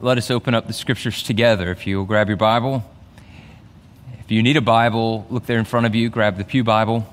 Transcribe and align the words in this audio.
let 0.00 0.16
us 0.16 0.30
open 0.30 0.54
up 0.54 0.68
the 0.68 0.72
scriptures 0.72 1.24
together. 1.24 1.72
If 1.72 1.84
you'll 1.84 2.04
grab 2.04 2.28
your 2.28 2.36
Bible. 2.36 2.84
If 4.20 4.30
you 4.30 4.44
need 4.44 4.56
a 4.56 4.60
Bible, 4.60 5.26
look 5.28 5.46
there 5.46 5.58
in 5.58 5.64
front 5.64 5.86
of 5.86 5.94
you, 5.94 6.08
grab 6.08 6.36
the 6.36 6.44
Pew 6.44 6.62
Bible, 6.62 7.04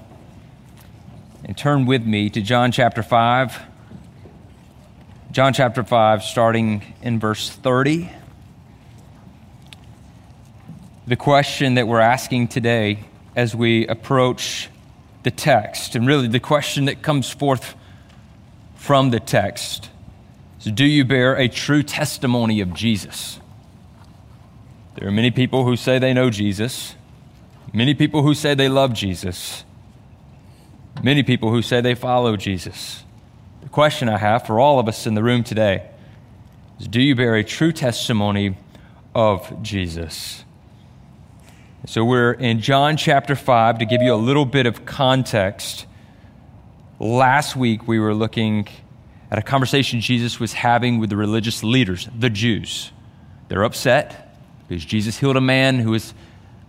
and 1.43 1.57
turn 1.57 1.87
with 1.87 2.05
me 2.05 2.29
to 2.29 2.41
John 2.41 2.71
chapter 2.71 3.01
5. 3.01 3.59
John 5.31 5.53
chapter 5.53 5.83
5, 5.83 6.23
starting 6.23 6.93
in 7.01 7.19
verse 7.19 7.49
30. 7.49 8.09
The 11.07 11.15
question 11.15 11.75
that 11.75 11.88
we're 11.88 11.99
asking 11.99 12.49
today 12.49 12.99
as 13.36 13.55
we 13.55 13.88
approach 13.88 14.70
the 15.23 15.31
text, 15.31 15.95
and 15.95 16.05
really 16.05 16.27
the 16.27 16.39
question 16.39 16.86
that 16.86 17.02
comes 17.02 17.31
forth 17.31 17.73
from 18.75 19.09
the 19.09 19.20
text 19.20 19.89
do 20.71 20.86
you 20.86 21.05
bear 21.05 21.36
a 21.36 21.47
true 21.47 21.84
testimony 21.84 22.59
of 22.59 22.73
Jesus? 22.73 23.39
There 24.96 25.07
are 25.07 25.11
many 25.11 25.29
people 25.29 25.65
who 25.65 25.75
say 25.75 26.00
they 26.00 26.14
know 26.14 26.29
Jesus, 26.29 26.96
many 27.74 27.93
people 27.93 28.24
who 28.24 28.33
say 28.33 28.55
they 28.55 28.69
love 28.69 28.93
Jesus, 28.93 29.64
many 31.04 31.21
people 31.21 31.51
who 31.51 31.61
say 31.61 31.82
they 31.82 31.96
follow 31.96 32.36
Jesus. 32.38 33.03
The 33.61 33.69
question 33.69 34.09
I 34.09 34.17
have 34.17 34.47
for 34.47 34.59
all 34.59 34.80
of 34.80 34.88
us 34.88 35.05
in 35.05 35.14
the 35.14 35.23
room 35.23 35.44
today 35.44 35.89
is 36.80 36.88
Do 36.88 37.02
you 37.02 37.16
bear 37.16 37.36
a 37.36 37.44
true 37.44 37.72
testimony 37.72 38.58
of 39.13 39.61
Jesus? 39.61 40.45
So, 41.86 42.03
we're 42.03 42.31
in 42.31 42.61
John 42.61 42.97
chapter 42.97 43.36
5 43.36 43.80
to 43.80 43.86
give 43.86 44.02
you 44.02 44.13
a 44.13 44.16
little 44.16 44.45
bit 44.45 44.66
of 44.66 44.86
context. 44.86 45.86
Last 47.00 47.55
week, 47.55 47.88
we 47.88 48.00
were 48.00 48.16
looking 48.16 48.67
at 49.31 49.39
a 49.39 49.42
conversation 49.42 50.02
Jesus 50.02 50.39
was 50.39 50.53
having 50.53 51.00
with 51.00 51.09
the 51.09 51.17
religious 51.17 51.64
leaders, 51.64 52.08
the 52.17 52.30
Jews. 52.30 52.92
They're 53.47 53.64
upset 53.64 54.38
because 54.67 54.86
Jesus 54.86 55.20
healed 55.20 55.38
a 55.38 55.42
man 55.42 55.80
who 55.80 55.92
was 55.92 56.14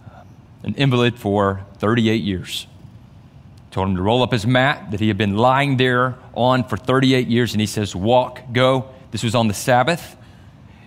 uh, 0.06 0.20
an 0.62 0.74
invalid 0.74 1.18
for 1.18 1.64
38 1.78 2.22
years. 2.22 2.66
Told 3.70 3.88
him 3.88 3.96
to 3.96 4.02
roll 4.02 4.22
up 4.22 4.32
his 4.32 4.46
mat 4.46 4.90
that 4.90 5.00
he 5.00 5.08
had 5.08 5.18
been 5.18 5.36
lying 5.36 5.76
there 5.76 6.16
on 6.34 6.64
for 6.64 6.76
38 6.76 7.28
years, 7.28 7.52
and 7.52 7.60
he 7.60 7.66
says, 7.66 7.94
Walk, 7.94 8.40
go. 8.52 8.88
This 9.10 9.22
was 9.22 9.34
on 9.34 9.48
the 9.48 9.54
Sabbath. 9.54 10.16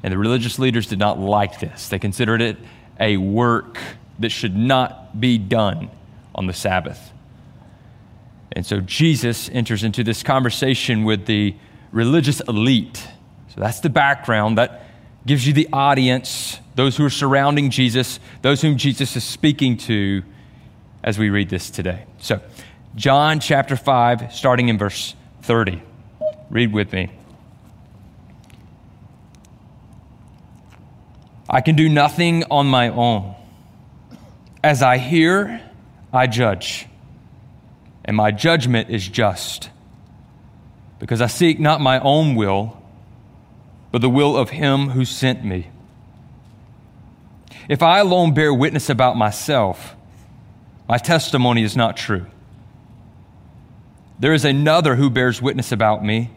And 0.02 0.14
the 0.14 0.18
religious 0.18 0.60
leaders 0.60 0.88
did 0.88 1.00
not 1.00 1.20
like 1.20 1.60
this. 1.60 1.90
They 1.90 2.00
considered 2.00 2.42
it 2.42 2.58
a 3.00 3.18
work 3.18 3.78
that 4.20 4.30
should 4.30 4.56
not 4.56 5.20
be 5.20 5.38
done 5.38 5.90
on 6.34 6.48
the 6.48 6.54
Sabbath. 6.54 7.12
And 8.52 8.66
so 8.66 8.80
Jesus 8.80 9.50
enters 9.50 9.84
into 9.84 10.04
this 10.04 10.24
conversation 10.24 11.04
with 11.04 11.26
the 11.26 11.56
religious 11.92 12.40
elite. 12.42 13.08
So 13.50 13.62
that's 13.62 13.80
the 13.80 13.90
background. 13.90 14.58
That 14.58 14.86
gives 15.26 15.46
you 15.46 15.54
the 15.54 15.70
audience, 15.72 16.60
those 16.76 16.98
who 16.98 17.06
are 17.06 17.12
surrounding 17.12 17.70
Jesus, 17.70 18.20
those 18.42 18.62
whom 18.62 18.78
Jesus 18.78 19.16
is 19.16 19.24
speaking 19.24 19.78
to 19.78 20.24
as 21.04 21.20
we 21.20 21.30
read 21.30 21.50
this 21.50 21.70
today. 21.70 22.06
So, 22.20 22.42
John 22.96 23.40
chapter 23.40 23.76
5, 23.76 24.34
starting 24.34 24.70
in 24.70 24.78
verse 24.78 25.16
30. 25.44 25.82
Read 26.50 26.74
with 26.74 26.92
me. 26.92 27.12
I 31.48 31.62
can 31.62 31.76
do 31.76 31.88
nothing 31.88 32.44
on 32.50 32.68
my 32.68 32.90
own. 32.90 33.36
As 34.64 34.82
I 34.82 34.98
hear, 34.98 35.62
I 36.12 36.28
judge 36.28 36.89
and 38.10 38.18
my 38.18 38.32
judgment 38.32 38.90
is 38.90 39.08
just. 39.08 39.70
Because 40.98 41.22
I 41.22 41.28
seek 41.28 41.60
not 41.60 41.80
my 41.80 42.00
own 42.00 42.34
will, 42.34 42.82
but 43.92 44.02
the 44.02 44.10
will 44.10 44.36
of 44.36 44.50
him 44.50 44.90
who 44.90 45.06
sent 45.06 45.46
me. 45.46 45.70
If 47.70 47.84
I 47.84 48.00
alone 48.00 48.34
bear 48.34 48.52
witness 48.52 48.90
about 48.90 49.16
myself, 49.16 49.96
my 50.88 50.98
testimony 50.98 51.62
is 51.62 51.78
not 51.78 51.98
true. 51.98 52.26
There 54.18 54.34
is 54.34 54.44
another 54.44 54.96
who 54.96 55.12
bears 55.12 55.40
witness 55.40 55.72
about 55.72 56.04
me, 56.04 56.32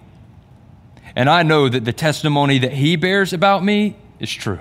and 1.17 1.31
I 1.31 1.43
know 1.43 1.71
that 1.71 1.87
the 1.87 1.93
testimony 1.95 2.59
that 2.59 2.75
he 2.75 2.97
bears 2.97 3.33
about 3.33 3.65
me 3.65 3.97
is 4.21 4.31
true. 4.31 4.61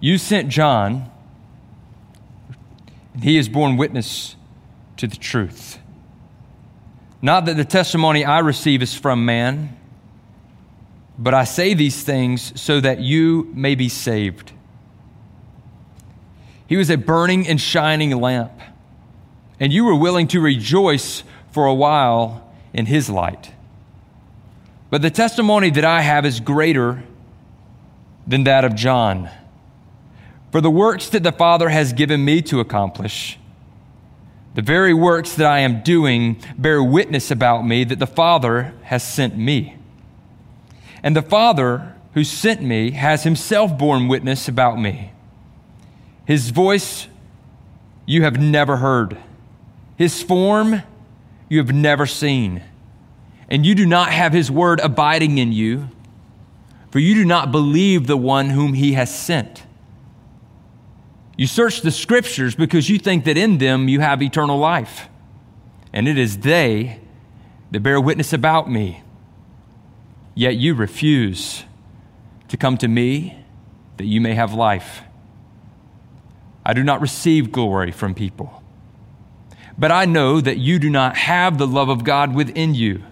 You 0.00 0.18
sent 0.18 0.48
John, 0.48 1.08
and 3.14 3.22
he 3.22 3.36
has 3.36 3.48
borne 3.48 3.76
witness 3.76 4.34
to 5.02 5.08
the 5.08 5.16
truth. 5.16 5.80
Not 7.20 7.46
that 7.46 7.56
the 7.56 7.64
testimony 7.64 8.24
I 8.24 8.38
receive 8.38 8.82
is 8.82 8.94
from 8.94 9.24
man, 9.24 9.76
but 11.18 11.34
I 11.34 11.42
say 11.42 11.74
these 11.74 12.04
things 12.04 12.60
so 12.60 12.78
that 12.78 13.00
you 13.00 13.50
may 13.52 13.74
be 13.74 13.88
saved. 13.88 14.52
He 16.68 16.76
was 16.76 16.88
a 16.88 16.96
burning 16.96 17.48
and 17.48 17.60
shining 17.60 18.12
lamp, 18.12 18.52
and 19.58 19.72
you 19.72 19.84
were 19.84 19.96
willing 19.96 20.28
to 20.28 20.40
rejoice 20.40 21.24
for 21.50 21.66
a 21.66 21.74
while 21.74 22.54
in 22.72 22.86
his 22.86 23.10
light. 23.10 23.52
But 24.88 25.02
the 25.02 25.10
testimony 25.10 25.70
that 25.70 25.84
I 25.84 26.02
have 26.02 26.24
is 26.24 26.38
greater 26.38 27.02
than 28.24 28.44
that 28.44 28.64
of 28.64 28.76
John. 28.76 29.30
For 30.52 30.60
the 30.60 30.70
works 30.70 31.08
that 31.08 31.24
the 31.24 31.32
Father 31.32 31.70
has 31.70 31.92
given 31.92 32.24
me 32.24 32.40
to 32.42 32.60
accomplish, 32.60 33.36
the 34.54 34.62
very 34.62 34.92
works 34.92 35.34
that 35.36 35.46
I 35.46 35.60
am 35.60 35.82
doing 35.82 36.36
bear 36.58 36.82
witness 36.82 37.30
about 37.30 37.66
me 37.66 37.84
that 37.84 37.98
the 37.98 38.06
Father 38.06 38.74
has 38.84 39.02
sent 39.02 39.36
me. 39.36 39.76
And 41.02 41.16
the 41.16 41.22
Father 41.22 41.94
who 42.14 42.24
sent 42.24 42.62
me 42.62 42.90
has 42.92 43.24
himself 43.24 43.76
borne 43.76 44.08
witness 44.08 44.48
about 44.48 44.78
me. 44.78 45.12
His 46.26 46.50
voice 46.50 47.08
you 48.06 48.22
have 48.22 48.38
never 48.38 48.78
heard, 48.78 49.16
his 49.96 50.22
form 50.22 50.82
you 51.48 51.58
have 51.58 51.72
never 51.72 52.06
seen. 52.06 52.62
And 53.48 53.66
you 53.66 53.74
do 53.74 53.86
not 53.86 54.10
have 54.10 54.32
his 54.32 54.50
word 54.50 54.80
abiding 54.80 55.38
in 55.38 55.52
you, 55.52 55.88
for 56.90 56.98
you 56.98 57.14
do 57.14 57.24
not 57.24 57.52
believe 57.52 58.06
the 58.06 58.16
one 58.16 58.50
whom 58.50 58.74
he 58.74 58.92
has 58.94 59.14
sent. 59.14 59.64
You 61.36 61.46
search 61.46 61.80
the 61.80 61.90
scriptures 61.90 62.54
because 62.54 62.88
you 62.88 62.98
think 62.98 63.24
that 63.24 63.36
in 63.36 63.58
them 63.58 63.88
you 63.88 64.00
have 64.00 64.22
eternal 64.22 64.58
life. 64.58 65.08
And 65.92 66.08
it 66.08 66.18
is 66.18 66.38
they 66.38 67.00
that 67.70 67.82
bear 67.82 68.00
witness 68.00 68.32
about 68.32 68.70
me. 68.70 69.02
Yet 70.34 70.56
you 70.56 70.74
refuse 70.74 71.64
to 72.48 72.56
come 72.56 72.76
to 72.78 72.88
me 72.88 73.38
that 73.96 74.04
you 74.04 74.20
may 74.20 74.34
have 74.34 74.52
life. 74.52 75.02
I 76.64 76.74
do 76.74 76.82
not 76.82 77.00
receive 77.00 77.52
glory 77.52 77.90
from 77.92 78.14
people. 78.14 78.62
But 79.76 79.90
I 79.90 80.04
know 80.04 80.40
that 80.40 80.58
you 80.58 80.78
do 80.78 80.90
not 80.90 81.16
have 81.16 81.58
the 81.58 81.66
love 81.66 81.88
of 81.88 82.04
God 82.04 82.34
within 82.34 82.74
you. 82.74 83.02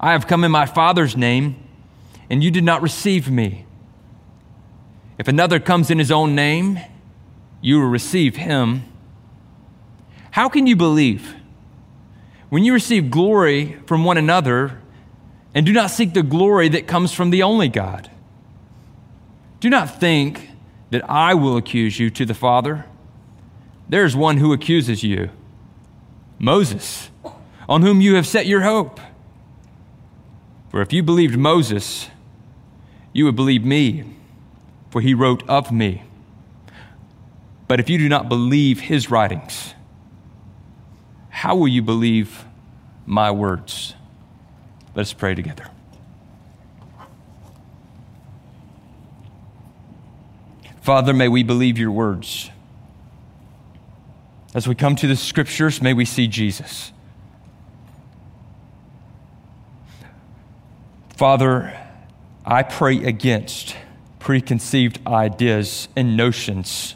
I 0.00 0.12
have 0.12 0.26
come 0.26 0.44
in 0.44 0.50
my 0.50 0.66
Father's 0.66 1.16
name, 1.16 1.56
and 2.28 2.42
you 2.42 2.50
did 2.50 2.64
not 2.64 2.82
receive 2.82 3.30
me. 3.30 3.63
If 5.18 5.28
another 5.28 5.60
comes 5.60 5.90
in 5.90 5.98
his 5.98 6.10
own 6.10 6.34
name, 6.34 6.80
you 7.60 7.78
will 7.80 7.88
receive 7.88 8.36
him. 8.36 8.84
How 10.32 10.48
can 10.48 10.66
you 10.66 10.76
believe? 10.76 11.34
When 12.50 12.64
you 12.64 12.72
receive 12.72 13.10
glory 13.10 13.78
from 13.86 14.04
one 14.04 14.18
another 14.18 14.80
and 15.54 15.64
do 15.64 15.72
not 15.72 15.90
seek 15.90 16.12
the 16.12 16.22
glory 16.22 16.68
that 16.70 16.88
comes 16.88 17.12
from 17.12 17.30
the 17.30 17.42
only 17.42 17.68
God. 17.68 18.10
Do 19.60 19.70
not 19.70 20.00
think 20.00 20.50
that 20.90 21.08
I 21.08 21.34
will 21.34 21.56
accuse 21.56 21.98
you 21.98 22.10
to 22.10 22.26
the 22.26 22.34
Father. 22.34 22.86
There 23.88 24.04
is 24.04 24.16
one 24.16 24.38
who 24.38 24.52
accuses 24.52 25.02
you 25.02 25.30
Moses, 26.38 27.10
on 27.68 27.82
whom 27.82 28.00
you 28.00 28.16
have 28.16 28.26
set 28.26 28.46
your 28.46 28.62
hope. 28.62 29.00
For 30.70 30.82
if 30.82 30.92
you 30.92 31.02
believed 31.02 31.38
Moses, 31.38 32.10
you 33.12 33.24
would 33.24 33.36
believe 33.36 33.64
me 33.64 34.04
for 34.94 35.00
he 35.00 35.12
wrote 35.12 35.42
of 35.48 35.72
me. 35.72 36.04
But 37.66 37.80
if 37.80 37.90
you 37.90 37.98
do 37.98 38.08
not 38.08 38.28
believe 38.28 38.78
his 38.78 39.10
writings, 39.10 39.74
how 41.30 41.56
will 41.56 41.66
you 41.66 41.82
believe 41.82 42.44
my 43.04 43.32
words? 43.32 43.94
Let 44.94 45.02
us 45.02 45.12
pray 45.12 45.34
together. 45.34 45.66
Father, 50.80 51.12
may 51.12 51.26
we 51.26 51.42
believe 51.42 51.76
your 51.76 51.90
words. 51.90 52.52
As 54.54 54.68
we 54.68 54.76
come 54.76 54.94
to 54.94 55.08
the 55.08 55.16
scriptures, 55.16 55.82
may 55.82 55.92
we 55.92 56.04
see 56.04 56.28
Jesus. 56.28 56.92
Father, 61.16 61.76
I 62.46 62.62
pray 62.62 63.02
against 63.02 63.74
preconceived 64.24 64.98
ideas 65.06 65.86
and 65.94 66.16
notions 66.16 66.94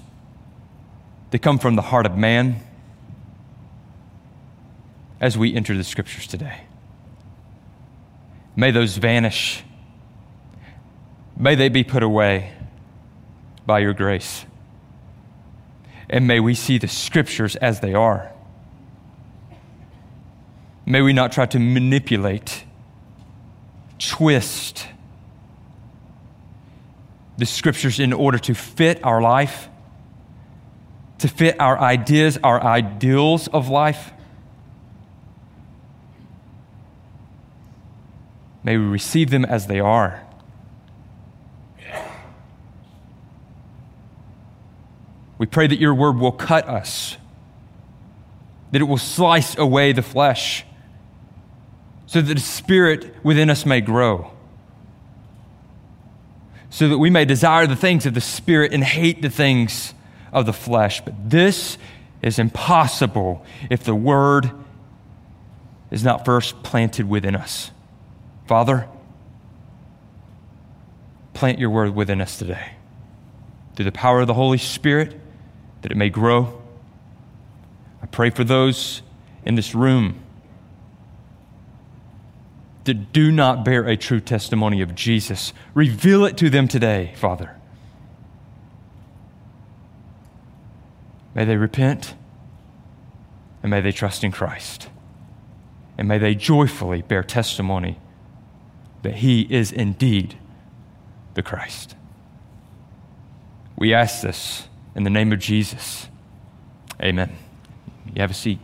that 1.30 1.40
come 1.40 1.58
from 1.58 1.76
the 1.76 1.82
heart 1.82 2.06
of 2.06 2.16
man 2.16 2.58
as 5.20 5.36
we 5.36 5.54
enter 5.54 5.76
the 5.76 5.84
scriptures 5.84 6.26
today. 6.26 6.62
May 8.56 8.70
those 8.70 8.96
vanish. 8.96 9.62
May 11.36 11.54
they 11.54 11.68
be 11.68 11.84
put 11.84 12.02
away 12.02 12.54
by 13.66 13.80
your 13.80 13.92
grace. 13.92 14.46
And 16.08 16.26
may 16.26 16.40
we 16.40 16.54
see 16.54 16.78
the 16.78 16.88
scriptures 16.88 17.56
as 17.56 17.80
they 17.80 17.92
are. 17.92 18.32
May 20.86 21.02
we 21.02 21.12
not 21.12 21.30
try 21.30 21.44
to 21.44 21.58
manipulate, 21.58 22.64
twist 23.98 24.86
the 27.38 27.46
scriptures 27.46 27.98
in 27.98 28.12
order 28.12 28.38
to 28.38 28.54
fit 28.54 29.02
our 29.04 29.22
life, 29.22 29.68
to 31.18 31.28
fit 31.28 31.58
our 31.58 31.78
ideas, 31.78 32.38
our 32.44 32.62
ideals 32.62 33.48
of 33.48 33.68
life. 33.68 34.12
May 38.62 38.76
we 38.76 38.84
receive 38.84 39.30
them 39.30 39.44
as 39.44 39.66
they 39.66 39.80
are. 39.80 40.24
We 45.38 45.46
pray 45.46 45.68
that 45.68 45.78
your 45.78 45.94
word 45.94 46.16
will 46.18 46.32
cut 46.32 46.68
us, 46.68 47.16
that 48.72 48.80
it 48.80 48.84
will 48.84 48.98
slice 48.98 49.56
away 49.56 49.92
the 49.92 50.02
flesh 50.02 50.64
so 52.06 52.20
that 52.20 52.34
the 52.34 52.40
spirit 52.40 53.14
within 53.22 53.48
us 53.48 53.64
may 53.64 53.80
grow, 53.80 54.32
so 56.70 56.88
that 56.88 56.98
we 56.98 57.10
may 57.10 57.24
desire 57.24 57.66
the 57.66 57.76
things 57.76 58.06
of 58.06 58.14
the 58.14 58.20
spirit 58.20 58.72
and 58.72 58.84
hate 58.84 59.22
the 59.22 59.30
things 59.30 59.94
of 60.32 60.46
the 60.46 60.52
flesh. 60.52 61.00
But 61.00 61.30
this 61.30 61.78
is 62.22 62.38
impossible 62.38 63.44
if 63.70 63.84
the 63.84 63.94
word 63.94 64.50
is 65.90 66.04
not 66.04 66.24
first 66.24 66.62
planted 66.62 67.08
within 67.08 67.34
us. 67.34 67.70
Father, 68.46 68.88
plant 71.32 71.58
your 71.58 71.70
word 71.70 71.94
within 71.94 72.20
us 72.20 72.36
today 72.38 72.72
through 73.74 73.84
the 73.84 73.92
power 73.92 74.20
of 74.20 74.26
the 74.26 74.34
Holy 74.34 74.58
Spirit 74.58 75.18
that 75.82 75.92
it 75.92 75.96
may 75.96 76.10
grow. 76.10 76.60
I 78.02 78.06
pray 78.06 78.30
for 78.30 78.44
those 78.44 79.02
in 79.44 79.54
this 79.54 79.74
room 79.74 80.20
that 82.88 83.12
do 83.12 83.30
not 83.30 83.64
bear 83.64 83.86
a 83.86 83.96
true 83.96 84.20
testimony 84.20 84.82
of 84.82 84.94
Jesus. 84.94 85.52
Reveal 85.74 86.24
it 86.24 86.36
to 86.38 86.50
them 86.50 86.66
today, 86.66 87.14
Father. 87.16 87.54
May 91.34 91.44
they 91.44 91.56
repent 91.56 92.14
and 93.62 93.70
may 93.70 93.80
they 93.80 93.92
trust 93.92 94.24
in 94.24 94.32
Christ. 94.32 94.88
And 95.96 96.08
may 96.08 96.18
they 96.18 96.34
joyfully 96.34 97.02
bear 97.02 97.22
testimony 97.22 97.98
that 99.02 99.16
He 99.16 99.42
is 99.42 99.70
indeed 99.70 100.38
the 101.34 101.42
Christ. 101.42 101.94
We 103.76 103.94
ask 103.94 104.22
this 104.22 104.68
in 104.94 105.04
the 105.04 105.10
name 105.10 105.32
of 105.32 105.38
Jesus. 105.38 106.08
Amen. 107.02 107.36
You 108.14 108.20
have 108.20 108.30
a 108.30 108.34
seat. 108.34 108.58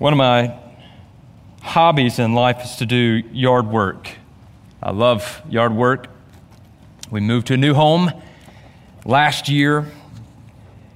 One 0.00 0.14
of 0.14 0.16
my 0.16 0.58
hobbies 1.60 2.18
in 2.18 2.32
life 2.32 2.64
is 2.64 2.76
to 2.76 2.86
do 2.86 3.22
yard 3.32 3.68
work. 3.68 4.08
I 4.82 4.92
love 4.92 5.42
yard 5.46 5.74
work. 5.74 6.06
We 7.10 7.20
moved 7.20 7.48
to 7.48 7.52
a 7.52 7.58
new 7.58 7.74
home 7.74 8.10
last 9.04 9.50
year, 9.50 9.84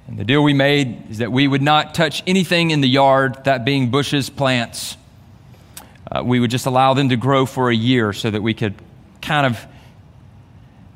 and 0.07 0.17
the 0.17 0.23
deal 0.23 0.43
we 0.43 0.55
made 0.55 1.11
is 1.11 1.19
that 1.19 1.31
we 1.31 1.47
would 1.47 1.61
not 1.61 1.93
touch 1.93 2.23
anything 2.25 2.71
in 2.71 2.81
the 2.81 2.89
yard, 2.89 3.43
that 3.43 3.63
being 3.63 3.91
bushes, 3.91 4.31
plants. 4.31 4.97
Uh, 6.11 6.23
we 6.25 6.39
would 6.39 6.49
just 6.49 6.65
allow 6.65 6.95
them 6.95 7.09
to 7.09 7.15
grow 7.15 7.45
for 7.45 7.69
a 7.69 7.75
year 7.75 8.11
so 8.11 8.31
that 8.31 8.41
we 8.41 8.55
could 8.55 8.73
kind 9.21 9.45
of 9.45 9.67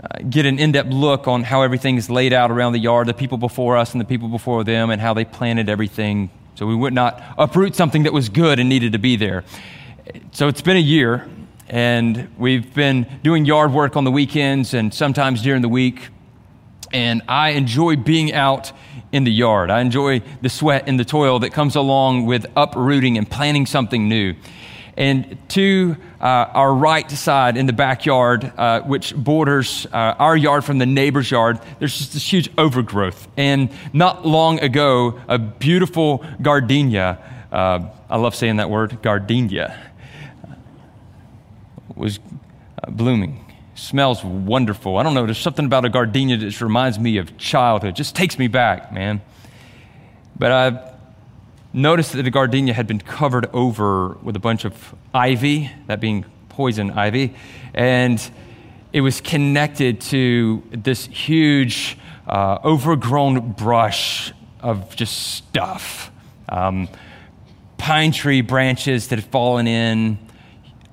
uh, 0.03 0.23
get 0.27 0.47
an 0.47 0.57
in 0.57 0.71
depth 0.71 0.89
look 0.89 1.27
on 1.27 1.43
how 1.43 1.61
everything 1.61 1.95
is 1.95 2.09
laid 2.09 2.33
out 2.33 2.49
around 2.49 2.73
the 2.73 2.79
yard, 2.79 3.07
the 3.07 3.13
people 3.13 3.37
before 3.37 3.77
us 3.77 3.91
and 3.91 4.01
the 4.01 4.05
people 4.05 4.29
before 4.29 4.63
them, 4.63 4.89
and 4.89 4.99
how 4.99 5.13
they 5.13 5.25
planted 5.25 5.69
everything 5.69 6.31
so 6.59 6.67
we 6.67 6.75
would 6.75 6.91
not 6.91 7.23
uproot 7.37 7.73
something 7.73 8.03
that 8.03 8.11
was 8.11 8.27
good 8.27 8.59
and 8.59 8.67
needed 8.67 8.91
to 8.91 8.99
be 8.99 9.15
there. 9.15 9.45
So 10.33 10.49
it's 10.49 10.61
been 10.61 10.75
a 10.75 10.81
year, 10.81 11.25
and 11.69 12.27
we've 12.37 12.73
been 12.73 13.07
doing 13.23 13.45
yard 13.45 13.71
work 13.71 13.95
on 13.95 14.03
the 14.03 14.11
weekends 14.11 14.73
and 14.73 14.93
sometimes 14.93 15.41
during 15.41 15.61
the 15.61 15.69
week. 15.69 16.09
And 16.91 17.21
I 17.29 17.51
enjoy 17.51 17.95
being 17.95 18.33
out 18.33 18.73
in 19.13 19.23
the 19.23 19.31
yard. 19.31 19.71
I 19.71 19.79
enjoy 19.79 20.21
the 20.41 20.49
sweat 20.49 20.83
and 20.87 20.99
the 20.99 21.05
toil 21.05 21.39
that 21.39 21.51
comes 21.53 21.77
along 21.77 22.25
with 22.25 22.45
uprooting 22.57 23.17
and 23.17 23.31
planting 23.31 23.65
something 23.65 24.09
new. 24.09 24.35
And 24.99 25.37
to 25.51 25.95
uh, 26.19 26.25
our 26.25 26.73
right 26.73 27.09
side 27.09 27.55
in 27.55 27.67
the 27.67 27.73
backyard, 27.73 28.51
uh, 28.57 28.81
which 28.81 29.15
borders 29.15 29.87
uh, 29.93 29.95
our 29.95 30.35
yard 30.35 30.65
from 30.65 30.77
the 30.77 30.85
neighbor's 30.85 31.31
yard, 31.31 31.61
there's 31.79 31.97
just 31.97 32.11
this 32.11 32.31
huge 32.31 32.49
overgrowth. 32.57 33.29
And 33.37 33.69
not 33.93 34.27
long 34.27 34.59
ago, 34.59 35.17
a 35.29 35.39
beautiful 35.39 36.25
gardenia, 36.41 37.17
uh, 37.49 37.87
I 38.09 38.17
love 38.17 38.35
saying 38.35 38.57
that 38.57 38.69
word, 38.69 39.01
gardenia, 39.01 39.89
was 41.95 42.19
uh, 42.83 42.91
blooming. 42.91 43.45
Smells 43.75 44.21
wonderful. 44.21 44.97
I 44.97 45.03
don't 45.03 45.13
know, 45.13 45.25
there's 45.25 45.37
something 45.37 45.65
about 45.65 45.85
a 45.85 45.89
gardenia 45.89 46.35
that 46.35 46.45
just 46.45 46.61
reminds 46.61 46.99
me 46.99 47.19
of 47.19 47.37
childhood, 47.37 47.95
just 47.95 48.17
takes 48.17 48.37
me 48.37 48.49
back, 48.49 48.91
man. 48.91 49.21
But 50.37 50.51
I 50.51 50.89
noticed 51.73 52.13
that 52.13 52.23
the 52.23 52.31
gardenia 52.31 52.73
had 52.73 52.87
been 52.87 52.99
covered 52.99 53.47
over 53.53 54.17
with 54.23 54.35
a 54.35 54.39
bunch 54.39 54.65
of 54.65 54.95
ivy, 55.13 55.71
that 55.87 55.99
being 55.99 56.25
poison 56.49 56.91
ivy, 56.91 57.35
and 57.73 58.31
it 58.91 59.01
was 59.01 59.21
connected 59.21 60.01
to 60.01 60.63
this 60.71 61.05
huge, 61.05 61.97
uh, 62.27 62.57
overgrown 62.63 63.51
brush 63.51 64.33
of 64.61 64.95
just 64.95 65.35
stuff. 65.35 66.11
Um, 66.49 66.89
pine 67.77 68.11
tree 68.11 68.41
branches 68.41 69.07
that 69.09 69.19
had 69.19 69.29
fallen 69.31 69.67
in, 69.67 70.17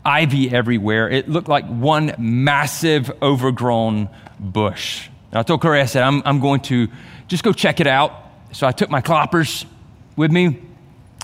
ivy 0.05 0.51
everywhere. 0.51 1.09
It 1.09 1.29
looked 1.29 1.49
like 1.49 1.67
one 1.67 2.15
massive, 2.19 3.11
overgrown 3.23 4.09
bush. 4.39 5.09
And 5.31 5.39
I 5.39 5.43
told 5.43 5.63
Corey, 5.63 5.81
I 5.81 5.87
said, 5.87 6.03
I'm, 6.03 6.23
I'm 6.25 6.41
going 6.41 6.61
to 6.63 6.89
just 7.29 7.43
go 7.43 7.53
check 7.53 7.81
it 7.81 7.87
out. 7.87 8.13
So 8.53 8.67
I 8.67 8.73
took 8.73 8.89
my 8.89 9.01
cloppers 9.01 9.65
with 10.17 10.31
me 10.31 10.63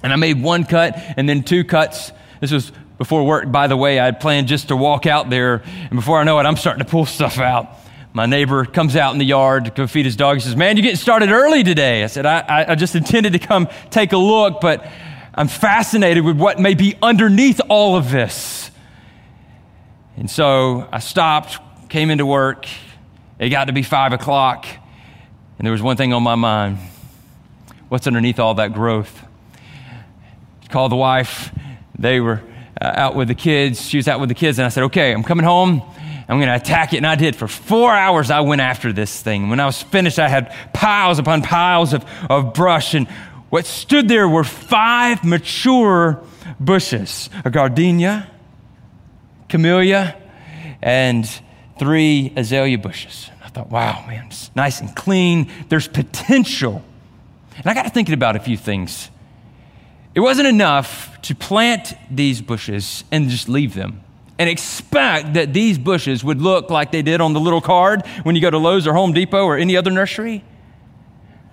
and 0.02 0.12
I 0.12 0.16
made 0.16 0.42
one 0.42 0.64
cut 0.64 0.94
and 1.16 1.28
then 1.28 1.42
two 1.42 1.64
cuts. 1.64 2.12
This 2.40 2.52
was 2.52 2.72
before 2.98 3.24
work, 3.24 3.50
by 3.50 3.66
the 3.66 3.76
way. 3.76 3.98
I 3.98 4.06
had 4.06 4.20
planned 4.20 4.48
just 4.48 4.68
to 4.68 4.76
walk 4.76 5.06
out 5.06 5.30
there. 5.30 5.62
And 5.64 5.90
before 5.90 6.18
I 6.18 6.24
know 6.24 6.38
it, 6.38 6.44
I'm 6.44 6.56
starting 6.56 6.84
to 6.84 6.90
pull 6.90 7.06
stuff 7.06 7.38
out. 7.38 7.78
My 8.12 8.26
neighbor 8.26 8.64
comes 8.66 8.94
out 8.94 9.12
in 9.12 9.18
the 9.18 9.24
yard 9.24 9.64
to 9.64 9.70
go 9.70 9.86
feed 9.86 10.04
his 10.04 10.16
dog. 10.16 10.36
He 10.36 10.40
says, 10.40 10.54
Man, 10.54 10.76
you're 10.76 10.82
getting 10.82 10.96
started 10.96 11.30
early 11.30 11.62
today. 11.62 12.04
I 12.04 12.08
said, 12.08 12.26
I, 12.26 12.66
I 12.68 12.74
just 12.74 12.94
intended 12.94 13.32
to 13.32 13.38
come 13.38 13.68
take 13.90 14.12
a 14.12 14.18
look, 14.18 14.60
but 14.60 14.86
I'm 15.34 15.48
fascinated 15.48 16.24
with 16.24 16.36
what 16.36 16.60
may 16.60 16.74
be 16.74 16.94
underneath 17.00 17.60
all 17.68 17.96
of 17.96 18.10
this. 18.10 18.70
And 20.16 20.30
so 20.30 20.86
I 20.92 20.98
stopped, 20.98 21.58
came 21.88 22.10
into 22.10 22.26
work. 22.26 22.66
It 23.38 23.48
got 23.48 23.64
to 23.64 23.72
be 23.72 23.82
five 23.82 24.12
o'clock, 24.12 24.66
and 25.58 25.66
there 25.66 25.72
was 25.72 25.82
one 25.82 25.96
thing 25.96 26.12
on 26.12 26.22
my 26.22 26.34
mind 26.34 26.78
what's 27.88 28.06
underneath 28.06 28.38
all 28.38 28.54
that 28.54 28.72
growth? 28.72 29.22
Called 30.72 30.90
the 30.90 30.96
wife. 30.96 31.52
They 31.98 32.20
were 32.20 32.42
uh, 32.80 32.92
out 32.96 33.14
with 33.14 33.28
the 33.28 33.34
kids. 33.34 33.86
She 33.88 33.98
was 33.98 34.08
out 34.08 34.18
with 34.18 34.28
the 34.28 34.34
kids, 34.34 34.58
and 34.58 34.66
I 34.66 34.70
said, 34.70 34.84
Okay, 34.84 35.12
I'm 35.12 35.22
coming 35.22 35.44
home. 35.44 35.82
I'm 36.28 36.38
going 36.38 36.48
to 36.48 36.54
attack 36.54 36.94
it. 36.94 36.98
And 36.98 37.06
I 37.06 37.14
did. 37.14 37.36
For 37.36 37.46
four 37.46 37.92
hours, 37.92 38.30
I 38.30 38.40
went 38.40 38.60
after 38.60 38.92
this 38.92 39.20
thing. 39.20 39.50
When 39.50 39.60
I 39.60 39.66
was 39.66 39.82
finished, 39.82 40.18
I 40.18 40.28
had 40.28 40.54
piles 40.72 41.18
upon 41.18 41.42
piles 41.42 41.92
of, 41.92 42.04
of 42.30 42.54
brush. 42.54 42.94
And 42.94 43.06
what 43.50 43.66
stood 43.66 44.08
there 44.08 44.26
were 44.28 44.44
five 44.44 45.24
mature 45.24 46.22
bushes 46.58 47.28
a 47.44 47.50
gardenia, 47.50 48.30
camellia, 49.48 50.16
and 50.80 51.28
three 51.78 52.32
azalea 52.36 52.78
bushes. 52.78 53.28
I 53.44 53.48
thought, 53.48 53.70
wow, 53.70 54.04
man, 54.06 54.26
it's 54.28 54.50
nice 54.56 54.80
and 54.80 54.94
clean. 54.96 55.50
There's 55.68 55.88
potential. 55.88 56.82
And 57.56 57.66
I 57.66 57.74
got 57.74 57.82
to 57.82 57.90
thinking 57.90 58.14
about 58.14 58.36
a 58.36 58.40
few 58.40 58.56
things 58.56 59.10
it 60.14 60.20
wasn't 60.20 60.48
enough 60.48 61.20
to 61.22 61.34
plant 61.34 61.94
these 62.10 62.40
bushes 62.42 63.04
and 63.10 63.28
just 63.28 63.48
leave 63.48 63.74
them 63.74 64.02
and 64.38 64.50
expect 64.50 65.34
that 65.34 65.52
these 65.52 65.78
bushes 65.78 66.24
would 66.24 66.40
look 66.40 66.70
like 66.70 66.90
they 66.90 67.02
did 67.02 67.20
on 67.20 67.32
the 67.32 67.40
little 67.40 67.60
card 67.60 68.04
when 68.24 68.34
you 68.34 68.40
go 68.40 68.50
to 68.50 68.58
Lowe's 68.58 68.86
or 68.86 68.92
Home 68.92 69.12
Depot 69.12 69.44
or 69.44 69.56
any 69.56 69.76
other 69.76 69.90
nursery. 69.90 70.44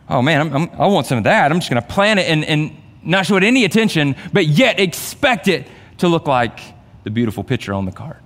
Oh 0.10 0.22
man, 0.22 0.42
I'm, 0.42 0.56
I'm, 0.56 0.70
i 0.82 0.88
want 0.88 1.06
some 1.06 1.20
of 1.20 1.24
that. 1.26 1.52
I'm 1.52 1.60
just 1.60 1.70
going 1.70 1.82
to 1.82 1.88
plant 1.88 2.20
it 2.20 2.28
and, 2.28 2.44
and 2.44 2.76
not 3.04 3.26
show 3.26 3.38
it 3.38 3.44
any 3.44 3.64
attention, 3.64 4.16
but 4.34 4.48
yet 4.48 4.80
expect 4.80 5.48
it 5.48 5.68
to 6.00 6.08
look 6.08 6.28
like 6.28 6.60
the 7.04 7.12
beautiful 7.12 7.44
picture 7.44 7.74
on 7.74 7.86
the 7.86 7.92
card. 7.92 8.18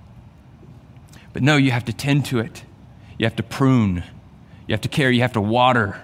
But 1.32 1.42
no, 1.42 1.56
you 1.56 1.70
have 1.70 1.84
to 1.86 1.92
tend 1.92 2.24
to 2.26 2.38
it. 2.38 2.64
You 3.18 3.26
have 3.26 3.36
to 3.36 3.42
prune. 3.42 4.02
You 4.66 4.72
have 4.72 4.80
to 4.82 4.88
care. 4.88 5.10
You 5.10 5.22
have 5.22 5.34
to 5.34 5.40
water. 5.40 6.00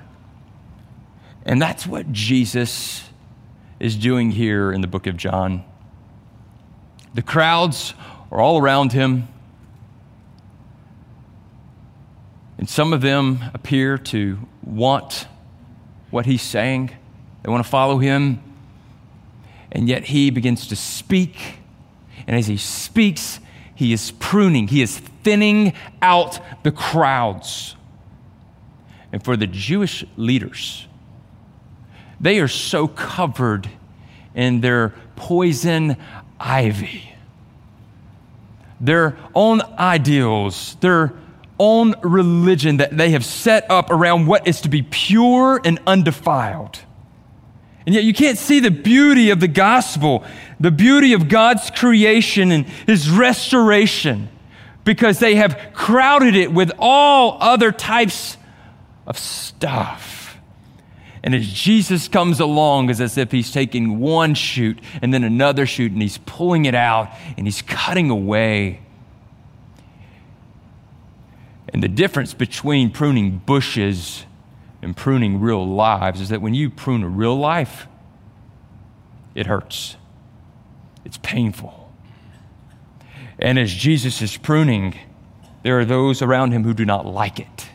And 1.44 1.62
that's 1.62 1.86
what 1.86 2.12
Jesus 2.12 3.08
is 3.80 3.96
doing 3.96 4.30
here 4.30 4.72
in 4.72 4.82
the 4.82 4.86
book 4.86 5.06
of 5.06 5.16
John. 5.16 5.64
The 7.14 7.22
crowds 7.22 7.94
are 8.30 8.38
all 8.38 8.58
around 8.58 8.92
him, 8.92 9.26
and 12.58 12.68
some 12.68 12.92
of 12.92 13.00
them 13.00 13.42
appear 13.54 13.98
to 13.98 14.38
want 14.62 15.26
what 16.10 16.26
he's 16.26 16.42
saying. 16.42 16.90
They 17.42 17.50
want 17.50 17.64
to 17.64 17.70
follow 17.70 17.98
him. 17.98 18.42
And 19.72 19.88
yet 19.88 20.04
he 20.04 20.30
begins 20.30 20.66
to 20.66 20.76
speak. 20.76 21.58
And 22.26 22.36
as 22.36 22.48
he 22.48 22.56
speaks, 22.56 23.40
he 23.74 23.92
is 23.92 24.10
pruning, 24.10 24.68
he 24.68 24.82
is 24.82 24.98
thinning 24.98 25.72
out 26.02 26.38
the 26.64 26.70
crowds. 26.70 27.76
And 29.12 29.24
for 29.24 29.36
the 29.36 29.46
Jewish 29.46 30.04
leaders, 30.16 30.86
they 32.20 32.38
are 32.40 32.48
so 32.48 32.86
covered 32.86 33.68
in 34.34 34.60
their 34.60 34.94
poison 35.16 35.96
ivy, 36.38 37.14
their 38.80 39.16
own 39.34 39.62
ideals, 39.78 40.76
their 40.80 41.12
own 41.58 41.94
religion 42.02 42.78
that 42.78 42.96
they 42.96 43.10
have 43.10 43.24
set 43.24 43.70
up 43.70 43.90
around 43.90 44.26
what 44.26 44.46
is 44.46 44.60
to 44.62 44.68
be 44.68 44.82
pure 44.82 45.60
and 45.64 45.78
undefiled. 45.86 46.78
And 47.86 47.94
yet 47.94 48.04
you 48.04 48.14
can't 48.14 48.38
see 48.38 48.60
the 48.60 48.70
beauty 48.70 49.30
of 49.30 49.40
the 49.40 49.48
gospel, 49.48 50.24
the 50.58 50.70
beauty 50.70 51.12
of 51.12 51.28
God's 51.28 51.70
creation 51.70 52.52
and 52.52 52.66
his 52.86 53.10
restoration, 53.10 54.28
because 54.84 55.18
they 55.18 55.34
have 55.36 55.70
crowded 55.72 56.34
it 56.34 56.52
with 56.52 56.72
all 56.78 57.38
other 57.40 57.72
types 57.72 58.36
of 59.06 59.18
stuff. 59.18 60.19
And 61.22 61.34
as 61.34 61.46
Jesus 61.46 62.08
comes 62.08 62.40
along, 62.40 62.88
it's 62.88 63.00
as 63.00 63.18
if 63.18 63.30
he's 63.30 63.52
taking 63.52 63.98
one 63.98 64.34
shoot 64.34 64.78
and 65.02 65.12
then 65.12 65.22
another 65.22 65.66
shoot, 65.66 65.92
and 65.92 66.00
he's 66.00 66.18
pulling 66.18 66.64
it 66.64 66.74
out 66.74 67.10
and 67.36 67.46
he's 67.46 67.62
cutting 67.62 68.08
away. 68.08 68.80
And 71.72 71.82
the 71.82 71.88
difference 71.88 72.34
between 72.34 72.90
pruning 72.90 73.38
bushes 73.38 74.24
and 74.82 74.96
pruning 74.96 75.40
real 75.40 75.66
lives 75.66 76.20
is 76.20 76.30
that 76.30 76.40
when 76.40 76.54
you 76.54 76.70
prune 76.70 77.02
a 77.02 77.08
real 77.08 77.38
life, 77.38 77.86
it 79.34 79.46
hurts, 79.46 79.96
it's 81.04 81.18
painful. 81.18 81.92
And 83.38 83.58
as 83.58 83.72
Jesus 83.72 84.20
is 84.20 84.36
pruning, 84.36 84.98
there 85.62 85.78
are 85.78 85.84
those 85.84 86.22
around 86.22 86.52
him 86.52 86.64
who 86.64 86.74
do 86.74 86.84
not 86.84 87.06
like 87.06 87.38
it. 87.38 87.68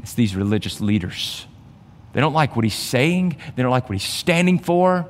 It's 0.00 0.14
these 0.14 0.34
religious 0.34 0.80
leaders. 0.80 1.46
They 2.14 2.20
don't 2.20 2.32
like 2.32 2.56
what 2.56 2.64
he's 2.64 2.74
saying, 2.74 3.36
they 3.54 3.62
don't 3.62 3.72
like 3.72 3.88
what 3.88 3.98
he's 3.98 4.08
standing 4.08 4.58
for. 4.58 5.08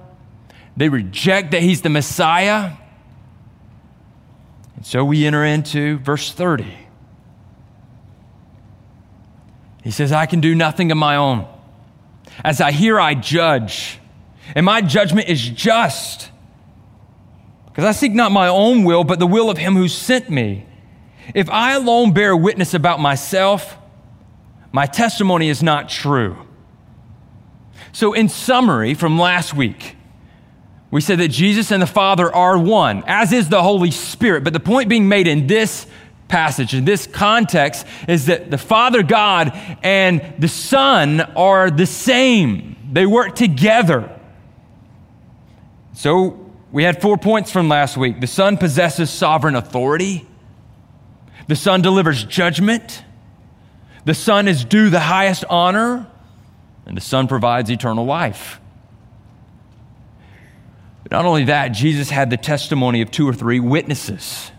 They 0.77 0.89
reject 0.89 1.53
that 1.53 1.63
he's 1.63 1.83
the 1.83 1.91
Messiah. 1.91 2.73
And 4.75 4.85
so 4.85 5.05
we 5.05 5.25
enter 5.25 5.45
into 5.45 5.99
verse 5.99 6.33
30. 6.33 6.79
He 9.85 9.91
says, 9.91 10.11
I 10.11 10.27
can 10.27 10.41
do 10.41 10.55
nothing 10.55 10.91
of 10.91 10.99
my 10.99 11.15
own. 11.15 11.47
As 12.43 12.61
I 12.61 12.73
hear, 12.73 12.99
I 12.99 13.15
judge, 13.15 14.01
and 14.57 14.67
my 14.67 14.81
judgment 14.81 15.29
is 15.29 15.49
just. 15.49 16.31
Because 17.67 17.85
I 17.85 17.93
seek 17.93 18.13
not 18.13 18.33
my 18.33 18.49
own 18.49 18.85
will, 18.85 19.05
but 19.05 19.19
the 19.19 19.27
will 19.27 19.51
of 19.51 19.59
him 19.59 19.75
who 19.77 19.89
sent 19.89 20.31
me. 20.31 20.67
If 21.35 21.51
I 21.51 21.75
alone 21.75 22.13
bear 22.13 22.37
witness 22.37 22.73
about 22.73 22.99
myself, 22.99 23.77
my 24.73 24.87
testimony 24.87 25.49
is 25.49 25.63
not 25.63 25.89
true. 25.89 26.37
So, 27.93 28.13
in 28.13 28.29
summary 28.29 28.95
from 28.95 29.19
last 29.19 29.55
week, 29.55 29.97
we 30.91 31.01
said 31.01 31.19
that 31.19 31.29
Jesus 31.29 31.73
and 31.73 31.83
the 31.83 31.87
Father 31.87 32.33
are 32.33 32.57
one, 32.57 33.03
as 33.07 33.33
is 33.33 33.49
the 33.49 33.63
Holy 33.63 33.91
Spirit. 33.91 34.45
But 34.45 34.53
the 34.53 34.61
point 34.61 34.89
being 34.89 35.09
made 35.09 35.27
in 35.27 35.47
this 35.47 35.87
passage, 36.29 36.75
in 36.75 36.85
this 36.85 37.07
context, 37.07 37.87
is 38.09 38.27
that 38.27 38.51
the 38.51 38.59
Father 38.59 39.03
God 39.03 39.53
and 39.83 40.35
the 40.39 40.49
Son 40.49 41.21
are 41.21 41.71
the 41.71 41.87
same, 41.87 42.77
they 42.93 43.07
work 43.07 43.35
together. 43.35 44.11
So 45.95 46.51
we 46.73 46.83
had 46.85 47.01
four 47.01 47.17
points 47.17 47.51
from 47.51 47.69
last 47.69 47.97
week. 47.97 48.21
The 48.21 48.27
Son 48.27 48.57
possesses 48.57 49.11
sovereign 49.11 49.55
authority, 49.55 50.27
the 51.47 51.57
Son 51.57 51.83
delivers 51.83 52.25
judgment, 52.25 53.05
the 54.05 54.15
Son 54.15 54.49
is 54.49 54.65
due 54.65 54.91
the 54.91 55.01
highest 55.01 55.45
honor, 55.49 56.07
and 56.87 56.97
the 56.97 57.01
Son 57.01 57.27
provides 57.29 57.71
eternal 57.71 58.05
life. 58.05 58.61
But 61.03 61.13
not 61.13 61.25
only 61.25 61.45
that, 61.45 61.69
Jesus 61.69 62.11
had 62.11 62.31
the 62.31 62.37
testimony 62.37 63.03
of 63.03 63.11
two 63.11 63.29
or 63.29 63.35
three 63.35 63.61
witnesses. 63.61 64.51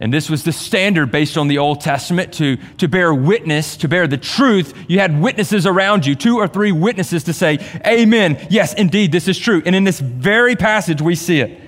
And 0.00 0.14
this 0.14 0.30
was 0.30 0.44
the 0.44 0.52
standard 0.52 1.10
based 1.10 1.36
on 1.36 1.48
the 1.48 1.58
Old 1.58 1.80
Testament 1.80 2.32
to, 2.34 2.56
to 2.76 2.86
bear 2.86 3.12
witness, 3.12 3.76
to 3.78 3.88
bear 3.88 4.06
the 4.06 4.16
truth. 4.16 4.72
You 4.88 5.00
had 5.00 5.20
witnesses 5.20 5.66
around 5.66 6.06
you, 6.06 6.14
two 6.14 6.36
or 6.36 6.46
three 6.46 6.70
witnesses 6.70 7.24
to 7.24 7.32
say, 7.32 7.58
Amen. 7.84 8.46
Yes, 8.48 8.74
indeed, 8.74 9.10
this 9.10 9.26
is 9.26 9.38
true. 9.38 9.60
And 9.66 9.74
in 9.74 9.84
this 9.84 9.98
very 9.98 10.54
passage, 10.54 11.02
we 11.02 11.16
see 11.16 11.40
it. 11.40 11.60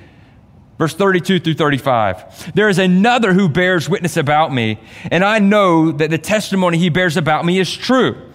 Verse 0.79 0.95
32 0.95 1.40
through 1.40 1.55
35. 1.55 2.55
There 2.55 2.69
is 2.69 2.79
another 2.79 3.35
who 3.35 3.49
bears 3.49 3.88
witness 3.88 4.17
about 4.17 4.52
me, 4.52 4.79
and 5.11 5.25
I 5.25 5.38
know 5.38 5.90
that 5.93 6.09
the 6.09 6.17
testimony 6.17 6.79
he 6.79 6.88
bears 6.88 7.17
about 7.17 7.45
me 7.45 7.59
is 7.59 7.75
true. 7.76 8.30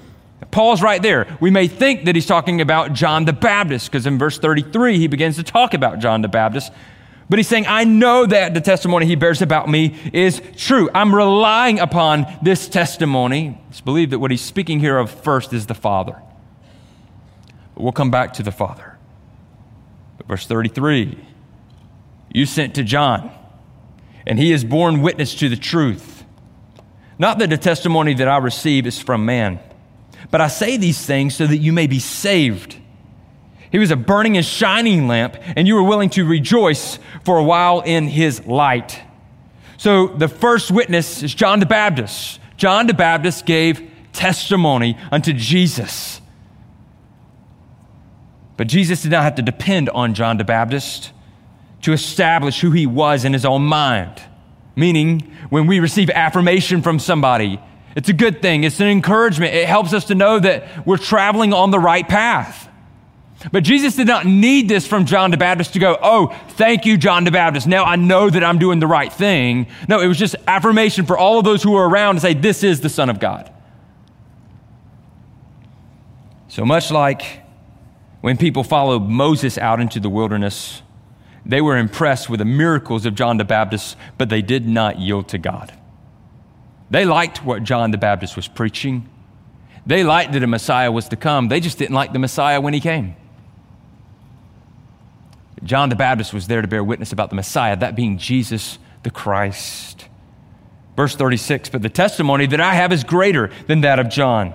Paul's 0.52 0.82
right 0.82 1.02
there. 1.02 1.38
We 1.40 1.50
may 1.50 1.68
think 1.68 2.06
that 2.06 2.16
he's 2.16 2.26
talking 2.26 2.62
about 2.62 2.94
John 2.94 3.26
the 3.26 3.34
Baptist, 3.34 3.90
because 3.90 4.06
in 4.06 4.18
verse 4.18 4.38
33, 4.38 4.98
he 4.98 5.08
begins 5.08 5.38
to 5.38 5.44
talk 5.44 5.74
about 5.74 6.00
John 6.00 6.22
the 6.22 6.28
Baptist. 6.28 6.72
But 7.30 7.40
he's 7.40 7.48
saying, 7.48 7.66
I 7.68 7.86
know 7.86 8.26
that 8.26 8.54
the 8.54 8.62
testimony 8.62 9.06
he 9.06 9.16
bears 9.16 9.42
about 9.42 9.68
me 9.68 9.98
is 10.14 10.42
true. 10.58 10.90
I'm 10.94 11.16
relying 11.16 11.80
upon 11.80 12.28
this 12.44 12.68
testimony. 12.68 13.60
It's 13.70 13.82
believed 13.82 14.12
that 14.12 14.20
what 14.20 14.30
he's 14.30 14.44
speaking 14.44 14.80
here 14.80 14.98
of 14.98 15.10
first 15.10 15.52
is 15.52 15.66
the 15.66 15.74
Father. 15.74 16.22
But 17.74 17.84
we'll 17.84 17.94
come 17.94 18.12
back 18.12 18.34
to 18.34 18.44
the 18.44 18.52
Father. 18.52 18.98
But 20.18 20.28
verse 20.28 20.46
33 20.46 21.18
You 22.32 22.46
sent 22.46 22.76
to 22.76 22.84
John, 22.84 23.32
and 24.28 24.38
he 24.38 24.52
has 24.52 24.64
borne 24.64 25.02
witness 25.02 25.34
to 25.36 25.50
the 25.50 25.58
truth. 25.58 26.24
Not 27.18 27.40
that 27.40 27.50
the 27.50 27.58
testimony 27.58 28.14
that 28.16 28.28
I 28.28 28.38
receive 28.38 28.86
is 28.86 29.00
from 29.00 29.26
man, 29.26 29.60
but 30.32 30.42
I 30.42 30.48
say 30.48 30.78
these 30.78 31.06
things 31.06 31.36
so 31.36 31.48
that 31.48 31.58
you 31.58 31.74
may 31.74 31.88
be 31.88 32.00
saved. 32.00 32.78
He 33.72 33.80
was 33.80 33.92
a 33.92 33.96
burning 33.96 34.38
and 34.38 34.46
shining 34.46 35.08
lamp, 35.08 35.38
and 35.56 35.68
you 35.68 35.76
were 35.76 35.84
willing 35.84 36.10
to 36.12 36.26
rejoice 36.26 37.00
for 37.24 37.38
a 37.38 37.44
while 37.44 37.82
in 37.82 38.08
his 38.08 38.46
light. 38.46 39.02
So 39.78 40.08
the 40.08 40.28
first 40.28 40.72
witness 40.72 41.24
is 41.24 41.34
John 41.34 41.60
the 41.60 41.66
Baptist. 41.66 42.40
John 42.58 42.88
the 42.88 42.94
Baptist 42.94 43.46
gave 43.46 43.92
testimony 44.14 44.98
unto 45.12 45.34
Jesus. 45.34 46.22
But 48.58 48.68
Jesus 48.68 49.02
did 49.02 49.12
not 49.12 49.24
have 49.24 49.36
to 49.36 49.42
depend 49.42 49.90
on 49.90 50.14
John 50.14 50.38
the 50.38 50.46
Baptist 50.46 51.12
to 51.82 51.92
establish 51.92 52.62
who 52.62 52.72
he 52.72 52.88
was 52.88 53.26
in 53.26 53.34
his 53.34 53.46
own 53.46 53.64
mind. 53.64 54.22
Meaning, 54.76 55.32
when 55.50 55.68
we 55.68 55.80
receive 55.80 56.10
affirmation 56.10 56.82
from 56.82 57.00
somebody, 57.00 57.60
it's 57.96 58.10
a 58.10 58.14
good 58.14 58.42
thing, 58.42 58.64
it's 58.64 58.80
an 58.80 58.88
encouragement. 58.88 59.54
It 59.54 59.68
helps 59.68 59.94
us 59.94 60.06
to 60.06 60.16
know 60.16 60.40
that 60.40 60.86
we're 60.86 60.98
traveling 60.98 61.54
on 61.54 61.72
the 61.72 61.80
right 61.80 62.08
path. 62.08 62.70
But 63.52 63.64
Jesus 63.64 63.96
did 63.96 64.08
not 64.08 64.26
need 64.26 64.68
this 64.70 64.88
from 64.88 65.06
John 65.06 65.32
the 65.32 65.38
Baptist 65.38 65.74
to 65.74 65.80
go, 65.80 65.98
oh, 66.02 66.36
thank 66.50 66.86
you, 66.86 66.98
John 66.98 67.24
the 67.24 67.32
Baptist. 67.32 67.68
Now 67.68 67.84
I 67.84 67.96
know 67.96 68.30
that 68.30 68.44
I'm 68.44 68.58
doing 68.58 68.80
the 68.80 68.88
right 68.88 69.12
thing. 69.12 69.68
No, 69.88 70.00
it 70.00 70.08
was 70.08 70.18
just 70.18 70.36
affirmation 70.48 71.06
for 71.06 71.18
all 71.18 71.38
of 71.38 71.46
those 71.46 71.62
who 71.62 71.72
were 71.72 71.88
around 71.88 72.16
to 72.16 72.22
say, 72.22 72.34
this 72.34 72.64
is 72.64 72.82
the 72.82 72.90
Son 72.90 73.10
of 73.10 73.20
God. 73.20 73.52
So 76.48 76.66
much 76.66 76.92
like 76.92 77.42
when 78.22 78.38
people 78.38 78.64
followed 78.64 79.04
Moses 79.04 79.58
out 79.58 79.80
into 79.80 80.00
the 80.00 80.10
wilderness, 80.10 80.82
they 81.46 81.62
were 81.62 81.78
impressed 81.78 82.30
with 82.30 82.40
the 82.40 82.46
miracles 82.46 83.06
of 83.06 83.14
John 83.14 83.38
the 83.38 83.46
Baptist, 83.46 83.98
but 84.18 84.30
they 84.30 84.42
did 84.42 84.68
not 84.68 84.98
yield 84.98 85.28
to 85.30 85.38
God. 85.38 85.74
They 86.90 87.06
liked 87.06 87.44
what 87.44 87.64
John 87.64 87.92
the 87.92 87.98
Baptist 87.98 88.36
was 88.36 88.48
preaching. 88.48 89.10
They 89.86 90.04
liked 90.04 90.34
that 90.34 90.44
a 90.44 90.48
Messiah 90.48 90.92
was 90.92 91.10
to 91.10 91.16
come. 91.16 91.48
They 91.48 91.60
just 91.60 91.78
didn't 91.78 91.96
like 91.96 92.14
the 92.14 92.20
Messiah 92.20 92.60
when 92.62 92.74
he 92.74 92.80
came. 92.80 93.16
John 95.64 95.90
the 95.90 95.96
Baptist 95.96 96.34
was 96.34 96.48
there 96.48 96.62
to 96.62 96.68
bear 96.68 96.84
witness 96.84 97.12
about 97.12 97.30
the 97.30 97.36
Messiah, 97.36 97.76
that 97.78 97.96
being 97.96 98.18
Jesus 98.18 98.78
the 99.04 99.10
Christ. 99.10 100.08
Verse 100.96 101.16
36 101.16 101.70
But 101.70 101.82
the 101.82 101.90
testimony 101.90 102.46
that 102.48 102.62
I 102.62 102.74
have 102.76 102.92
is 102.92 103.04
greater 103.04 103.52
than 103.68 103.82
that 103.82 104.00
of 104.00 104.10
John. 104.10 104.54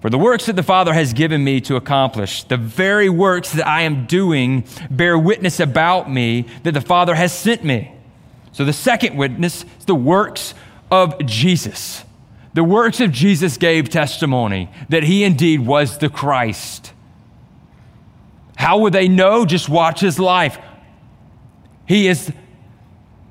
For 0.00 0.10
the 0.10 0.18
works 0.18 0.46
that 0.46 0.56
the 0.56 0.64
Father 0.64 0.92
has 0.92 1.12
given 1.12 1.44
me 1.44 1.60
to 1.62 1.76
accomplish, 1.76 2.42
the 2.44 2.56
very 2.56 3.08
works 3.08 3.52
that 3.52 3.66
I 3.66 3.82
am 3.82 4.06
doing, 4.06 4.64
bear 4.90 5.16
witness 5.16 5.60
about 5.60 6.10
me 6.10 6.46
that 6.64 6.72
the 6.72 6.80
Father 6.80 7.14
has 7.14 7.32
sent 7.32 7.62
me. 7.62 7.94
So 8.52 8.64
the 8.64 8.72
second 8.72 9.16
witness 9.16 9.64
is 9.78 9.84
the 9.86 9.94
works 9.94 10.54
of 10.90 11.24
Jesus. 11.24 12.04
The 12.54 12.64
works 12.64 13.00
of 13.00 13.10
Jesus 13.10 13.56
gave 13.56 13.88
testimony 13.88 14.70
that 14.90 15.02
he 15.02 15.24
indeed 15.24 15.60
was 15.60 15.98
the 15.98 16.10
Christ. 16.10 16.92
How 18.56 18.78
would 18.78 18.92
they 18.92 19.08
know? 19.08 19.46
Just 19.46 19.68
watch 19.68 20.00
his 20.00 20.18
life. 20.18 20.58
He 21.86 22.08
is 22.08 22.30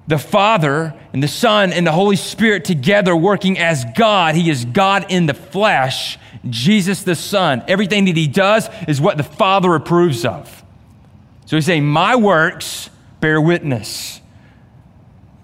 the 0.07 0.17
Father 0.17 0.93
and 1.13 1.21
the 1.21 1.27
Son 1.27 1.71
and 1.71 1.85
the 1.85 1.91
Holy 1.91 2.15
Spirit 2.15 2.65
together 2.65 3.15
working 3.15 3.59
as 3.59 3.85
God. 3.95 4.35
He 4.35 4.49
is 4.49 4.65
God 4.65 5.05
in 5.09 5.27
the 5.27 5.33
flesh, 5.33 6.17
Jesus 6.49 7.03
the 7.03 7.15
Son. 7.15 7.63
Everything 7.67 8.05
that 8.05 8.17
he 8.17 8.27
does 8.27 8.69
is 8.87 8.99
what 8.99 9.17
the 9.17 9.23
Father 9.23 9.75
approves 9.75 10.25
of. 10.25 10.63
So 11.45 11.57
he's 11.57 11.65
saying, 11.65 11.85
My 11.85 12.15
works 12.15 12.89
bear 13.19 13.39
witness. 13.39 14.20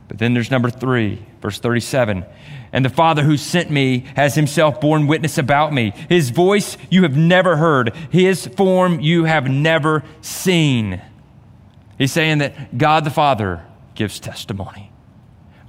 But 0.07 0.19
then 0.19 0.33
there's 0.33 0.51
number 0.51 0.69
three, 0.69 1.25
verse 1.41 1.59
37. 1.59 2.25
And 2.71 2.85
the 2.85 2.89
Father 2.89 3.23
who 3.23 3.37
sent 3.37 3.69
me 3.69 4.05
has 4.15 4.35
himself 4.35 4.79
borne 4.79 5.07
witness 5.07 5.37
about 5.37 5.73
me. 5.73 5.93
His 6.09 6.29
voice 6.29 6.77
you 6.89 7.03
have 7.03 7.17
never 7.17 7.57
heard, 7.57 7.95
his 8.11 8.47
form 8.47 8.99
you 8.99 9.25
have 9.25 9.49
never 9.49 10.03
seen. 10.21 11.01
He's 11.97 12.11
saying 12.11 12.39
that 12.39 12.77
God 12.77 13.03
the 13.03 13.09
Father 13.09 13.63
gives 13.95 14.19
testimony. 14.19 14.91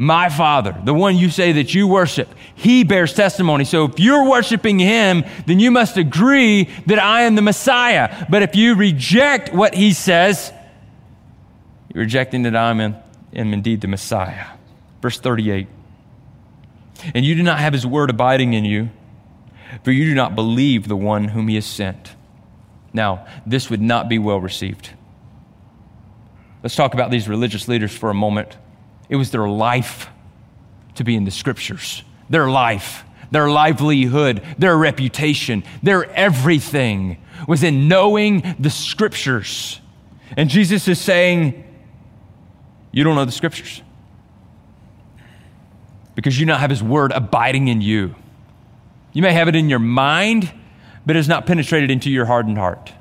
My 0.01 0.29
Father, 0.29 0.77
the 0.85 0.95
one 0.95 1.17
you 1.17 1.29
say 1.29 1.53
that 1.53 1.75
you 1.75 1.89
worship, 1.89 2.29
he 2.55 2.85
bears 2.85 3.15
testimony. 3.15 3.65
So 3.65 3.87
if 3.87 3.99
you're 3.99 4.31
worshiping 4.31 4.79
him, 4.79 5.25
then 5.47 5.59
you 5.59 5.73
must 5.73 5.97
agree 5.97 6.69
that 6.87 7.01
I 7.01 7.23
am 7.23 7.35
the 7.35 7.43
Messiah. 7.43 8.27
But 8.31 8.43
if 8.43 8.55
you 8.55 8.77
reject 8.77 9.53
what 9.53 9.75
he 9.75 9.93
says, 9.93 10.53
you're 11.93 12.05
rejecting 12.05 12.45
that 12.45 12.55
I 12.55 12.71
am, 12.71 12.95
am 13.39 13.53
indeed 13.53 13.81
the 13.81 13.89
Messiah. 13.89 14.47
Verse 15.01 15.19
38 15.19 15.67
And 17.15 17.25
you 17.25 17.35
do 17.35 17.43
not 17.43 17.59
have 17.59 17.73
his 17.73 17.87
word 17.87 18.11
abiding 18.11 18.53
in 18.53 18.65
you, 18.65 18.91
for 19.85 19.93
you 19.93 20.05
do 20.05 20.15
not 20.15 20.35
believe 20.35 20.89
the 20.89 20.97
one 20.97 21.29
whom 21.29 21.49
he 21.49 21.55
has 21.55 21.67
sent. 21.67 22.15
Now, 22.93 23.27
this 23.47 23.71
would 23.71 23.81
not 23.81 24.09
be 24.09 24.19
well 24.19 24.41
received. 24.41 24.91
Let's 26.63 26.75
talk 26.75 26.95
about 26.95 27.11
these 27.11 27.29
religious 27.29 27.69
leaders 27.69 27.97
for 27.97 28.11
a 28.11 28.15
moment. 28.15 28.57
It 29.09 29.17
was 29.17 29.31
their 29.31 29.49
life 29.49 30.09
to 30.97 31.05
be 31.05 31.15
in 31.15 31.25
the 31.25 31.31
scriptures, 31.31 32.03
their 32.29 32.51
life, 32.51 33.05
their 33.31 33.49
livelihood, 33.49 34.43
their 34.59 34.77
reputation, 34.77 35.63
their 35.83 36.11
everything 36.13 37.19
was 37.47 37.63
in 37.63 37.89
knowing 37.89 38.57
the 38.59 38.71
scriptures. 38.71 39.81
And 40.37 40.51
Jesus 40.51 40.89
is 40.89 41.01
saying, 41.01 41.65
You 42.99 43.05
don't 43.05 43.15
know 43.15 43.25
the 43.25 43.31
scriptures 43.31 43.81
because 46.17 46.41
you 46.41 46.47
don't 46.47 46.59
have 46.59 46.69
his 46.69 46.83
word 46.83 47.13
abiding 47.13 47.69
in 47.69 47.81
you. 47.81 48.17
You 49.13 49.23
may 49.23 49.33
have 49.33 49.47
it 49.47 49.55
in 49.55 49.69
your 49.69 49.79
mind, 49.79 50.53
but 51.07 51.15
it 51.15 51.21
has 51.21 51.29
not 51.29 51.47
penetrated 51.47 51.93
into 51.93 52.11
your 52.11 52.27
hardened 52.27 52.59
heart. 52.59 52.93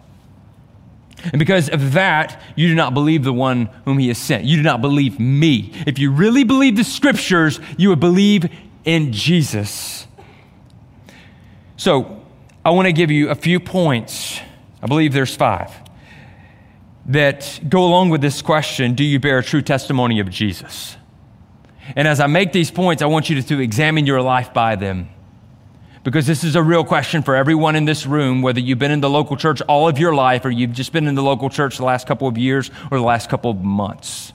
And 1.24 1.40
because 1.40 1.68
of 1.68 1.94
that, 1.94 2.40
you 2.56 2.68
do 2.68 2.76
not 2.76 2.94
believe 2.94 3.24
the 3.24 3.34
one 3.34 3.72
whom 3.86 3.98
he 3.98 4.10
has 4.10 4.20
sent. 4.20 4.44
You 4.44 4.58
do 4.58 4.62
not 4.62 4.82
believe 4.82 5.20
me. 5.20 5.74
If 5.88 5.98
you 5.98 6.12
really 6.12 6.44
believe 6.44 6.76
the 6.76 6.84
scriptures, 6.84 7.60
you 7.76 7.90
would 7.90 8.00
believe 8.00 8.46
in 8.86 9.12
Jesus. 9.14 10.06
So, 11.76 12.24
I 12.64 12.70
want 12.70 12.86
to 12.86 12.94
give 12.94 13.10
you 13.10 13.32
a 13.32 13.36
few 13.36 13.60
points. 13.60 14.40
I 14.80 14.86
believe 14.86 15.12
there's 15.12 15.36
five 15.36 15.74
that 17.08 17.60
go 17.68 17.86
along 17.86 18.10
with 18.10 18.22
this 18.22 18.42
question 18.42 18.94
Do 18.94 19.04
you 19.04 19.20
bear 19.20 19.40
a 19.40 19.44
true 19.44 19.62
testimony 19.62 20.20
of 20.20 20.30
Jesus? 20.30 20.98
And 21.96 22.08
as 22.08 22.20
I 22.20 22.28
make 22.28 22.52
these 22.52 22.70
points, 22.70 23.02
I 23.02 23.06
want 23.06 23.30
you 23.30 23.42
to, 23.42 23.48
to 23.48 23.60
examine 23.60 24.06
your 24.06 24.22
life 24.22 24.54
by 24.54 24.76
them 24.76 25.10
because 26.08 26.26
this 26.26 26.46
is 26.46 26.56
a 26.56 26.64
real 26.64 26.86
question 26.86 27.22
for 27.22 27.36
everyone 27.36 27.76
in 27.76 27.84
this 27.84 28.06
room, 28.06 28.42
whether 28.42 28.62
you've 28.62 28.80
been 28.80 28.92
in 28.92 29.02
the 29.02 29.10
local 29.10 29.36
church 29.36 29.62
all 29.64 29.90
of 29.90 30.00
your 30.00 30.16
life 30.16 30.46
or 30.46 30.50
you've 30.50 30.72
just 30.72 30.94
been 30.94 31.06
in 31.06 31.16
the 31.16 31.22
local 31.22 31.50
church 31.50 31.76
the 31.76 31.84
last 31.84 32.08
couple 32.08 32.30
of 32.30 32.38
years 32.38 32.72
or 32.92 32.98
the 32.98 33.04
last 33.04 33.30
couple 33.30 33.52
of 33.52 33.58
months. 33.58 34.32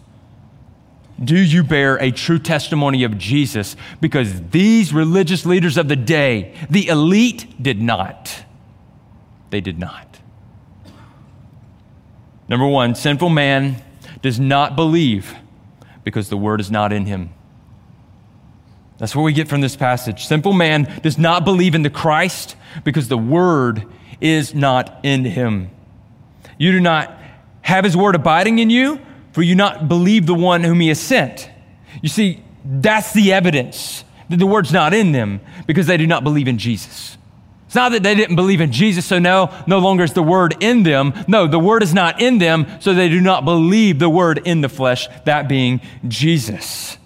Do 1.25 1.35
you 1.35 1.63
bear 1.63 1.97
a 1.97 2.11
true 2.11 2.39
testimony 2.39 3.05
of 3.05 3.17
Jesus? 3.17 3.75
Because 4.03 4.43
these 4.51 4.93
religious 4.93 5.47
leaders 5.47 5.79
of 5.79 5.89
the 5.89 5.97
day, 5.97 6.55
the 6.69 6.89
elite, 6.89 7.63
did 7.63 7.81
not. 7.81 8.45
They 9.49 9.63
did 9.63 9.79
not. 9.79 10.12
Number 12.53 12.67
one, 12.67 12.95
sinful 12.95 13.31
man 13.31 13.83
does 14.21 14.39
not 14.39 14.77
believe 14.77 15.35
because 16.05 16.29
the 16.29 16.37
word 16.37 16.61
is 16.61 16.71
not 16.71 16.93
in 16.93 17.07
him. 17.07 17.31
That's 18.99 19.17
what 19.17 19.23
we 19.23 19.33
get 19.33 19.49
from 19.49 19.63
this 19.63 19.75
passage. 19.75 20.27
Simple 20.27 20.53
man 20.53 21.01
does 21.03 21.17
not 21.17 21.47
believe 21.47 21.75
in 21.75 21.81
the 21.81 21.89
Christ 21.89 22.55
because 22.85 23.09
the 23.09 23.17
word 23.17 23.87
is 24.21 24.55
not 24.55 25.01
in 25.03 25.25
him. 25.25 25.71
You 26.59 26.73
do 26.73 26.81
not 26.81 27.19
have 27.63 27.85
his 27.85 27.97
word 27.97 28.17
abiding 28.17 28.59
in 28.59 28.69
you, 28.69 29.01
for 29.33 29.41
you 29.41 29.55
not 29.55 29.89
believe 29.89 30.27
the 30.27 30.35
one 30.35 30.63
whom 30.63 30.81
he 30.81 30.89
has 30.89 31.01
sent. 31.01 31.49
You 32.03 32.11
see, 32.11 32.45
that's 32.67 33.15
the 33.15 33.33
evidence 33.33 34.05
that 34.29 34.37
the 34.37 34.47
word's 34.47 34.75
not 34.75 34.93
in 34.93 35.13
them 35.13 35.41
because 35.67 35.87
they 35.87 35.97
do 35.97 36.07
not 36.07 36.23
believe 36.23 36.49
in 36.49 36.59
Jesus. 36.59 37.17
It's 37.73 37.77
not 37.77 37.93
that 37.93 38.03
they 38.03 38.15
didn't 38.15 38.37
believe 38.37 38.61
in 38.61 38.71
Jesus, 38.71 39.07
so 39.07 39.19
now 39.19 39.65
no 39.67 39.79
longer 39.79 40.05
is 40.05 40.13
the 40.13 40.23
word 40.23 40.57
in 40.61 40.83
them. 40.83 41.15
No, 41.27 41.47
the 41.47 41.59
word 41.59 41.83
is 41.83 41.95
not 41.95 42.21
in 42.21 42.37
them, 42.37 42.67
so 42.81 42.93
they 42.93 43.09
do 43.09 43.19
not 43.19 43.47
believe 43.47 43.99
the 43.99 44.11
word 44.11 44.43
in 44.47 44.61
the 44.61 44.69
flesh, 44.69 45.09
that 45.25 45.49
being 45.49 45.81
Jesus. 46.07 46.99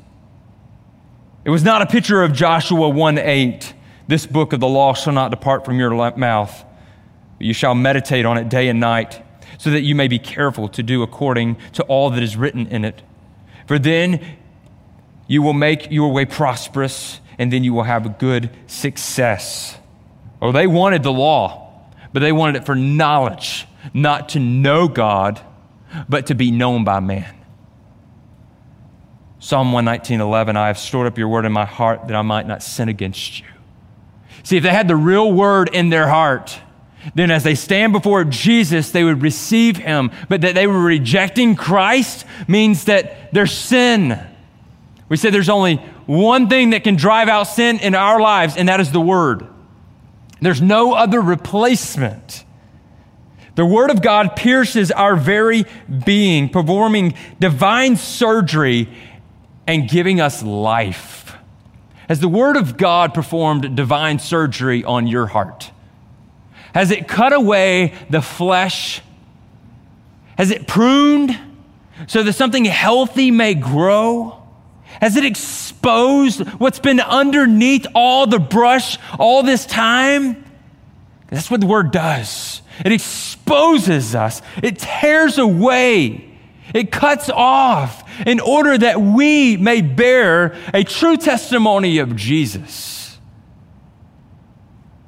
It 1.44 1.50
was 1.50 1.62
not 1.62 1.82
a 1.82 1.86
picture 1.86 2.20
of 2.20 2.32
Joshua 2.32 2.88
1 2.88 3.16
8. 3.16 3.74
This 4.08 4.26
book 4.26 4.52
of 4.52 4.58
the 4.58 4.66
law 4.66 4.92
shall 4.92 5.12
not 5.12 5.30
depart 5.30 5.64
from 5.64 5.78
your 5.78 5.92
mouth, 6.16 6.64
you 7.38 7.54
shall 7.54 7.76
meditate 7.76 8.26
on 8.26 8.36
it 8.36 8.48
day 8.48 8.68
and 8.68 8.80
night, 8.80 9.22
so 9.58 9.70
that 9.70 9.82
you 9.82 9.94
may 9.94 10.08
be 10.08 10.18
careful 10.18 10.68
to 10.70 10.82
do 10.82 11.04
according 11.04 11.58
to 11.74 11.84
all 11.84 12.10
that 12.10 12.24
is 12.24 12.36
written 12.36 12.66
in 12.66 12.84
it. 12.84 13.04
For 13.68 13.78
then 13.78 14.20
you 15.28 15.42
will 15.42 15.52
make 15.52 15.92
your 15.92 16.10
way 16.10 16.24
prosperous, 16.24 17.20
and 17.38 17.52
then 17.52 17.62
you 17.62 17.72
will 17.72 17.84
have 17.84 18.04
a 18.04 18.08
good 18.08 18.50
success. 18.66 19.78
Oh, 20.46 20.52
they 20.52 20.68
wanted 20.68 21.02
the 21.02 21.12
law, 21.12 21.72
but 22.12 22.20
they 22.20 22.30
wanted 22.30 22.62
it 22.62 22.66
for 22.66 22.76
knowledge, 22.76 23.66
not 23.92 24.28
to 24.28 24.38
know 24.38 24.86
God, 24.86 25.40
but 26.08 26.26
to 26.26 26.36
be 26.36 26.52
known 26.52 26.84
by 26.84 27.00
man. 27.00 27.34
Psalm 29.40 29.72
119.11, 29.72 30.54
I 30.54 30.68
have 30.68 30.78
stored 30.78 31.08
up 31.08 31.18
your 31.18 31.26
word 31.26 31.46
in 31.46 31.52
my 31.52 31.64
heart 31.64 32.06
that 32.06 32.14
I 32.14 32.22
might 32.22 32.46
not 32.46 32.62
sin 32.62 32.88
against 32.88 33.40
you. 33.40 33.46
See, 34.44 34.56
if 34.56 34.62
they 34.62 34.70
had 34.70 34.86
the 34.86 34.94
real 34.94 35.32
word 35.32 35.68
in 35.72 35.88
their 35.88 36.06
heart, 36.06 36.60
then 37.16 37.32
as 37.32 37.42
they 37.42 37.56
stand 37.56 37.92
before 37.92 38.22
Jesus, 38.22 38.92
they 38.92 39.02
would 39.02 39.22
receive 39.22 39.76
him. 39.78 40.12
But 40.28 40.42
that 40.42 40.54
they 40.54 40.68
were 40.68 40.80
rejecting 40.80 41.56
Christ 41.56 42.24
means 42.46 42.84
that 42.84 43.32
their 43.32 43.48
sin. 43.48 44.24
We 45.08 45.16
said 45.16 45.34
there's 45.34 45.48
only 45.48 45.78
one 46.06 46.48
thing 46.48 46.70
that 46.70 46.84
can 46.84 46.94
drive 46.94 47.28
out 47.28 47.48
sin 47.48 47.80
in 47.80 47.96
our 47.96 48.20
lives, 48.20 48.56
and 48.56 48.68
that 48.68 48.78
is 48.78 48.92
the 48.92 49.00
word. 49.00 49.48
There's 50.40 50.60
no 50.60 50.92
other 50.92 51.20
replacement. 51.20 52.44
The 53.54 53.64
Word 53.64 53.90
of 53.90 54.02
God 54.02 54.36
pierces 54.36 54.90
our 54.90 55.16
very 55.16 55.64
being, 56.04 56.50
performing 56.50 57.14
divine 57.40 57.96
surgery 57.96 58.88
and 59.66 59.88
giving 59.88 60.20
us 60.20 60.42
life. 60.42 61.36
Has 62.08 62.20
the 62.20 62.28
Word 62.28 62.56
of 62.56 62.76
God 62.76 63.14
performed 63.14 63.74
divine 63.74 64.18
surgery 64.18 64.84
on 64.84 65.06
your 65.06 65.26
heart? 65.26 65.70
Has 66.74 66.90
it 66.90 67.08
cut 67.08 67.32
away 67.32 67.94
the 68.10 68.20
flesh? 68.20 69.00
Has 70.36 70.50
it 70.50 70.66
pruned 70.66 71.38
so 72.06 72.22
that 72.22 72.34
something 72.34 72.66
healthy 72.66 73.30
may 73.30 73.54
grow? 73.54 74.35
Has 75.00 75.16
it 75.16 75.24
exposed 75.24 76.46
what's 76.58 76.78
been 76.78 77.00
underneath 77.00 77.86
all 77.94 78.26
the 78.26 78.38
brush 78.38 78.98
all 79.18 79.42
this 79.42 79.66
time? 79.66 80.44
That's 81.28 81.50
what 81.50 81.60
the 81.60 81.66
Word 81.66 81.90
does. 81.90 82.62
It 82.84 82.92
exposes 82.92 84.14
us, 84.14 84.42
it 84.62 84.78
tears 84.78 85.38
away 85.38 86.36
it 86.74 86.90
cuts 86.90 87.30
off 87.30 88.08
in 88.26 88.40
order 88.40 88.76
that 88.76 89.00
we 89.00 89.56
may 89.56 89.82
bear 89.82 90.56
a 90.74 90.84
true 90.84 91.16
testimony 91.16 91.98
of 91.98 92.16
Jesus. 92.16 93.18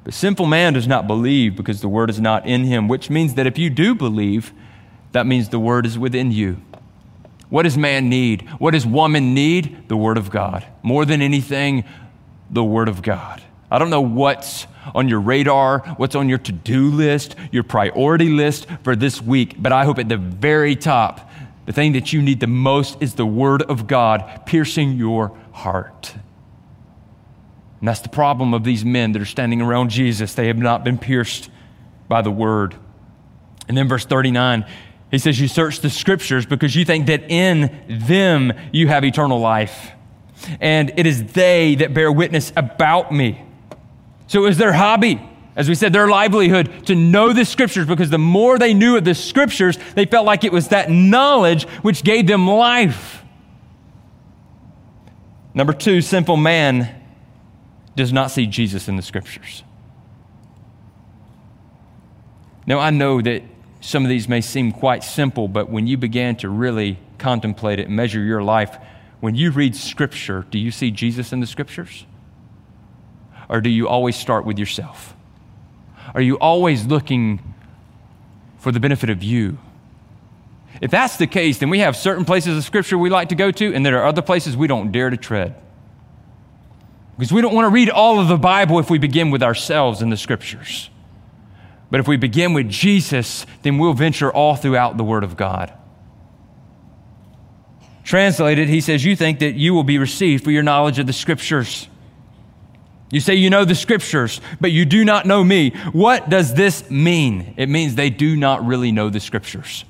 But 0.03 0.13
sinful 0.13 0.45
man 0.45 0.73
does 0.73 0.87
not 0.87 1.07
believe 1.07 1.55
because 1.55 1.81
the 1.81 1.89
word 1.89 2.09
is 2.09 2.19
not 2.19 2.45
in 2.45 2.63
him, 2.63 2.87
which 2.87 3.09
means 3.09 3.33
that 3.35 3.45
if 3.45 3.57
you 3.57 3.69
do 3.69 3.93
believe, 3.93 4.53
that 5.11 5.25
means 5.25 5.49
the 5.49 5.59
word 5.59 5.85
is 5.85 5.99
within 5.99 6.31
you. 6.31 6.61
What 7.49 7.63
does 7.63 7.77
man 7.77 8.09
need? 8.09 8.47
What 8.59 8.71
does 8.71 8.85
woman 8.85 9.33
need? 9.33 9.87
The 9.87 9.97
word 9.97 10.17
of 10.17 10.29
God. 10.29 10.65
More 10.83 11.05
than 11.05 11.21
anything, 11.21 11.83
the 12.49 12.63
word 12.63 12.87
of 12.87 13.01
God. 13.01 13.41
I 13.71 13.79
don't 13.79 13.89
know 13.89 14.01
what's 14.01 14.67
on 14.95 15.07
your 15.07 15.19
radar, 15.19 15.79
what's 15.97 16.15
on 16.15 16.29
your 16.29 16.37
to 16.39 16.51
do 16.51 16.89
list, 16.89 17.35
your 17.51 17.63
priority 17.63 18.29
list 18.29 18.67
for 18.83 18.95
this 18.95 19.21
week, 19.21 19.55
but 19.61 19.71
I 19.71 19.85
hope 19.85 19.99
at 19.99 20.09
the 20.09 20.17
very 20.17 20.75
top 20.75 21.29
the 21.69 21.73
thing 21.73 21.91
that 21.93 22.11
you 22.11 22.23
need 22.23 22.39
the 22.39 22.47
most 22.47 22.97
is 22.99 23.13
the 23.13 23.27
Word 23.27 23.61
of 23.61 23.85
God 23.85 24.41
piercing 24.47 24.93
your 24.93 25.37
heart. 25.51 26.15
And 27.79 27.87
that's 27.87 28.01
the 28.01 28.09
problem 28.09 28.55
of 28.55 28.63
these 28.63 28.83
men 28.83 29.11
that 29.11 29.21
are 29.21 29.25
standing 29.25 29.61
around 29.61 29.91
Jesus. 29.91 30.33
They 30.33 30.47
have 30.47 30.57
not 30.57 30.83
been 30.83 30.97
pierced 30.97 31.51
by 32.07 32.23
the 32.23 32.31
Word. 32.31 32.75
And 33.67 33.77
then 33.77 33.87
verse 33.87 34.03
39, 34.03 34.65
he 35.11 35.17
says, 35.17 35.39
You 35.39 35.47
search 35.47 35.79
the 35.79 35.89
scriptures 35.89 36.45
because 36.45 36.75
you 36.75 36.85
think 36.85 37.07
that 37.07 37.29
in 37.29 37.83
them 37.87 38.53
you 38.71 38.87
have 38.87 39.03
eternal 39.03 39.39
life. 39.39 39.91
And 40.61 40.91
it 40.95 41.05
is 41.05 41.33
they 41.33 41.75
that 41.75 41.93
bear 41.93 42.11
witness 42.11 42.53
about 42.55 43.11
me. 43.11 43.43
So 44.27 44.43
it 44.43 44.47
was 44.47 44.57
their 44.57 44.73
hobby, 44.73 45.21
as 45.55 45.67
we 45.67 45.75
said, 45.75 45.91
their 45.91 46.07
livelihood 46.07 46.85
to 46.85 46.95
know 46.95 47.33
the 47.33 47.43
scriptures 47.43 47.87
because 47.87 48.09
the 48.09 48.17
more 48.17 48.57
they 48.57 48.73
knew 48.73 48.95
of 48.95 49.03
the 49.03 49.15
scriptures, 49.15 49.77
they 49.95 50.05
felt 50.05 50.25
like 50.25 50.43
it 50.43 50.51
was 50.51 50.69
that 50.69 50.89
knowledge 50.89 51.63
which 51.81 52.03
gave 52.03 52.27
them 52.27 52.47
life. 52.47 53.23
Number 55.53 55.73
two, 55.73 56.01
sinful 56.01 56.37
man 56.37 56.95
does 57.95 58.13
not 58.13 58.31
see 58.31 58.45
Jesus 58.45 58.87
in 58.87 58.95
the 58.95 59.01
scriptures. 59.01 59.63
Now, 62.65 62.77
I 62.79 62.91
know 62.91 63.19
that 63.19 63.41
some 63.81 64.03
of 64.03 64.09
these 64.09 64.27
may 64.27 64.41
seem 64.41 64.71
quite 64.71 65.03
simple, 65.03 65.47
but 65.47 65.69
when 65.69 65.87
you 65.87 65.97
began 65.97 66.35
to 66.37 66.49
really 66.49 66.99
contemplate 67.17 67.79
it 67.79 67.87
and 67.87 67.95
measure 67.95 68.21
your 68.21 68.43
life, 68.43 68.77
when 69.19 69.35
you 69.35 69.51
read 69.51 69.75
Scripture, 69.75 70.45
do 70.49 70.57
you 70.57 70.71
see 70.71 70.91
Jesus 70.91 71.31
in 71.31 71.39
the 71.39 71.47
Scriptures? 71.47 72.05
Or 73.47 73.61
do 73.61 73.69
you 73.69 73.87
always 73.87 74.15
start 74.15 74.45
with 74.45 74.59
yourself? 74.59 75.15
Are 76.13 76.21
you 76.21 76.37
always 76.37 76.85
looking 76.85 77.41
for 78.57 78.71
the 78.71 78.79
benefit 78.79 79.09
of 79.09 79.23
you? 79.23 79.57
If 80.81 80.91
that's 80.91 81.17
the 81.17 81.27
case, 81.27 81.57
then 81.57 81.69
we 81.69 81.79
have 81.79 81.95
certain 81.95 82.25
places 82.25 82.57
of 82.57 82.63
Scripture 82.63 82.97
we 82.97 83.09
like 83.09 83.29
to 83.29 83.35
go 83.35 83.51
to, 83.51 83.73
and 83.73 83.85
there 83.85 83.99
are 83.99 84.05
other 84.05 84.21
places 84.21 84.55
we 84.55 84.67
don't 84.67 84.91
dare 84.91 85.09
to 85.09 85.17
tread. 85.17 85.55
Because 87.17 87.33
we 87.33 87.41
don't 87.41 87.53
want 87.53 87.65
to 87.65 87.69
read 87.69 87.89
all 87.89 88.19
of 88.19 88.27
the 88.27 88.37
Bible 88.37 88.79
if 88.79 88.89
we 88.89 88.97
begin 88.97 89.31
with 89.31 89.43
ourselves 89.43 90.01
in 90.01 90.09
the 90.09 90.17
Scriptures. 90.17 90.89
But 91.91 91.99
if 91.99 92.07
we 92.07 92.17
begin 92.17 92.53
with 92.53 92.69
Jesus, 92.69 93.45
then 93.63 93.77
we'll 93.77 93.93
venture 93.93 94.31
all 94.31 94.55
throughout 94.55 94.97
the 94.97 95.03
Word 95.03 95.23
of 95.23 95.35
God. 95.35 95.73
Translated, 98.03 98.69
he 98.69 98.81
says, 98.81 99.03
You 99.03 99.15
think 99.15 99.39
that 99.39 99.55
you 99.55 99.73
will 99.73 99.83
be 99.83 99.97
received 99.97 100.43
for 100.43 100.51
your 100.51 100.63
knowledge 100.63 100.99
of 100.99 101.07
the 101.07 101.13
Scriptures. 101.13 101.87
You 103.11 103.19
say 103.19 103.35
you 103.35 103.49
know 103.49 103.65
the 103.65 103.75
Scriptures, 103.75 104.39
but 104.61 104.71
you 104.71 104.85
do 104.85 105.03
not 105.03 105.25
know 105.25 105.43
me. 105.43 105.71
What 105.91 106.29
does 106.29 106.53
this 106.53 106.89
mean? 106.91 107.55
It 107.57 107.67
means 107.69 107.95
they 107.95 108.11
do 108.11 108.35
not 108.35 108.65
really 108.65 108.91
know 108.91 109.09
the 109.09 109.19
Scriptures. 109.19 109.83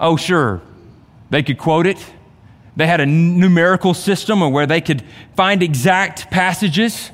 Oh, 0.00 0.16
sure, 0.16 0.60
they 1.30 1.42
could 1.42 1.58
quote 1.58 1.86
it. 1.86 2.04
They 2.76 2.86
had 2.86 3.00
a 3.00 3.06
numerical 3.06 3.94
system 3.94 4.40
where 4.52 4.66
they 4.66 4.80
could 4.80 5.02
find 5.34 5.62
exact 5.62 6.30
passages. 6.30 7.10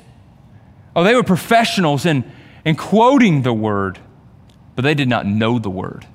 Oh, 0.95 1.03
they 1.03 1.15
were 1.15 1.23
professionals 1.23 2.05
in 2.05 2.31
and 2.65 2.77
quoting 2.77 3.43
the 3.43 3.53
word, 3.53 3.99
but 4.75 4.81
they 4.81 4.95
did 4.95 5.07
not 5.07 5.25
know 5.25 5.59
the 5.59 5.69
word. 5.69 6.05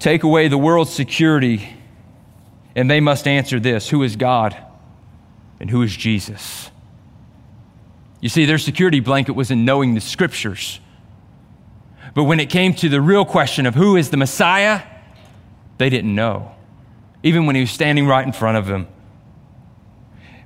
Take 0.00 0.24
away 0.24 0.48
the 0.48 0.58
world's 0.58 0.92
security, 0.92 1.68
and 2.76 2.90
they 2.90 3.00
must 3.00 3.26
answer 3.26 3.58
this 3.58 3.88
Who 3.88 4.02
is 4.02 4.16
God 4.16 4.56
and 5.60 5.70
who 5.70 5.82
is 5.82 5.96
Jesus? 5.96 6.70
You 8.20 8.28
see, 8.28 8.44
their 8.44 8.58
security 8.58 9.00
blanket 9.00 9.32
was 9.32 9.50
in 9.50 9.64
knowing 9.64 9.94
the 9.94 10.00
scriptures. 10.00 10.80
But 12.14 12.24
when 12.24 12.40
it 12.40 12.50
came 12.50 12.74
to 12.74 12.88
the 12.88 13.00
real 13.00 13.24
question 13.24 13.64
of 13.66 13.76
who 13.76 13.96
is 13.96 14.10
the 14.10 14.16
Messiah, 14.16 14.82
they 15.78 15.88
didn't 15.88 16.14
know, 16.14 16.52
even 17.22 17.46
when 17.46 17.54
he 17.54 17.60
was 17.60 17.70
standing 17.70 18.06
right 18.06 18.26
in 18.26 18.32
front 18.32 18.56
of 18.56 18.66
them. 18.66 18.88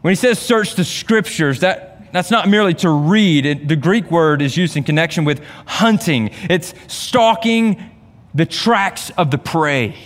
When 0.03 0.11
he 0.11 0.17
says 0.17 0.39
search 0.39 0.75
the 0.75 0.85
scriptures, 0.85 1.61
that, 1.61 2.13
that's 2.13 2.31
not 2.31 2.49
merely 2.49 2.75
to 2.75 2.91
read. 2.91 3.69
The 3.69 3.77
Greek 3.77 4.11
word 4.11 4.43
is 4.43 4.57
used 4.57 4.77
in 4.77 4.85
connection 4.85 5.25
with 5.25 5.43
hunting, 5.65 6.31
it's 6.51 6.75
stalking 6.89 7.91
the 8.35 8.47
tracks 8.47 9.11
of 9.11 9.31
the 9.31 9.39
prey. 9.39 9.97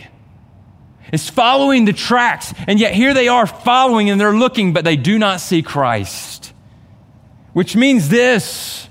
It's 1.12 1.30
following 1.30 1.84
the 1.84 1.92
tracks, 1.92 2.52
and 2.66 2.80
yet 2.80 2.92
here 2.92 3.14
they 3.14 3.28
are 3.28 3.46
following 3.46 4.10
and 4.10 4.20
they're 4.20 4.36
looking, 4.36 4.72
but 4.72 4.84
they 4.84 4.96
do 4.96 5.18
not 5.18 5.40
see 5.40 5.62
Christ. 5.62 6.52
Which 7.52 7.76
means 7.76 8.08
this 8.08 8.88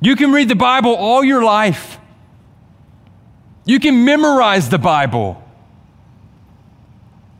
you 0.00 0.16
can 0.16 0.32
read 0.32 0.48
the 0.48 0.56
Bible 0.56 0.94
all 0.94 1.22
your 1.22 1.44
life, 1.44 1.98
you 3.64 3.78
can 3.78 4.04
memorize 4.04 4.68
the 4.68 4.78
Bible, 4.78 5.42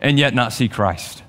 and 0.00 0.18
yet 0.18 0.34
not 0.34 0.52
see 0.52 0.68
Christ. 0.68 1.22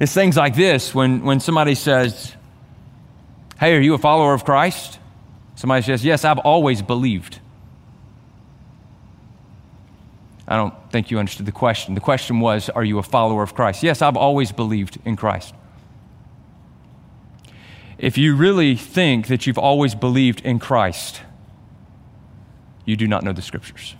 It's 0.00 0.14
things 0.14 0.34
like 0.34 0.56
this 0.56 0.94
when, 0.94 1.22
when 1.24 1.40
somebody 1.40 1.74
says, 1.74 2.34
Hey, 3.58 3.76
are 3.76 3.80
you 3.80 3.92
a 3.92 3.98
follower 3.98 4.32
of 4.32 4.46
Christ? 4.46 4.98
Somebody 5.56 5.82
says, 5.82 6.02
Yes, 6.02 6.24
I've 6.24 6.38
always 6.38 6.80
believed. 6.80 7.38
I 10.48 10.56
don't 10.56 10.74
think 10.90 11.10
you 11.10 11.18
understood 11.18 11.44
the 11.44 11.52
question. 11.52 11.94
The 11.94 12.00
question 12.00 12.40
was, 12.40 12.70
Are 12.70 12.82
you 12.82 12.98
a 12.98 13.02
follower 13.02 13.42
of 13.42 13.54
Christ? 13.54 13.82
Yes, 13.82 14.00
I've 14.00 14.16
always 14.16 14.52
believed 14.52 14.98
in 15.04 15.16
Christ. 15.16 15.54
If 17.98 18.16
you 18.16 18.34
really 18.34 18.76
think 18.76 19.26
that 19.26 19.46
you've 19.46 19.58
always 19.58 19.94
believed 19.94 20.40
in 20.40 20.58
Christ, 20.58 21.20
you 22.86 22.96
do 22.96 23.06
not 23.06 23.22
know 23.22 23.34
the 23.34 23.42
scriptures. 23.42 23.94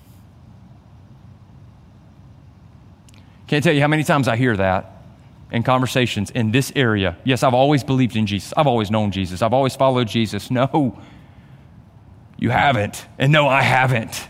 Can't 3.46 3.62
tell 3.62 3.74
you 3.74 3.82
how 3.82 3.88
many 3.88 4.02
times 4.02 4.28
I 4.28 4.36
hear 4.36 4.56
that 4.56 4.99
and 5.52 5.64
conversations 5.64 6.30
in 6.30 6.52
this 6.52 6.72
area. 6.76 7.16
Yes, 7.24 7.42
I've 7.42 7.54
always 7.54 7.82
believed 7.82 8.16
in 8.16 8.26
Jesus. 8.26 8.52
I've 8.56 8.66
always 8.66 8.90
known 8.90 9.10
Jesus. 9.10 9.42
I've 9.42 9.52
always 9.52 9.76
followed 9.76 10.08
Jesus. 10.08 10.50
No, 10.50 10.98
you 12.38 12.50
haven't. 12.50 13.06
And 13.18 13.32
no, 13.32 13.48
I 13.48 13.62
haven't. 13.62 14.28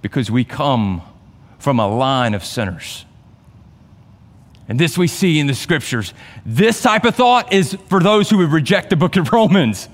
Because 0.00 0.30
we 0.30 0.44
come 0.44 1.02
from 1.58 1.78
a 1.78 1.86
line 1.86 2.34
of 2.34 2.44
sinners. 2.44 3.04
And 4.68 4.78
this 4.78 4.96
we 4.96 5.06
see 5.06 5.38
in 5.38 5.46
the 5.46 5.54
scriptures. 5.54 6.14
This 6.46 6.80
type 6.82 7.04
of 7.04 7.14
thought 7.14 7.52
is 7.52 7.76
for 7.88 8.00
those 8.00 8.30
who 8.30 8.38
would 8.38 8.52
reject 8.52 8.90
the 8.90 8.96
book 8.96 9.16
of 9.16 9.32
Romans. 9.32 9.88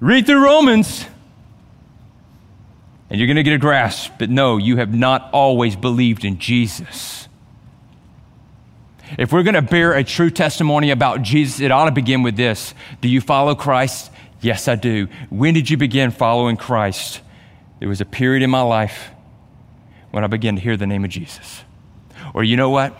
Read 0.00 0.26
through 0.26 0.42
Romans 0.44 1.04
and 3.10 3.18
you're 3.18 3.26
going 3.26 3.36
to 3.36 3.42
get 3.42 3.52
a 3.52 3.58
grasp 3.58 4.12
But 4.18 4.30
no, 4.30 4.56
you 4.56 4.76
have 4.76 4.94
not 4.94 5.28
always 5.32 5.76
believed 5.76 6.24
in 6.24 6.38
Jesus. 6.38 7.28
If 9.18 9.32
we're 9.32 9.42
going 9.42 9.54
to 9.54 9.62
bear 9.62 9.92
a 9.92 10.04
true 10.04 10.30
testimony 10.30 10.92
about 10.92 11.22
Jesus, 11.22 11.60
it 11.60 11.72
ought 11.72 11.86
to 11.86 11.90
begin 11.90 12.22
with 12.22 12.36
this 12.36 12.74
Do 13.00 13.08
you 13.08 13.20
follow 13.20 13.54
Christ? 13.54 14.10
Yes, 14.40 14.68
I 14.68 14.76
do. 14.76 15.08
When 15.28 15.52
did 15.52 15.68
you 15.68 15.76
begin 15.76 16.12
following 16.12 16.56
Christ? 16.56 17.20
There 17.80 17.88
was 17.88 18.00
a 18.00 18.06
period 18.06 18.42
in 18.42 18.50
my 18.50 18.62
life 18.62 19.10
when 20.12 20.24
I 20.24 20.28
began 20.28 20.54
to 20.56 20.62
hear 20.62 20.76
the 20.76 20.86
name 20.86 21.04
of 21.04 21.10
Jesus. 21.10 21.62
Or 22.32 22.44
you 22.44 22.56
know 22.56 22.70
what? 22.70 22.96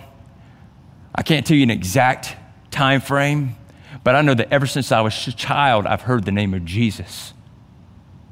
I 1.14 1.22
can't 1.22 1.46
tell 1.46 1.56
you 1.56 1.62
an 1.62 1.70
exact 1.70 2.36
time 2.70 3.00
frame, 3.00 3.56
but 4.04 4.16
I 4.16 4.22
know 4.22 4.34
that 4.34 4.52
ever 4.52 4.66
since 4.66 4.92
I 4.92 5.00
was 5.00 5.26
a 5.28 5.32
child, 5.32 5.86
I've 5.86 6.02
heard 6.02 6.24
the 6.24 6.32
name 6.32 6.54
of 6.54 6.64
Jesus. 6.64 7.32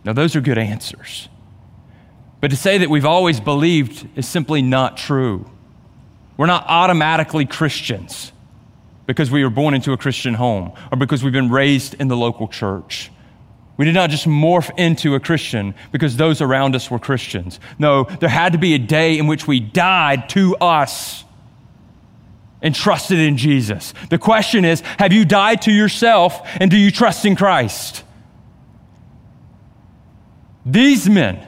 Now, 0.05 0.13
those 0.13 0.37
are 0.37 0.41
good 0.41 0.59
answers. 0.59 1.29
But 2.41 2.51
to 2.51 2.57
say 2.57 2.79
that 2.79 2.91
we've 2.91 3.05
always 3.05 3.41
believed 3.41 4.09
is 4.17 4.29
simply 4.29 4.63
not 4.63 4.97
true. 4.97 5.51
We're 6.37 6.47
not 6.47 6.65
automatically 6.69 7.47
Christians 7.47 8.33
because 9.07 9.31
we 9.31 9.43
were 9.43 9.51
born 9.51 9.75
into 9.75 9.93
a 9.93 9.97
Christian 9.97 10.35
home 10.35 10.73
or 10.93 10.99
because 10.99 11.25
we've 11.25 11.33
been 11.33 11.51
raised 11.51 11.95
in 11.95 12.09
the 12.09 12.17
local 12.17 12.47
church. 12.47 13.11
We 13.77 13.85
did 13.85 13.95
not 13.95 14.11
just 14.11 14.27
morph 14.27 14.71
into 14.77 15.15
a 15.15 15.21
Christian 15.21 15.75
because 15.93 16.17
those 16.17 16.41
around 16.41 16.77
us 16.77 16.91
were 16.91 16.99
Christians. 16.99 17.59
No, 17.79 18.05
there 18.05 18.29
had 18.29 18.53
to 18.53 18.59
be 18.59 18.75
a 18.75 18.79
day 18.79 19.19
in 19.19 19.27
which 19.27 19.47
we 19.47 19.61
died 19.61 20.29
to 20.31 20.57
us 20.57 21.25
and 22.61 22.75
trusted 22.75 23.19
in 23.19 23.37
Jesus. 23.37 23.95
The 24.11 24.19
question 24.19 24.65
is 24.65 24.81
have 24.99 25.13
you 25.13 25.25
died 25.25 25.63
to 25.63 25.73
yourself 25.73 26.41
and 26.61 26.71
do 26.71 26.77
you 26.77 26.91
trust 26.91 27.25
in 27.25 27.35
Christ? 27.35 28.05
These 30.67 31.09
men 31.09 31.48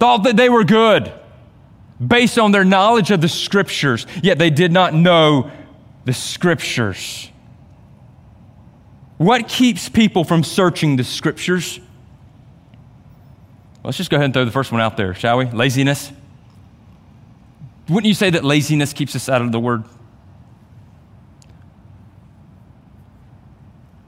thought 0.00 0.24
that 0.24 0.36
they 0.36 0.48
were 0.48 0.64
good 0.64 1.12
based 2.04 2.38
on 2.38 2.50
their 2.50 2.64
knowledge 2.64 3.10
of 3.10 3.20
the 3.20 3.28
scriptures, 3.28 4.06
yet 4.22 4.38
they 4.38 4.50
did 4.50 4.72
not 4.72 4.94
know 4.94 5.50
the 6.06 6.14
scriptures. 6.14 7.30
What 9.18 9.46
keeps 9.46 9.90
people 9.90 10.24
from 10.24 10.42
searching 10.42 10.96
the 10.96 11.04
scriptures? 11.04 11.78
Let's 13.84 13.98
just 13.98 14.10
go 14.10 14.16
ahead 14.16 14.24
and 14.24 14.34
throw 14.34 14.46
the 14.46 14.50
first 14.50 14.72
one 14.72 14.80
out 14.80 14.96
there, 14.96 15.14
shall 15.14 15.36
we? 15.36 15.44
Laziness. 15.44 16.10
Wouldn't 17.88 18.06
you 18.06 18.14
say 18.14 18.30
that 18.30 18.44
laziness 18.44 18.94
keeps 18.94 19.14
us 19.14 19.28
out 19.28 19.42
of 19.42 19.52
the 19.52 19.60
word? 19.60 19.84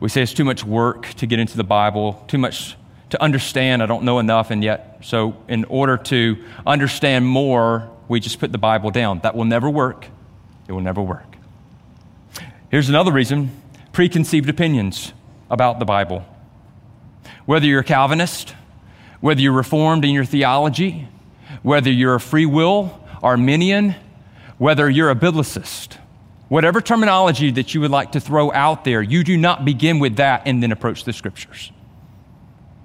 We 0.00 0.09
say 0.09 0.22
it's 0.22 0.33
too 0.33 0.44
much 0.44 0.64
work 0.64 1.09
to 1.14 1.26
get 1.26 1.38
into 1.38 1.57
the 1.57 1.64
Bible, 1.64 2.24
too 2.26 2.38
much 2.38 2.76
to 3.12 3.22
understand. 3.22 3.83
I 3.83 3.87
don't 3.87 4.05
know 4.05 4.18
enough, 4.18 4.51
and 4.51 4.64
yet, 4.64 4.98
so 5.03 5.37
in 5.46 5.64
order 5.66 5.98
to 5.98 6.42
understand 6.66 7.27
more, 7.27 7.90
we 8.09 8.20
just 8.20 8.40
put 8.40 8.53
the 8.53 8.59
Bible 8.59 8.90
down. 8.90 9.20
That 9.20 9.37
will 9.37 9.44
never 9.44 9.68
work. 9.68 10.07
It 10.66 10.72
will 10.72 10.81
never 10.81 11.03
work. 11.03 11.37
Here's 12.70 12.88
another 12.88 13.12
reason 13.12 13.51
preconceived 13.92 14.48
opinions 14.48 15.12
about 15.51 15.79
the 15.79 15.85
Bible. 15.85 16.25
Whether 17.44 17.66
you're 17.66 17.81
a 17.81 17.85
Calvinist, 17.85 18.55
whether 19.20 19.42
you're 19.42 19.53
Reformed 19.53 20.07
in 20.07 20.12
your 20.12 20.25
theology, 20.25 21.07
whether 21.62 21.90
you're 21.90 22.14
a 22.14 22.20
free 22.20 22.46
will, 22.46 22.98
Arminian, 23.22 23.94
whether 24.57 24.88
you're 24.88 25.11
a 25.11 25.14
biblicist, 25.14 25.98
whatever 26.48 26.81
terminology 26.81 27.51
that 27.51 27.75
you 27.75 27.83
would 27.83 27.90
like 27.90 28.12
to 28.12 28.20
throw 28.20 28.51
out 28.53 28.85
there, 28.85 29.03
you 29.03 29.22
do 29.22 29.37
not 29.37 29.66
begin 29.66 29.98
with 29.98 30.16
that 30.16 30.42
and 30.46 30.62
then 30.62 30.72
approach 30.72 31.05
the 31.05 31.12
scriptures. 31.12 31.70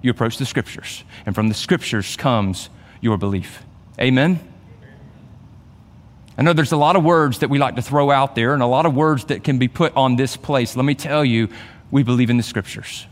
You 0.08 0.12
approach 0.12 0.38
the 0.38 0.46
scriptures, 0.46 1.04
and 1.26 1.36
from 1.36 1.50
the 1.50 1.54
scriptures 1.54 2.15
comes 2.15 2.70
your 3.02 3.17
belief. 3.17 3.65
Amen? 4.00 4.39
I 6.38 6.43
know 6.43 6.54
there's 6.54 6.72
a 6.72 6.78
lot 6.78 6.96
of 6.96 7.04
words 7.04 7.39
that 7.39 7.50
we 7.50 7.60
like 7.60 7.76
to 7.76 7.82
throw 7.82 8.10
out 8.10 8.34
there 8.34 8.54
and 8.54 8.63
a 8.63 8.67
lot 8.67 8.86
of 8.86 8.96
words 8.96 9.26
that 9.26 9.43
can 9.43 9.60
be 9.60 9.67
put 9.67 9.93
on 9.98 10.15
this 10.15 10.38
place. 10.38 10.78
Let 10.78 10.86
me 10.86 10.96
tell 10.96 11.26
you, 11.26 11.50
we 11.91 12.04
believe 12.04 12.30
in 12.30 12.38
the 12.38 12.43
scriptures. 12.43 13.06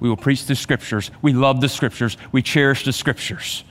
We 0.00 0.10
will 0.10 0.18
preach 0.18 0.44
the 0.44 0.54
scriptures. 0.54 1.10
We 1.22 1.32
love 1.32 1.62
the 1.62 1.68
scriptures. 1.70 2.18
We 2.30 2.42
cherish 2.42 2.84
the 2.84 2.92
scriptures. 2.92 3.64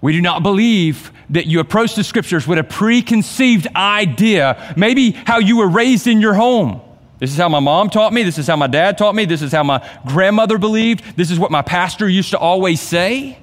We 0.00 0.12
do 0.12 0.20
not 0.20 0.44
believe 0.44 1.10
that 1.30 1.46
you 1.46 1.58
approach 1.58 1.96
the 1.96 2.04
scriptures 2.04 2.46
with 2.46 2.60
a 2.60 2.62
preconceived 2.62 3.66
idea, 3.74 4.74
maybe 4.76 5.10
how 5.10 5.40
you 5.40 5.56
were 5.56 5.68
raised 5.68 6.06
in 6.06 6.20
your 6.20 6.34
home. 6.34 6.82
This 7.20 7.30
is 7.30 7.36
how 7.36 7.48
my 7.48 7.60
mom 7.60 7.90
taught 7.90 8.12
me. 8.12 8.22
This 8.22 8.38
is 8.38 8.46
how 8.46 8.56
my 8.56 8.66
dad 8.66 8.98
taught 8.98 9.14
me. 9.14 9.26
This 9.26 9.42
is 9.42 9.52
how 9.52 9.62
my 9.62 9.86
grandmother 10.06 10.58
believed. 10.58 11.16
This 11.16 11.30
is 11.30 11.38
what 11.38 11.50
my 11.50 11.62
pastor 11.62 12.08
used 12.08 12.30
to 12.30 12.38
always 12.38 12.80
say. 12.80 13.38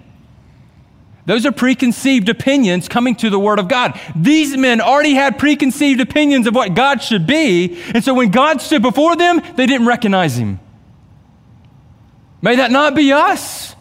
Those 1.27 1.45
are 1.45 1.51
preconceived 1.51 2.29
opinions 2.29 2.87
coming 2.87 3.15
to 3.17 3.29
the 3.29 3.37
Word 3.37 3.59
of 3.59 3.67
God. 3.67 3.99
These 4.15 4.55
men 4.55 4.79
already 4.79 5.13
had 5.13 5.37
preconceived 5.37 5.99
opinions 5.99 6.47
of 6.47 6.55
what 6.55 6.73
God 6.73 7.03
should 7.03 7.27
be, 7.27 7.83
and 7.93 8.01
so 8.01 8.13
when 8.13 8.31
God 8.31 8.61
stood 8.61 8.81
before 8.81 9.15
them, 9.17 9.41
they 9.57 9.65
didn't 9.65 9.87
recognize 9.87 10.37
Him. 10.37 10.59
May 12.41 12.55
that 12.55 12.71
not 12.71 12.95
be 12.95 13.11
us, 13.11 13.75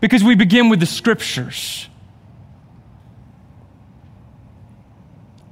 because 0.00 0.22
we 0.22 0.36
begin 0.36 0.68
with 0.68 0.78
the 0.78 0.86
Scriptures. 0.86 1.87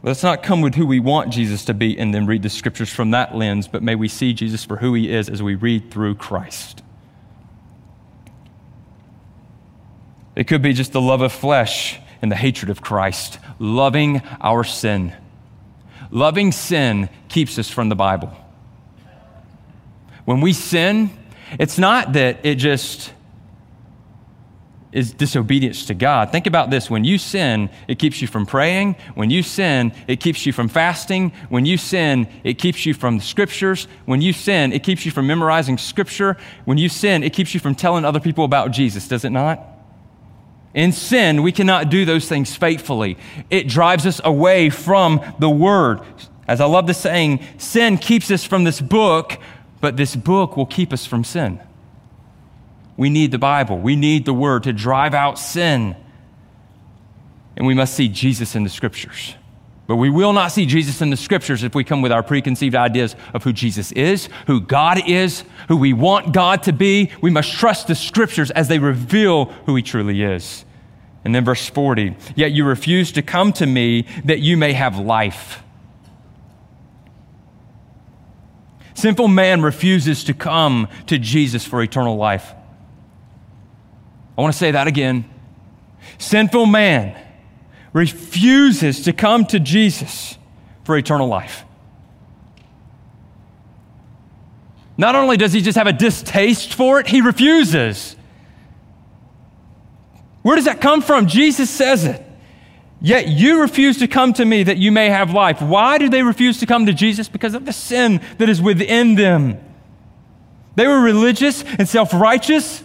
Let's 0.06 0.22
not 0.22 0.44
come 0.44 0.60
with 0.60 0.76
who 0.76 0.86
we 0.86 1.00
want 1.00 1.30
Jesus 1.30 1.64
to 1.64 1.74
be 1.74 1.98
and 1.98 2.14
then 2.14 2.26
read 2.26 2.44
the 2.44 2.48
scriptures 2.48 2.92
from 2.92 3.10
that 3.10 3.34
lens, 3.34 3.66
but 3.66 3.82
may 3.82 3.96
we 3.96 4.06
see 4.06 4.32
Jesus 4.32 4.64
for 4.64 4.76
who 4.76 4.94
he 4.94 5.12
is 5.12 5.28
as 5.28 5.42
we 5.42 5.56
read 5.56 5.90
through 5.90 6.14
Christ. 6.14 6.80
It 10.36 10.46
could 10.46 10.62
be 10.62 10.74
just 10.74 10.92
the 10.92 11.00
love 11.00 11.22
of 11.22 11.32
flesh 11.32 11.98
and 12.22 12.30
the 12.30 12.36
hatred 12.36 12.70
of 12.70 12.80
Christ, 12.80 13.40
loving 13.58 14.22
our 14.40 14.62
sin. 14.62 15.12
Loving 16.12 16.52
sin 16.52 17.08
keeps 17.28 17.58
us 17.58 17.68
from 17.68 17.88
the 17.88 17.96
Bible. 17.96 18.32
When 20.24 20.40
we 20.40 20.52
sin, 20.52 21.10
it's 21.58 21.78
not 21.78 22.12
that 22.12 22.46
it 22.46 22.56
just 22.56 23.12
is 24.96 25.12
disobedience 25.12 25.84
to 25.84 25.94
God. 25.94 26.32
Think 26.32 26.46
about 26.46 26.70
this. 26.70 26.88
When 26.88 27.04
you 27.04 27.18
sin, 27.18 27.68
it 27.86 27.98
keeps 27.98 28.22
you 28.22 28.26
from 28.26 28.46
praying. 28.46 28.96
When 29.14 29.28
you 29.28 29.42
sin, 29.42 29.92
it 30.08 30.20
keeps 30.20 30.46
you 30.46 30.54
from 30.54 30.68
fasting. 30.68 31.32
When 31.50 31.66
you 31.66 31.76
sin, 31.76 32.26
it 32.44 32.54
keeps 32.54 32.86
you 32.86 32.94
from 32.94 33.18
the 33.18 33.22
scriptures. 33.22 33.88
When 34.06 34.22
you 34.22 34.32
sin, 34.32 34.72
it 34.72 34.82
keeps 34.82 35.04
you 35.04 35.12
from 35.12 35.26
memorizing 35.26 35.76
scripture. 35.76 36.38
When 36.64 36.78
you 36.78 36.88
sin, 36.88 37.22
it 37.22 37.34
keeps 37.34 37.52
you 37.52 37.60
from 37.60 37.74
telling 37.74 38.06
other 38.06 38.20
people 38.20 38.46
about 38.46 38.70
Jesus, 38.70 39.06
does 39.06 39.26
it 39.26 39.30
not? 39.30 39.60
In 40.72 40.92
sin, 40.92 41.42
we 41.42 41.52
cannot 41.52 41.90
do 41.90 42.06
those 42.06 42.26
things 42.26 42.56
faithfully. 42.56 43.18
It 43.50 43.68
drives 43.68 44.06
us 44.06 44.22
away 44.24 44.70
from 44.70 45.20
the 45.38 45.50
word. 45.50 46.00
As 46.48 46.62
I 46.62 46.64
love 46.64 46.86
the 46.86 46.94
saying, 46.94 47.44
sin 47.58 47.98
keeps 47.98 48.30
us 48.30 48.44
from 48.44 48.64
this 48.64 48.80
book, 48.80 49.38
but 49.82 49.98
this 49.98 50.16
book 50.16 50.56
will 50.56 50.64
keep 50.64 50.90
us 50.94 51.04
from 51.04 51.22
sin. 51.22 51.60
We 52.96 53.10
need 53.10 53.30
the 53.30 53.38
Bible. 53.38 53.78
We 53.78 53.96
need 53.96 54.24
the 54.24 54.34
Word 54.34 54.62
to 54.64 54.72
drive 54.72 55.14
out 55.14 55.38
sin. 55.38 55.96
And 57.56 57.66
we 57.66 57.74
must 57.74 57.94
see 57.94 58.08
Jesus 58.08 58.54
in 58.54 58.64
the 58.64 58.70
Scriptures. 58.70 59.34
But 59.86 59.96
we 59.96 60.10
will 60.10 60.32
not 60.32 60.48
see 60.48 60.66
Jesus 60.66 61.00
in 61.00 61.10
the 61.10 61.16
Scriptures 61.16 61.62
if 61.62 61.74
we 61.74 61.84
come 61.84 62.02
with 62.02 62.10
our 62.10 62.22
preconceived 62.22 62.74
ideas 62.74 63.14
of 63.32 63.44
who 63.44 63.52
Jesus 63.52 63.92
is, 63.92 64.28
who 64.46 64.60
God 64.60 65.08
is, 65.08 65.44
who 65.68 65.76
we 65.76 65.92
want 65.92 66.32
God 66.32 66.62
to 66.64 66.72
be. 66.72 67.12
We 67.20 67.30
must 67.30 67.52
trust 67.52 67.86
the 67.86 67.94
Scriptures 67.94 68.50
as 68.50 68.68
they 68.68 68.78
reveal 68.78 69.46
who 69.66 69.76
He 69.76 69.82
truly 69.82 70.22
is. 70.22 70.64
And 71.24 71.34
then 71.34 71.44
verse 71.44 71.68
40 71.68 72.16
Yet 72.34 72.52
you 72.52 72.64
refuse 72.64 73.12
to 73.12 73.22
come 73.22 73.52
to 73.54 73.66
me 73.66 74.06
that 74.24 74.40
you 74.40 74.56
may 74.56 74.72
have 74.72 74.98
life. 74.98 75.62
Sinful 78.94 79.28
man 79.28 79.60
refuses 79.60 80.24
to 80.24 80.34
come 80.34 80.88
to 81.06 81.18
Jesus 81.18 81.64
for 81.64 81.82
eternal 81.82 82.16
life. 82.16 82.54
I 84.36 84.42
want 84.42 84.52
to 84.52 84.58
say 84.58 84.70
that 84.70 84.86
again. 84.86 85.28
Sinful 86.18 86.66
man 86.66 87.20
refuses 87.92 89.02
to 89.02 89.12
come 89.12 89.46
to 89.46 89.58
Jesus 89.58 90.36
for 90.84 90.96
eternal 90.96 91.28
life. 91.28 91.64
Not 94.98 95.14
only 95.14 95.36
does 95.36 95.52
he 95.52 95.60
just 95.60 95.76
have 95.76 95.86
a 95.86 95.92
distaste 95.92 96.74
for 96.74 97.00
it, 97.00 97.06
he 97.06 97.20
refuses. 97.20 98.16
Where 100.42 100.56
does 100.56 100.64
that 100.66 100.80
come 100.80 101.02
from? 101.02 101.26
Jesus 101.26 101.68
says 101.68 102.04
it. 102.04 102.22
Yet 103.00 103.28
you 103.28 103.60
refuse 103.60 103.98
to 103.98 104.08
come 104.08 104.32
to 104.34 104.44
me 104.44 104.62
that 104.62 104.78
you 104.78 104.90
may 104.90 105.10
have 105.10 105.32
life. 105.32 105.60
Why 105.60 105.98
do 105.98 106.08
they 106.08 106.22
refuse 106.22 106.58
to 106.60 106.66
come 106.66 106.86
to 106.86 106.94
Jesus? 106.94 107.28
Because 107.28 107.54
of 107.54 107.66
the 107.66 107.72
sin 107.72 108.20
that 108.38 108.48
is 108.48 108.62
within 108.62 109.16
them. 109.16 109.58
They 110.76 110.86
were 110.86 111.00
religious 111.00 111.62
and 111.62 111.88
self 111.88 112.14
righteous. 112.14 112.82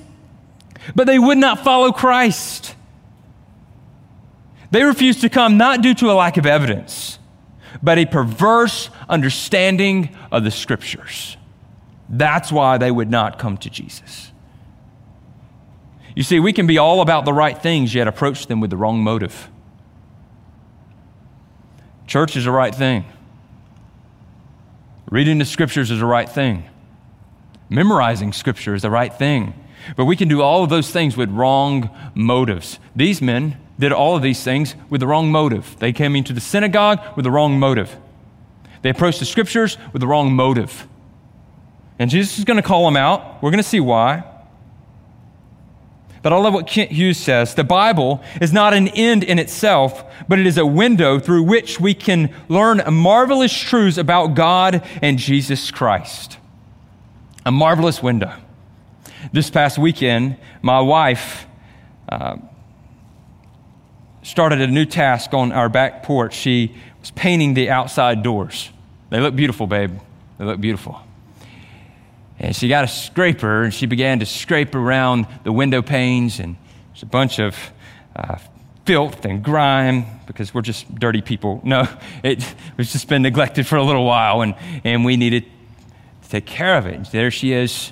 But 0.95 1.07
they 1.07 1.19
would 1.19 1.37
not 1.37 1.63
follow 1.63 1.91
Christ. 1.91 2.75
They 4.71 4.83
refused 4.83 5.21
to 5.21 5.29
come 5.29 5.57
not 5.57 5.81
due 5.81 5.93
to 5.95 6.11
a 6.11 6.13
lack 6.13 6.37
of 6.37 6.45
evidence, 6.45 7.19
but 7.83 7.97
a 7.97 8.05
perverse 8.05 8.89
understanding 9.09 10.15
of 10.31 10.43
the 10.43 10.51
scriptures. 10.51 11.37
That's 12.09 12.51
why 12.51 12.77
they 12.77 12.91
would 12.91 13.09
not 13.09 13.37
come 13.37 13.57
to 13.57 13.69
Jesus. 13.69 14.31
You 16.15 16.23
see, 16.23 16.39
we 16.39 16.53
can 16.53 16.67
be 16.67 16.77
all 16.77 17.01
about 17.01 17.25
the 17.25 17.33
right 17.33 17.57
things, 17.57 17.93
yet 17.95 18.07
approach 18.07 18.47
them 18.47 18.59
with 18.59 18.69
the 18.69 18.77
wrong 18.77 19.01
motive. 19.01 19.49
Church 22.07 22.35
is 22.35 22.45
the 22.45 22.51
right 22.51 22.75
thing. 22.75 23.05
Reading 25.09 25.37
the 25.37 25.45
scriptures 25.45 25.91
is 25.91 25.99
the 25.99 26.05
right 26.05 26.27
thing. 26.27 26.65
Memorizing 27.69 28.33
scripture 28.33 28.73
is 28.73 28.81
the 28.81 28.89
right 28.89 29.13
thing. 29.13 29.53
But 29.95 30.05
we 30.05 30.15
can 30.15 30.27
do 30.27 30.41
all 30.41 30.63
of 30.63 30.69
those 30.69 30.91
things 30.91 31.17
with 31.17 31.29
wrong 31.29 31.89
motives. 32.15 32.79
These 32.95 33.21
men 33.21 33.57
did 33.79 33.91
all 33.91 34.15
of 34.15 34.21
these 34.21 34.43
things 34.43 34.75
with 34.89 35.01
the 35.01 35.07
wrong 35.07 35.31
motive. 35.31 35.75
They 35.79 35.91
came 35.91 36.15
into 36.15 36.33
the 36.33 36.41
synagogue 36.41 36.99
with 37.15 37.23
the 37.23 37.31
wrong 37.31 37.59
motive. 37.59 37.97
They 38.81 38.89
approached 38.89 39.19
the 39.19 39.25
scriptures 39.25 39.77
with 39.93 39.99
the 39.99 40.07
wrong 40.07 40.33
motive. 40.33 40.87
And 41.99 42.09
Jesus 42.09 42.39
is 42.39 42.45
going 42.45 42.57
to 42.57 42.63
call 42.63 42.85
them 42.85 42.97
out. 42.97 43.41
We're 43.41 43.51
going 43.51 43.63
to 43.63 43.67
see 43.67 43.79
why. 43.79 44.23
But 46.23 46.33
I 46.33 46.37
love 46.37 46.53
what 46.53 46.67
Kent 46.67 46.91
Hughes 46.91 47.17
says. 47.17 47.55
The 47.55 47.63
Bible 47.63 48.23
is 48.39 48.53
not 48.53 48.73
an 48.73 48.87
end 48.89 49.23
in 49.23 49.39
itself, 49.39 50.03
but 50.27 50.37
it 50.37 50.45
is 50.45 50.57
a 50.57 50.65
window 50.65 51.19
through 51.19 51.43
which 51.43 51.79
we 51.79 51.93
can 51.93 52.33
learn 52.47 52.83
marvelous 52.93 53.53
truths 53.53 53.97
about 53.97 54.35
God 54.35 54.87
and 55.01 55.17
Jesus 55.17 55.71
Christ. 55.71 56.37
A 57.45 57.51
marvelous 57.51 58.03
window. 58.03 58.35
This 59.31 59.49
past 59.49 59.77
weekend, 59.77 60.38
my 60.62 60.79
wife 60.79 61.45
uh, 62.10 62.38
started 64.23 64.62
a 64.62 64.67
new 64.67 64.86
task 64.86 65.34
on 65.34 65.51
our 65.51 65.69
back 65.69 66.03
porch. 66.03 66.34
She 66.34 66.75
was 66.99 67.12
painting 67.12 67.53
the 67.53 67.69
outside 67.69 68.23
doors. 68.23 68.69
They 69.10 69.19
look 69.19 69.36
beautiful, 69.36 69.67
babe. 69.67 69.99
They 70.38 70.45
look 70.45 70.60
beautiful. 70.60 70.99
And 72.39 72.55
she 72.55 72.67
got 72.67 72.84
a 72.84 72.88
scraper 72.88 73.63
and 73.63 73.73
she 73.73 73.86
began 73.86 74.19
to 74.19 74.25
scrape 74.25 74.73
around 74.73 75.27
the 75.43 75.51
window 75.51 75.81
panes, 75.81 76.39
and 76.39 76.55
there's 76.88 77.03
a 77.03 77.07
bunch 77.07 77.39
of 77.39 77.55
uh, 78.15 78.38
filth 78.86 79.25
and 79.25 79.43
grime 79.43 80.05
because 80.25 80.53
we're 80.53 80.63
just 80.63 80.93
dirty 80.95 81.21
people. 81.21 81.62
No, 81.63 81.88
it 82.23 82.55
was 82.77 82.91
just 82.91 83.07
been 83.07 83.21
neglected 83.21 83.67
for 83.67 83.75
a 83.75 83.84
little 83.84 84.05
while, 84.05 84.41
and, 84.41 84.55
and 84.84 85.05
we 85.05 85.17
needed 85.17 85.45
to 86.23 86.29
take 86.29 86.47
care 86.47 86.77
of 86.77 86.88
it. 86.88 86.95
And 86.95 87.05
there 87.07 87.29
she 87.29 87.53
is 87.53 87.91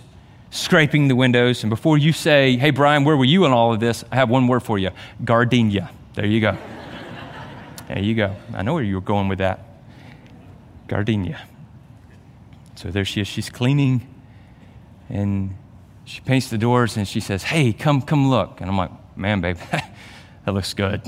scraping 0.52 1.08
the 1.08 1.16
windows. 1.16 1.64
And 1.64 1.70
before 1.70 1.98
you 1.98 2.14
say, 2.14 2.58
hey, 2.58 2.72
Brian, 2.72 3.04
where 3.04 3.18
were 3.18 3.26
you 3.26 3.46
in 3.46 3.52
all 3.52 3.74
of 3.74 3.80
this? 3.80 4.04
I 4.12 4.16
have 4.16 4.30
one 4.30 4.48
word 4.48 4.62
for 4.62 4.78
you 4.78 4.92
gardenia. 5.24 5.92
There 6.16 6.26
you 6.26 6.42
go. 6.42 6.58
there 7.88 8.00
you 8.00 8.16
go. 8.16 8.36
I 8.54 8.64
know 8.64 8.74
where 8.74 8.84
you 8.84 8.96
were 8.96 9.02
going 9.02 9.28
with 9.28 9.40
that. 9.40 9.66
Gardenia. 10.88 11.40
So 12.76 12.90
there 12.90 13.06
she 13.06 13.22
is. 13.22 13.28
She's 13.28 13.50
cleaning 13.50 14.08
and 15.10 15.56
she 16.06 16.22
paints 16.22 16.50
the 16.50 16.58
doors 16.58 16.98
and 16.98 17.08
she 17.08 17.20
says, 17.20 17.44
hey, 17.44 17.74
come, 17.74 18.02
come 18.02 18.30
look. 18.30 18.62
And 18.62 18.70
I'm 18.70 18.78
like, 18.78 18.92
man, 19.16 19.42
babe, 19.42 19.58
that 19.72 20.54
looks 20.54 20.74
good. 20.74 21.02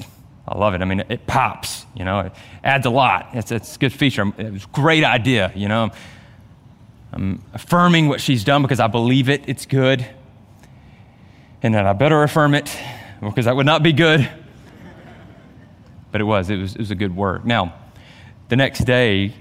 I 0.48 0.58
love 0.58 0.74
it. 0.74 0.82
I 0.82 0.86
mean, 0.86 1.04
it 1.08 1.28
pops, 1.28 1.86
you 1.96 2.04
know, 2.04 2.20
it 2.20 2.34
adds 2.64 2.86
a 2.86 2.90
lot. 2.90 3.30
It's, 3.34 3.52
it's 3.52 3.76
a 3.76 3.80
good 3.80 3.94
feature. 3.94 4.32
It 4.38 4.52
was 4.52 4.66
a 4.66 4.68
great 4.68 5.04
idea, 5.04 5.52
you 5.56 5.68
know. 5.68 5.92
I'm 7.14 7.44
affirming 7.54 8.08
what 8.08 8.22
she's 8.22 8.44
done 8.44 8.62
because 8.62 8.80
I 8.80 8.88
believe 8.88 9.30
it, 9.30 9.44
it's 9.48 9.66
good. 9.66 10.06
And 11.62 11.74
then 11.74 11.86
I 11.86 11.94
better 11.94 12.24
affirm 12.24 12.54
it 12.54 12.76
because 13.22 13.46
that 13.46 13.56
would 13.56 13.66
not 13.66 13.84
be 13.84 13.94
good. 13.94 14.30
But 16.12 16.22
it 16.22 16.24
was, 16.24 16.50
it 16.50 16.58
was, 16.58 16.74
it 16.74 16.80
was 16.80 16.92
a 16.92 16.96
good 16.96 17.16
work. 17.16 17.46
Now, 17.46 17.74
the 18.50 18.56
next 18.56 18.86
day, 18.86 19.34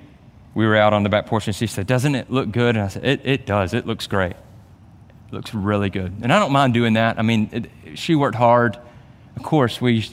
we 0.54 0.66
were 0.66 0.76
out 0.76 0.92
on 0.92 1.02
the 1.02 1.08
back 1.08 1.26
porch 1.26 1.46
and 1.46 1.54
she 1.54 1.66
said, 1.66 1.86
Doesn't 1.86 2.14
it 2.14 2.30
look 2.30 2.50
good? 2.50 2.76
And 2.76 2.84
I 2.84 2.88
said, 2.88 3.04
It, 3.04 3.20
it 3.24 3.46
does. 3.46 3.72
It 3.72 3.86
looks 3.86 4.06
great. 4.06 4.32
It 4.32 5.32
looks 5.32 5.54
really 5.54 5.90
good. 5.90 6.12
And 6.22 6.32
I 6.32 6.38
don't 6.38 6.52
mind 6.52 6.74
doing 6.74 6.94
that. 6.94 7.18
I 7.18 7.22
mean, 7.22 7.48
it, 7.52 7.98
she 7.98 8.14
worked 8.14 8.36
hard. 8.36 8.78
Of 9.36 9.42
course, 9.42 9.80
we 9.80 10.06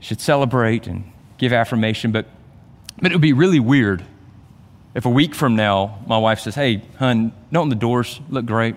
should 0.00 0.20
celebrate 0.20 0.86
and 0.86 1.10
give 1.38 1.52
affirmation, 1.52 2.12
but, 2.12 2.26
but 3.00 3.10
it 3.10 3.14
would 3.14 3.22
be 3.22 3.32
really 3.32 3.60
weird 3.60 4.04
if 4.94 5.06
a 5.06 5.10
week 5.10 5.34
from 5.34 5.56
now 5.56 5.98
my 6.06 6.18
wife 6.18 6.40
says, 6.40 6.54
Hey, 6.54 6.82
hun, 6.98 7.32
don't 7.50 7.68
the 7.68 7.74
doors 7.74 8.20
look 8.28 8.46
great? 8.46 8.76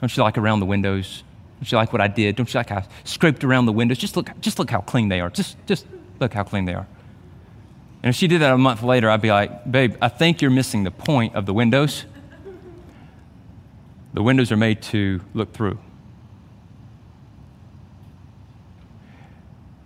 Don't 0.00 0.16
you 0.16 0.22
like 0.22 0.38
around 0.38 0.60
the 0.60 0.66
windows? 0.66 1.22
Don't 1.58 1.70
you 1.70 1.78
like 1.78 1.92
what 1.92 2.02
I 2.02 2.08
did? 2.08 2.36
Don't 2.36 2.52
you 2.52 2.58
like 2.58 2.68
how 2.68 2.78
I 2.78 2.86
scraped 3.04 3.44
around 3.44 3.66
the 3.66 3.72
windows? 3.72 3.98
Just 3.98 4.16
look, 4.16 4.30
just 4.40 4.58
look 4.58 4.70
how 4.70 4.80
clean 4.80 5.08
they 5.08 5.20
are. 5.20 5.30
Just, 5.30 5.56
just 5.66 5.86
look 6.20 6.34
how 6.34 6.44
clean 6.44 6.64
they 6.64 6.74
are. 6.74 6.86
And 8.02 8.10
if 8.10 8.16
she 8.16 8.26
did 8.26 8.42
that 8.42 8.52
a 8.52 8.58
month 8.58 8.82
later, 8.82 9.08
I'd 9.08 9.22
be 9.22 9.30
like, 9.30 9.70
Babe, 9.70 9.96
I 10.02 10.08
think 10.08 10.42
you're 10.42 10.50
missing 10.50 10.84
the 10.84 10.90
point 10.90 11.34
of 11.34 11.46
the 11.46 11.54
windows. 11.54 12.04
The 14.12 14.22
windows 14.22 14.52
are 14.52 14.56
made 14.56 14.82
to 14.82 15.20
look 15.32 15.52
through. 15.52 15.78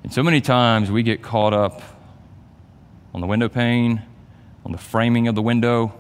And 0.03 0.13
so 0.13 0.23
many 0.23 0.41
times 0.41 0.91
we 0.91 1.03
get 1.03 1.23
caught 1.23 1.53
up 1.53 1.81
on 3.15 3.21
the 3.21 3.27
window 3.27 3.49
pane, 3.49 4.03
on 4.69 4.73
the 4.73 4.79
framing 4.79 5.27
of 5.27 5.35
the 5.35 5.41
window, 5.41 5.95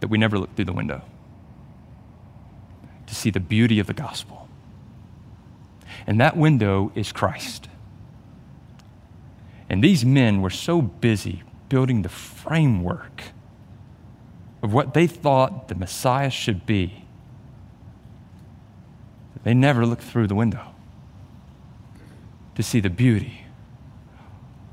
that 0.00 0.08
we 0.08 0.18
never 0.18 0.36
look 0.36 0.54
through 0.56 0.64
the 0.64 0.72
window 0.72 1.00
to 3.06 3.14
see 3.14 3.30
the 3.30 3.38
beauty 3.38 3.78
of 3.78 3.86
the 3.86 3.94
gospel. 3.94 4.48
And 6.08 6.20
that 6.20 6.36
window 6.36 6.90
is 6.96 7.12
Christ. 7.12 7.68
And 9.70 9.82
these 9.82 10.04
men 10.04 10.42
were 10.42 10.50
so 10.50 10.82
busy 10.82 11.44
building 11.68 12.02
the 12.02 12.08
framework 12.08 13.22
of 14.60 14.72
what 14.72 14.92
they 14.92 15.06
thought 15.06 15.68
the 15.68 15.76
Messiah 15.76 16.30
should 16.30 16.66
be 16.66 17.04
that 19.34 19.44
they 19.44 19.54
never 19.54 19.86
looked 19.86 20.02
through 20.02 20.26
the 20.26 20.34
window 20.34 20.74
to 22.56 22.62
see 22.64 22.80
the 22.80 22.90
beauty 22.90 23.45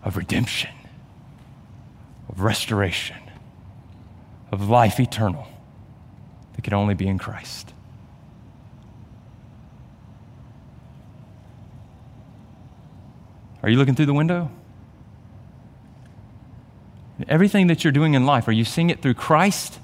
of 0.03 0.17
redemption, 0.17 0.71
of 2.29 2.41
restoration, 2.41 3.17
of 4.51 4.69
life 4.69 4.99
eternal 4.99 5.47
that 6.55 6.63
could 6.63 6.73
only 6.73 6.93
be 6.93 7.07
in 7.07 7.17
Christ. 7.17 7.73
Are 13.63 13.69
you 13.69 13.77
looking 13.77 13.95
through 13.95 14.07
the 14.07 14.13
window? 14.13 14.51
Everything 17.29 17.67
that 17.67 17.83
you're 17.83 17.93
doing 17.93 18.13
in 18.13 18.25
life, 18.25 18.47
are 18.49 18.51
you 18.51 18.65
seeing 18.65 18.89
it 18.89 19.01
through 19.01 19.13
Christ? 19.13 19.79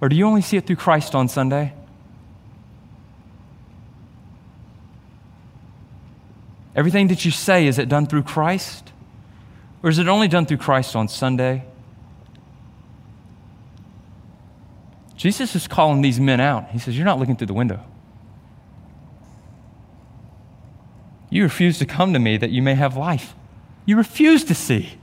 Or 0.00 0.08
do 0.08 0.16
you 0.16 0.26
only 0.26 0.42
see 0.42 0.58
it 0.58 0.66
through 0.66 0.76
Christ 0.76 1.14
on 1.14 1.28
Sunday? 1.28 1.72
Everything 6.76 7.08
that 7.08 7.24
you 7.24 7.30
say, 7.30 7.66
is 7.66 7.78
it 7.78 7.88
done 7.88 8.06
through 8.06 8.24
Christ? 8.24 8.91
Or 9.82 9.90
is 9.90 9.98
it 9.98 10.08
only 10.08 10.28
done 10.28 10.46
through 10.46 10.58
Christ 10.58 10.94
on 10.94 11.08
Sunday? 11.08 11.64
Jesus 15.16 15.54
is 15.54 15.66
calling 15.66 16.02
these 16.02 16.20
men 16.20 16.40
out. 16.40 16.70
He 16.70 16.78
says, 16.78 16.96
You're 16.96 17.04
not 17.04 17.18
looking 17.18 17.36
through 17.36 17.48
the 17.48 17.54
window. 17.54 17.84
You 21.30 21.42
refuse 21.44 21.78
to 21.78 21.86
come 21.86 22.12
to 22.12 22.18
me 22.18 22.36
that 22.36 22.50
you 22.50 22.62
may 22.62 22.74
have 22.74 22.96
life. 22.96 23.34
You 23.86 23.96
refuse 23.96 24.44
to 24.44 24.54
see. 24.54 24.98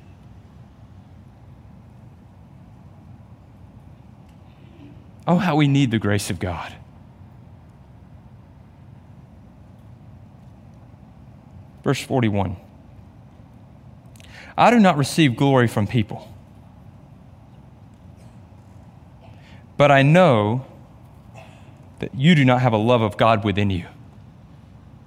Oh, 5.28 5.38
how 5.38 5.56
we 5.56 5.68
need 5.68 5.92
the 5.92 6.00
grace 6.00 6.30
of 6.30 6.40
God. 6.40 6.74
Verse 11.84 12.02
41 12.02 12.58
I 14.60 14.72
do 14.72 14.80
not 14.80 14.98
receive 14.98 15.38
glory 15.38 15.70
from 15.70 15.88
people, 15.88 16.28
but 19.78 19.90
I 19.90 20.02
know 20.02 20.66
that 22.00 22.14
you 22.14 22.36
do 22.36 22.44
not 22.44 22.62
have 22.62 22.74
a 22.74 22.78
love 22.78 23.02
of 23.02 23.16
God 23.16 23.46
within 23.46 23.70
you. 23.70 23.86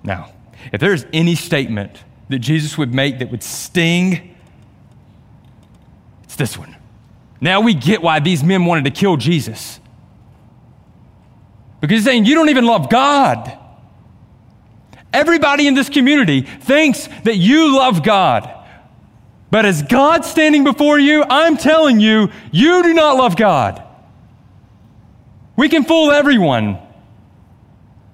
Now, 0.02 0.32
if 0.72 0.80
there's 0.80 1.04
any 1.12 1.34
statement 1.34 2.02
that 2.30 2.38
Jesus 2.38 2.78
would 2.78 2.94
make 2.94 3.18
that 3.18 3.30
would 3.30 3.42
sting, 3.42 4.34
it's 6.24 6.36
this 6.36 6.56
one. 6.56 6.74
Now 7.38 7.60
we 7.60 7.74
get 7.74 8.00
why 8.00 8.20
these 8.20 8.42
men 8.42 8.64
wanted 8.64 8.84
to 8.86 8.90
kill 8.90 9.18
Jesus. 9.18 9.80
Because 11.82 11.96
he's 11.96 12.04
saying, 12.04 12.24
You 12.24 12.34
don't 12.36 12.48
even 12.48 12.64
love 12.64 12.88
God. 12.88 13.58
Everybody 15.12 15.66
in 15.66 15.74
this 15.74 15.90
community 15.90 16.40
thinks 16.40 17.06
that 17.24 17.36
you 17.36 17.76
love 17.76 18.02
God. 18.02 18.60
But 19.52 19.66
as 19.66 19.82
God 19.82 20.24
standing 20.24 20.64
before 20.64 20.98
you, 20.98 21.26
I'm 21.28 21.58
telling 21.58 22.00
you, 22.00 22.30
you 22.50 22.82
do 22.82 22.94
not 22.94 23.18
love 23.18 23.36
God. 23.36 23.82
We 25.56 25.68
can 25.68 25.84
fool 25.84 26.10
everyone, 26.10 26.78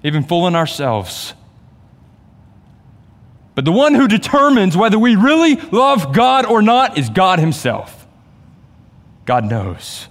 even 0.03 0.25
fooling 0.25 0.53
ourselves. 0.53 1.33
But 3.55 3.63
the 3.63 3.71
one 3.71 3.95
who 3.95 4.05
determines 4.09 4.75
whether 4.75 4.99
we 4.99 5.15
really 5.15 5.55
love 5.55 6.13
God 6.13 6.45
or 6.45 6.61
not 6.61 6.97
is 6.97 7.09
God 7.09 7.39
Himself. 7.39 8.05
God 9.23 9.45
knows. 9.45 10.09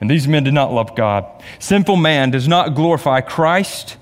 And 0.00 0.08
these 0.08 0.28
men 0.28 0.44
did 0.44 0.54
not 0.54 0.72
love 0.72 0.94
God. 0.94 1.26
Sinful 1.58 1.96
man 1.96 2.30
does 2.30 2.46
not 2.46 2.76
glorify 2.76 3.20
Christ 3.20 3.96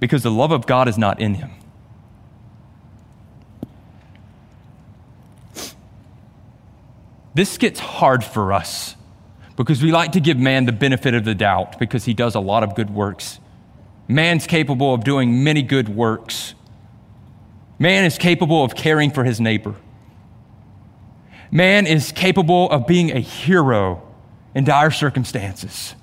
because 0.00 0.24
the 0.24 0.32
love 0.32 0.50
of 0.50 0.66
God 0.66 0.88
is 0.88 0.98
not 0.98 1.20
in 1.20 1.34
him. 1.34 1.52
This 7.34 7.58
gets 7.58 7.80
hard 7.80 8.22
for 8.22 8.52
us 8.52 8.94
because 9.56 9.82
we 9.82 9.90
like 9.90 10.12
to 10.12 10.20
give 10.20 10.38
man 10.38 10.66
the 10.66 10.72
benefit 10.72 11.14
of 11.14 11.24
the 11.24 11.34
doubt 11.34 11.78
because 11.78 12.04
he 12.04 12.14
does 12.14 12.34
a 12.34 12.40
lot 12.40 12.62
of 12.62 12.74
good 12.74 12.90
works. 12.90 13.40
Man's 14.06 14.46
capable 14.46 14.94
of 14.94 15.02
doing 15.02 15.42
many 15.42 15.62
good 15.62 15.88
works. 15.88 16.54
Man 17.78 18.04
is 18.04 18.18
capable 18.18 18.62
of 18.62 18.74
caring 18.74 19.10
for 19.10 19.24
his 19.24 19.40
neighbor. 19.40 19.74
Man 21.50 21.86
is 21.86 22.12
capable 22.12 22.70
of 22.70 22.86
being 22.86 23.10
a 23.10 23.20
hero 23.20 24.02
in 24.54 24.64
dire 24.64 24.90
circumstances. 24.90 25.94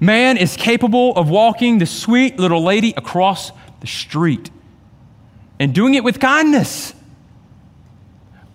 Man 0.00 0.36
is 0.36 0.56
capable 0.56 1.14
of 1.16 1.30
walking 1.30 1.78
the 1.78 1.86
sweet 1.86 2.38
little 2.38 2.62
lady 2.62 2.92
across 2.96 3.52
the 3.80 3.86
street 3.86 4.50
and 5.58 5.74
doing 5.74 5.94
it 5.94 6.04
with 6.04 6.20
kindness. 6.20 6.92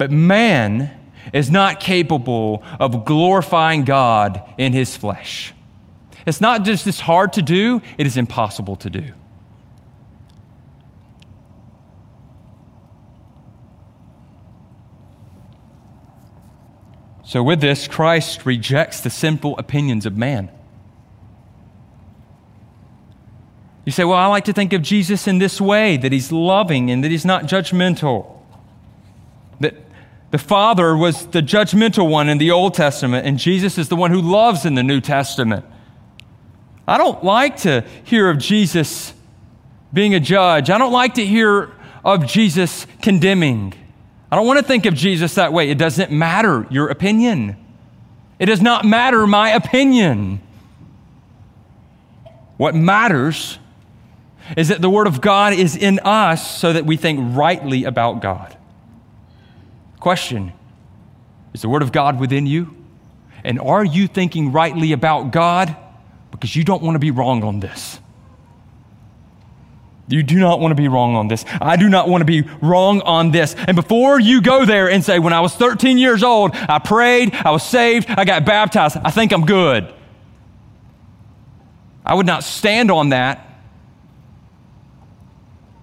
But 0.01 0.09
man 0.09 0.89
is 1.31 1.51
not 1.51 1.79
capable 1.79 2.63
of 2.79 3.05
glorifying 3.05 3.83
God 3.83 4.41
in 4.57 4.73
his 4.73 4.97
flesh. 4.97 5.53
It's 6.25 6.41
not 6.41 6.63
just 6.65 6.85
this 6.85 7.01
hard 7.01 7.33
to 7.33 7.43
do, 7.43 7.83
it 7.99 8.07
is 8.07 8.17
impossible 8.17 8.77
to 8.77 8.89
do. 8.89 9.13
So, 17.23 17.43
with 17.43 17.61
this, 17.61 17.87
Christ 17.87 18.43
rejects 18.43 19.01
the 19.01 19.11
simple 19.11 19.55
opinions 19.59 20.07
of 20.07 20.17
man. 20.17 20.49
You 23.85 23.91
say, 23.91 24.03
Well, 24.03 24.17
I 24.17 24.25
like 24.25 24.45
to 24.45 24.53
think 24.53 24.73
of 24.73 24.81
Jesus 24.81 25.27
in 25.27 25.37
this 25.37 25.61
way 25.61 25.95
that 25.97 26.11
he's 26.11 26.31
loving 26.31 26.89
and 26.89 27.03
that 27.03 27.11
he's 27.11 27.23
not 27.23 27.43
judgmental. 27.43 28.30
The 30.31 30.37
Father 30.37 30.95
was 30.95 31.27
the 31.27 31.41
judgmental 31.41 32.09
one 32.09 32.29
in 32.29 32.37
the 32.37 32.51
Old 32.51 32.73
Testament, 32.73 33.27
and 33.27 33.37
Jesus 33.37 33.77
is 33.77 33.89
the 33.89 33.97
one 33.97 34.11
who 34.11 34.21
loves 34.21 34.65
in 34.65 34.75
the 34.75 34.83
New 34.83 35.01
Testament. 35.01 35.65
I 36.87 36.97
don't 36.97 37.23
like 37.23 37.57
to 37.57 37.85
hear 38.05 38.29
of 38.29 38.37
Jesus 38.37 39.13
being 39.93 40.15
a 40.15 40.19
judge. 40.21 40.69
I 40.69 40.77
don't 40.77 40.93
like 40.93 41.15
to 41.15 41.25
hear 41.25 41.71
of 42.03 42.25
Jesus 42.25 42.87
condemning. 43.01 43.73
I 44.31 44.37
don't 44.37 44.47
want 44.47 44.59
to 44.59 44.65
think 44.65 44.85
of 44.85 44.93
Jesus 44.93 45.35
that 45.35 45.51
way. 45.51 45.69
It 45.69 45.77
doesn't 45.77 46.11
matter 46.11 46.65
your 46.69 46.87
opinion. 46.87 47.57
It 48.39 48.45
does 48.45 48.61
not 48.61 48.85
matter 48.85 49.27
my 49.27 49.49
opinion. 49.49 50.41
What 52.55 52.73
matters 52.73 53.59
is 54.55 54.69
that 54.69 54.81
the 54.81 54.89
Word 54.89 55.07
of 55.07 55.19
God 55.19 55.53
is 55.53 55.75
in 55.75 55.99
us 55.99 56.57
so 56.57 56.71
that 56.71 56.85
we 56.85 56.95
think 56.95 57.19
rightly 57.35 57.83
about 57.83 58.21
God. 58.21 58.57
Question 60.01 60.51
Is 61.53 61.61
the 61.61 61.69
Word 61.69 61.83
of 61.83 61.93
God 61.93 62.19
within 62.19 62.45
you? 62.45 62.75
And 63.43 63.59
are 63.59 63.85
you 63.85 64.07
thinking 64.07 64.51
rightly 64.51 64.91
about 64.91 65.31
God? 65.31 65.75
Because 66.31 66.55
you 66.55 66.63
don't 66.63 66.83
want 66.83 66.95
to 66.95 66.99
be 66.99 67.11
wrong 67.11 67.43
on 67.43 67.59
this. 67.59 67.99
You 70.07 70.23
do 70.23 70.39
not 70.39 70.59
want 70.59 70.71
to 70.71 70.75
be 70.75 70.87
wrong 70.87 71.15
on 71.15 71.27
this. 71.27 71.45
I 71.61 71.77
do 71.77 71.87
not 71.87 72.09
want 72.09 72.21
to 72.21 72.25
be 72.25 72.41
wrong 72.61 73.01
on 73.01 73.31
this. 73.31 73.55
And 73.55 73.75
before 73.75 74.19
you 74.19 74.41
go 74.41 74.65
there 74.65 74.89
and 74.89 75.03
say, 75.03 75.19
when 75.19 75.33
I 75.33 75.39
was 75.39 75.55
13 75.55 75.97
years 75.97 76.21
old, 76.23 76.51
I 76.53 76.79
prayed, 76.79 77.33
I 77.33 77.51
was 77.51 77.63
saved, 77.63 78.09
I 78.09 78.25
got 78.25 78.43
baptized, 78.43 78.97
I 78.97 79.11
think 79.11 79.31
I'm 79.31 79.45
good. 79.45 79.93
I 82.05 82.15
would 82.15 82.25
not 82.25 82.43
stand 82.43 82.91
on 82.91 83.09
that. 83.09 83.47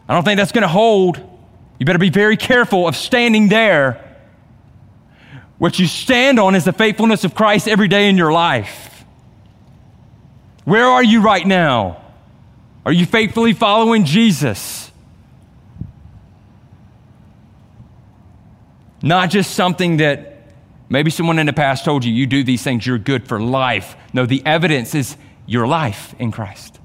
I 0.08 0.14
don't 0.14 0.24
think 0.24 0.38
that's 0.38 0.52
going 0.52 0.62
to 0.62 0.68
hold. 0.68 1.18
You 1.78 1.86
better 1.86 1.98
be 1.98 2.10
very 2.10 2.36
careful 2.36 2.88
of 2.88 2.96
standing 2.96 3.48
there. 3.48 4.07
What 5.58 5.78
you 5.78 5.86
stand 5.86 6.38
on 6.38 6.54
is 6.54 6.64
the 6.64 6.72
faithfulness 6.72 7.24
of 7.24 7.34
Christ 7.34 7.68
every 7.68 7.88
day 7.88 8.08
in 8.08 8.16
your 8.16 8.32
life. 8.32 9.04
Where 10.64 10.86
are 10.86 11.02
you 11.02 11.20
right 11.20 11.46
now? 11.46 12.00
Are 12.84 12.92
you 12.92 13.06
faithfully 13.06 13.52
following 13.52 14.04
Jesus? 14.04 14.90
Not 19.02 19.30
just 19.30 19.54
something 19.54 19.98
that 19.98 20.42
maybe 20.88 21.10
someone 21.10 21.38
in 21.38 21.46
the 21.46 21.52
past 21.52 21.84
told 21.84 22.04
you, 22.04 22.12
you 22.12 22.26
do 22.26 22.44
these 22.44 22.62
things, 22.62 22.86
you're 22.86 22.98
good 22.98 23.26
for 23.26 23.40
life. 23.40 23.96
No, 24.12 24.26
the 24.26 24.42
evidence 24.46 24.94
is 24.94 25.16
your 25.46 25.66
life 25.66 26.14
in 26.18 26.30
Christ. 26.32 26.77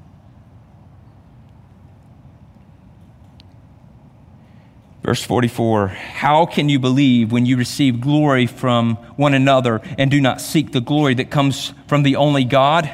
Verse 5.03 5.21
44 5.21 5.87
How 5.89 6.45
can 6.45 6.69
you 6.69 6.79
believe 6.79 7.31
when 7.31 7.45
you 7.45 7.57
receive 7.57 8.01
glory 8.01 8.47
from 8.47 8.95
one 9.17 9.33
another 9.33 9.81
and 9.97 10.09
do 10.09 10.21
not 10.21 10.41
seek 10.41 10.71
the 10.71 10.81
glory 10.81 11.13
that 11.15 11.29
comes 11.29 11.73
from 11.87 12.03
the 12.03 12.15
only 12.15 12.45
God? 12.45 12.93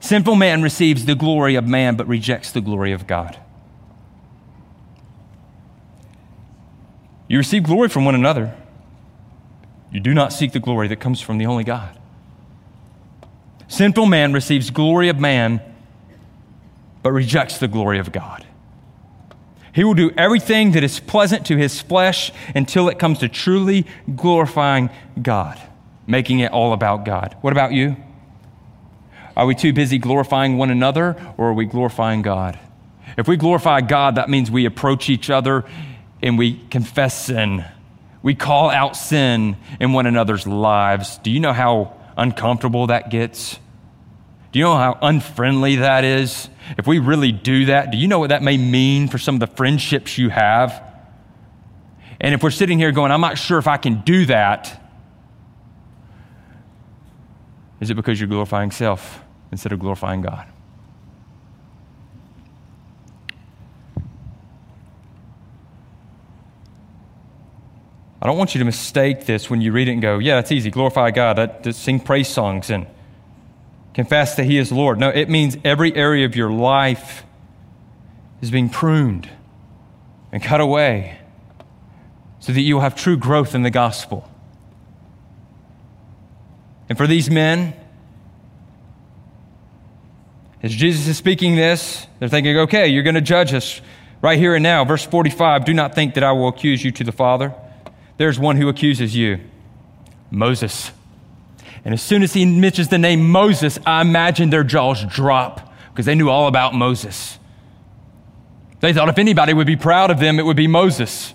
Sinful 0.00 0.34
man 0.34 0.62
receives 0.62 1.04
the 1.04 1.14
glory 1.14 1.54
of 1.54 1.66
man, 1.66 1.94
but 1.94 2.08
rejects 2.08 2.50
the 2.50 2.60
glory 2.60 2.92
of 2.92 3.06
God. 3.06 3.38
You 7.28 7.38
receive 7.38 7.62
glory 7.62 7.88
from 7.88 8.04
one 8.04 8.16
another. 8.16 8.54
You 9.92 10.00
do 10.00 10.12
not 10.12 10.32
seek 10.32 10.52
the 10.52 10.58
glory 10.58 10.88
that 10.88 10.96
comes 10.96 11.20
from 11.20 11.38
the 11.38 11.46
only 11.46 11.64
God. 11.64 11.98
Sinful 13.68 14.06
man 14.06 14.32
receives 14.32 14.70
glory 14.70 15.08
of 15.08 15.20
man, 15.20 15.62
but 17.02 17.12
rejects 17.12 17.58
the 17.58 17.68
glory 17.68 17.98
of 17.98 18.10
God. 18.10 18.44
He 19.72 19.84
will 19.84 19.94
do 19.94 20.10
everything 20.16 20.72
that 20.72 20.84
is 20.84 21.00
pleasant 21.00 21.46
to 21.46 21.56
his 21.56 21.80
flesh 21.80 22.30
until 22.54 22.88
it 22.88 22.98
comes 22.98 23.20
to 23.20 23.28
truly 23.28 23.86
glorifying 24.14 24.90
God, 25.20 25.60
making 26.06 26.40
it 26.40 26.52
all 26.52 26.72
about 26.72 27.04
God. 27.04 27.36
What 27.40 27.52
about 27.52 27.72
you? 27.72 27.96
Are 29.34 29.46
we 29.46 29.54
too 29.54 29.72
busy 29.72 29.96
glorifying 29.96 30.58
one 30.58 30.70
another 30.70 31.16
or 31.38 31.48
are 31.48 31.54
we 31.54 31.64
glorifying 31.64 32.20
God? 32.20 32.58
If 33.16 33.28
we 33.28 33.36
glorify 33.36 33.80
God, 33.80 34.16
that 34.16 34.28
means 34.28 34.50
we 34.50 34.66
approach 34.66 35.08
each 35.08 35.30
other 35.30 35.64
and 36.22 36.36
we 36.36 36.58
confess 36.70 37.26
sin. 37.26 37.64
We 38.22 38.34
call 38.34 38.70
out 38.70 38.96
sin 38.96 39.56
in 39.80 39.92
one 39.92 40.06
another's 40.06 40.46
lives. 40.46 41.18
Do 41.18 41.30
you 41.30 41.40
know 41.40 41.52
how 41.52 41.94
uncomfortable 42.16 42.88
that 42.88 43.10
gets? 43.10 43.58
Do 44.52 44.58
you 44.58 44.66
know 44.66 44.76
how 44.76 44.98
unfriendly 45.00 45.76
that 45.76 46.04
is? 46.04 46.48
If 46.76 46.86
we 46.86 46.98
really 46.98 47.32
do 47.32 47.66
that, 47.66 47.90
do 47.90 47.96
you 47.96 48.06
know 48.06 48.18
what 48.18 48.28
that 48.28 48.42
may 48.42 48.58
mean 48.58 49.08
for 49.08 49.18
some 49.18 49.36
of 49.36 49.40
the 49.40 49.46
friendships 49.46 50.18
you 50.18 50.28
have? 50.28 50.82
And 52.20 52.34
if 52.34 52.42
we're 52.42 52.50
sitting 52.50 52.78
here 52.78 52.92
going, 52.92 53.10
I'm 53.10 53.22
not 53.22 53.38
sure 53.38 53.58
if 53.58 53.66
I 53.66 53.78
can 53.78 54.02
do 54.02 54.26
that, 54.26 54.78
is 57.80 57.90
it 57.90 57.94
because 57.94 58.20
you're 58.20 58.28
glorifying 58.28 58.70
self 58.70 59.24
instead 59.50 59.72
of 59.72 59.80
glorifying 59.80 60.20
God? 60.20 60.46
I 68.20 68.26
don't 68.26 68.38
want 68.38 68.54
you 68.54 68.60
to 68.60 68.64
mistake 68.64 69.26
this 69.26 69.50
when 69.50 69.60
you 69.60 69.72
read 69.72 69.88
it 69.88 69.92
and 69.92 70.02
go, 70.02 70.18
yeah, 70.18 70.36
that's 70.36 70.52
easy. 70.52 70.70
Glorify 70.70 71.10
God. 71.10 71.38
That, 71.38 71.74
sing 71.74 71.98
praise 71.98 72.28
songs 72.28 72.70
and 72.70 72.86
confess 73.94 74.36
that 74.36 74.44
He 74.44 74.58
is 74.58 74.72
Lord. 74.72 74.98
No, 74.98 75.08
it 75.08 75.28
means 75.28 75.56
every 75.64 75.94
area 75.94 76.26
of 76.26 76.36
your 76.36 76.50
life 76.50 77.24
is 78.40 78.50
being 78.50 78.68
pruned 78.68 79.28
and 80.32 80.42
cut 80.42 80.60
away 80.60 81.18
so 82.40 82.52
that 82.52 82.60
you 82.60 82.74
will 82.74 82.82
have 82.82 82.96
true 82.96 83.16
growth 83.16 83.54
in 83.54 83.62
the 83.62 83.70
gospel. 83.70 84.28
And 86.88 86.98
for 86.98 87.06
these 87.06 87.30
men, 87.30 87.74
as 90.62 90.74
Jesus 90.74 91.06
is 91.06 91.16
speaking 91.16 91.56
this, 91.56 92.06
they're 92.18 92.28
thinking, 92.28 92.56
okay, 92.58 92.88
you're 92.88 93.02
going 93.02 93.14
to 93.14 93.20
judge 93.20 93.52
us 93.54 93.80
right 94.20 94.38
here 94.38 94.54
and 94.54 94.62
now. 94.62 94.84
Verse 94.84 95.04
45 95.04 95.64
Do 95.64 95.74
not 95.74 95.94
think 95.94 96.14
that 96.14 96.24
I 96.24 96.32
will 96.32 96.48
accuse 96.48 96.84
you 96.84 96.90
to 96.92 97.04
the 97.04 97.12
Father. 97.12 97.54
There's 98.16 98.38
one 98.38 98.56
who 98.56 98.68
accuses 98.68 99.16
you 99.16 99.40
Moses. 100.30 100.92
And 101.84 101.92
as 101.92 102.02
soon 102.02 102.22
as 102.22 102.32
he 102.32 102.44
mentions 102.44 102.88
the 102.88 102.98
name 102.98 103.28
Moses, 103.28 103.78
I 103.84 104.00
imagine 104.02 104.50
their 104.50 104.64
jaws 104.64 105.04
drop 105.04 105.72
because 105.90 106.06
they 106.06 106.14
knew 106.14 106.28
all 106.28 106.46
about 106.46 106.74
Moses. 106.74 107.38
They 108.80 108.92
thought 108.92 109.08
if 109.08 109.18
anybody 109.18 109.52
would 109.52 109.66
be 109.66 109.76
proud 109.76 110.10
of 110.10 110.18
them, 110.18 110.38
it 110.38 110.44
would 110.44 110.56
be 110.56 110.68
Moses. 110.68 111.34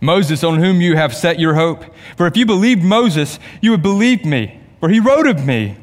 Moses, 0.00 0.42
on 0.42 0.58
whom 0.58 0.80
you 0.80 0.96
have 0.96 1.14
set 1.14 1.38
your 1.38 1.54
hope. 1.54 1.84
For 2.16 2.26
if 2.26 2.36
you 2.36 2.46
believed 2.46 2.82
Moses, 2.82 3.38
you 3.60 3.70
would 3.72 3.82
believe 3.82 4.24
me, 4.24 4.60
for 4.80 4.88
he 4.88 4.98
wrote 4.98 5.26
of 5.26 5.44
me. 5.44 5.76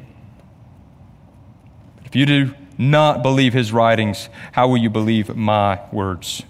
But 1.96 2.06
If 2.06 2.16
you 2.16 2.26
do 2.26 2.54
not 2.76 3.22
believe 3.22 3.52
his 3.52 3.72
writings, 3.72 4.28
how 4.52 4.68
will 4.68 4.78
you 4.78 4.90
believe 4.90 5.36
my 5.36 5.80
words? 5.92 6.42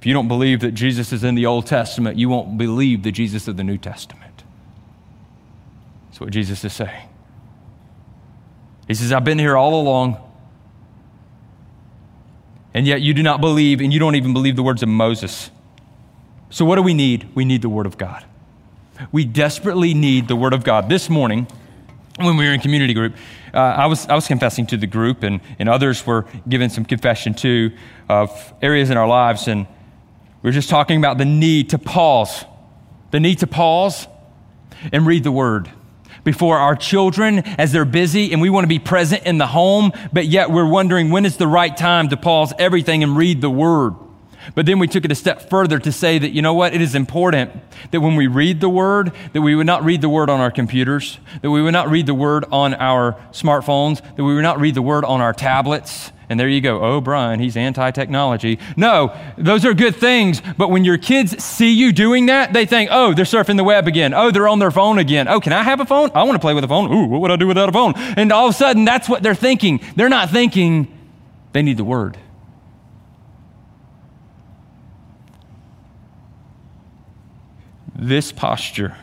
If 0.00 0.06
you 0.06 0.14
don't 0.14 0.28
believe 0.28 0.60
that 0.60 0.72
Jesus 0.72 1.12
is 1.12 1.24
in 1.24 1.34
the 1.34 1.44
Old 1.44 1.66
Testament, 1.66 2.16
you 2.16 2.30
won't 2.30 2.56
believe 2.56 3.02
the 3.02 3.12
Jesus 3.12 3.46
of 3.48 3.58
the 3.58 3.64
New 3.64 3.76
Testament. 3.76 4.44
That's 6.08 6.20
what 6.22 6.30
Jesus 6.30 6.64
is 6.64 6.72
saying. 6.72 7.06
He 8.88 8.94
says, 8.94 9.12
I've 9.12 9.24
been 9.24 9.38
here 9.38 9.58
all 9.58 9.78
along. 9.78 10.16
And 12.72 12.86
yet 12.86 13.02
you 13.02 13.12
do 13.12 13.22
not 13.22 13.42
believe, 13.42 13.82
and 13.82 13.92
you 13.92 13.98
don't 13.98 14.14
even 14.14 14.32
believe 14.32 14.56
the 14.56 14.62
words 14.62 14.82
of 14.82 14.88
Moses. 14.88 15.50
So, 16.48 16.64
what 16.64 16.76
do 16.76 16.82
we 16.82 16.94
need? 16.94 17.28
We 17.34 17.44
need 17.44 17.60
the 17.60 17.68
Word 17.68 17.84
of 17.84 17.98
God. 17.98 18.24
We 19.12 19.26
desperately 19.26 19.92
need 19.92 20.28
the 20.28 20.36
Word 20.36 20.54
of 20.54 20.64
God. 20.64 20.88
This 20.88 21.10
morning, 21.10 21.46
when 22.16 22.38
we 22.38 22.46
were 22.46 22.54
in 22.54 22.60
community 22.60 22.94
group, 22.94 23.16
uh, 23.52 23.58
I, 23.58 23.86
was, 23.86 24.06
I 24.06 24.14
was 24.14 24.26
confessing 24.26 24.66
to 24.68 24.78
the 24.78 24.86
group, 24.86 25.24
and, 25.24 25.40
and 25.58 25.68
others 25.68 26.06
were 26.06 26.24
giving 26.48 26.70
some 26.70 26.86
confession 26.86 27.34
too 27.34 27.72
of 28.08 28.54
areas 28.62 28.88
in 28.88 28.96
our 28.96 29.06
lives. 29.06 29.46
And 29.46 29.66
we 30.42 30.48
were 30.48 30.52
just 30.52 30.70
talking 30.70 30.98
about 30.98 31.18
the 31.18 31.24
need 31.24 31.70
to 31.70 31.78
pause, 31.78 32.44
the 33.10 33.20
need 33.20 33.38
to 33.40 33.46
pause 33.46 34.06
and 34.92 35.06
read 35.06 35.24
the 35.24 35.32
Word 35.32 35.70
before 36.24 36.58
our 36.58 36.76
children 36.76 37.38
as 37.58 37.72
they're 37.72 37.84
busy 37.84 38.32
and 38.32 38.40
we 38.40 38.50
want 38.50 38.64
to 38.64 38.68
be 38.68 38.78
present 38.78 39.24
in 39.24 39.38
the 39.38 39.46
home, 39.46 39.92
but 40.12 40.26
yet 40.26 40.50
we're 40.50 40.68
wondering 40.68 41.10
when 41.10 41.24
is 41.24 41.36
the 41.36 41.46
right 41.46 41.76
time 41.76 42.08
to 42.08 42.16
pause 42.16 42.52
everything 42.58 43.02
and 43.02 43.16
read 43.16 43.40
the 43.40 43.50
Word. 43.50 43.94
But 44.54 44.66
then 44.66 44.78
we 44.78 44.88
took 44.88 45.04
it 45.04 45.12
a 45.12 45.14
step 45.14 45.50
further 45.50 45.78
to 45.78 45.92
say 45.92 46.18
that, 46.18 46.30
you 46.30 46.40
know 46.40 46.54
what, 46.54 46.74
it 46.74 46.80
is 46.80 46.94
important 46.94 47.52
that 47.90 48.00
when 48.00 48.16
we 48.16 48.26
read 48.26 48.60
the 48.60 48.68
Word, 48.70 49.12
that 49.32 49.42
we 49.42 49.54
would 49.54 49.66
not 49.66 49.84
read 49.84 50.00
the 50.00 50.08
Word 50.08 50.30
on 50.30 50.40
our 50.40 50.50
computers, 50.50 51.18
that 51.42 51.50
we 51.50 51.62
would 51.62 51.72
not 51.72 51.90
read 51.90 52.06
the 52.06 52.14
Word 52.14 52.46
on 52.50 52.74
our 52.74 53.12
smartphones, 53.32 54.00
that 54.16 54.24
we 54.24 54.34
would 54.34 54.42
not 54.42 54.58
read 54.58 54.74
the 54.74 54.82
Word 54.82 55.04
on 55.04 55.20
our 55.20 55.34
tablets. 55.34 56.10
And 56.30 56.38
there 56.38 56.48
you 56.48 56.60
go. 56.60 56.80
Oh, 56.80 57.00
Brian, 57.00 57.40
he's 57.40 57.56
anti 57.56 57.90
technology. 57.90 58.60
No, 58.76 59.12
those 59.36 59.64
are 59.64 59.74
good 59.74 59.96
things. 59.96 60.40
But 60.56 60.70
when 60.70 60.84
your 60.84 60.96
kids 60.96 61.42
see 61.42 61.72
you 61.72 61.92
doing 61.92 62.26
that, 62.26 62.52
they 62.52 62.66
think, 62.66 62.88
oh, 62.92 63.12
they're 63.12 63.24
surfing 63.24 63.56
the 63.56 63.64
web 63.64 63.88
again. 63.88 64.14
Oh, 64.14 64.30
they're 64.30 64.46
on 64.46 64.60
their 64.60 64.70
phone 64.70 64.98
again. 64.98 65.26
Oh, 65.26 65.40
can 65.40 65.52
I 65.52 65.64
have 65.64 65.80
a 65.80 65.84
phone? 65.84 66.12
I 66.14 66.22
want 66.22 66.36
to 66.36 66.38
play 66.38 66.54
with 66.54 66.62
a 66.62 66.68
phone. 66.68 66.92
Ooh, 66.92 67.06
what 67.06 67.20
would 67.20 67.32
I 67.32 67.36
do 67.36 67.48
without 67.48 67.68
a 67.68 67.72
phone? 67.72 67.94
And 67.96 68.30
all 68.30 68.46
of 68.46 68.54
a 68.54 68.56
sudden, 68.56 68.84
that's 68.84 69.08
what 69.08 69.24
they're 69.24 69.34
thinking. 69.34 69.80
They're 69.96 70.08
not 70.08 70.30
thinking 70.30 70.96
they 71.52 71.62
need 71.62 71.76
the 71.76 71.84
Word. 71.84 72.16
This 77.96 78.30
posture 78.30 78.96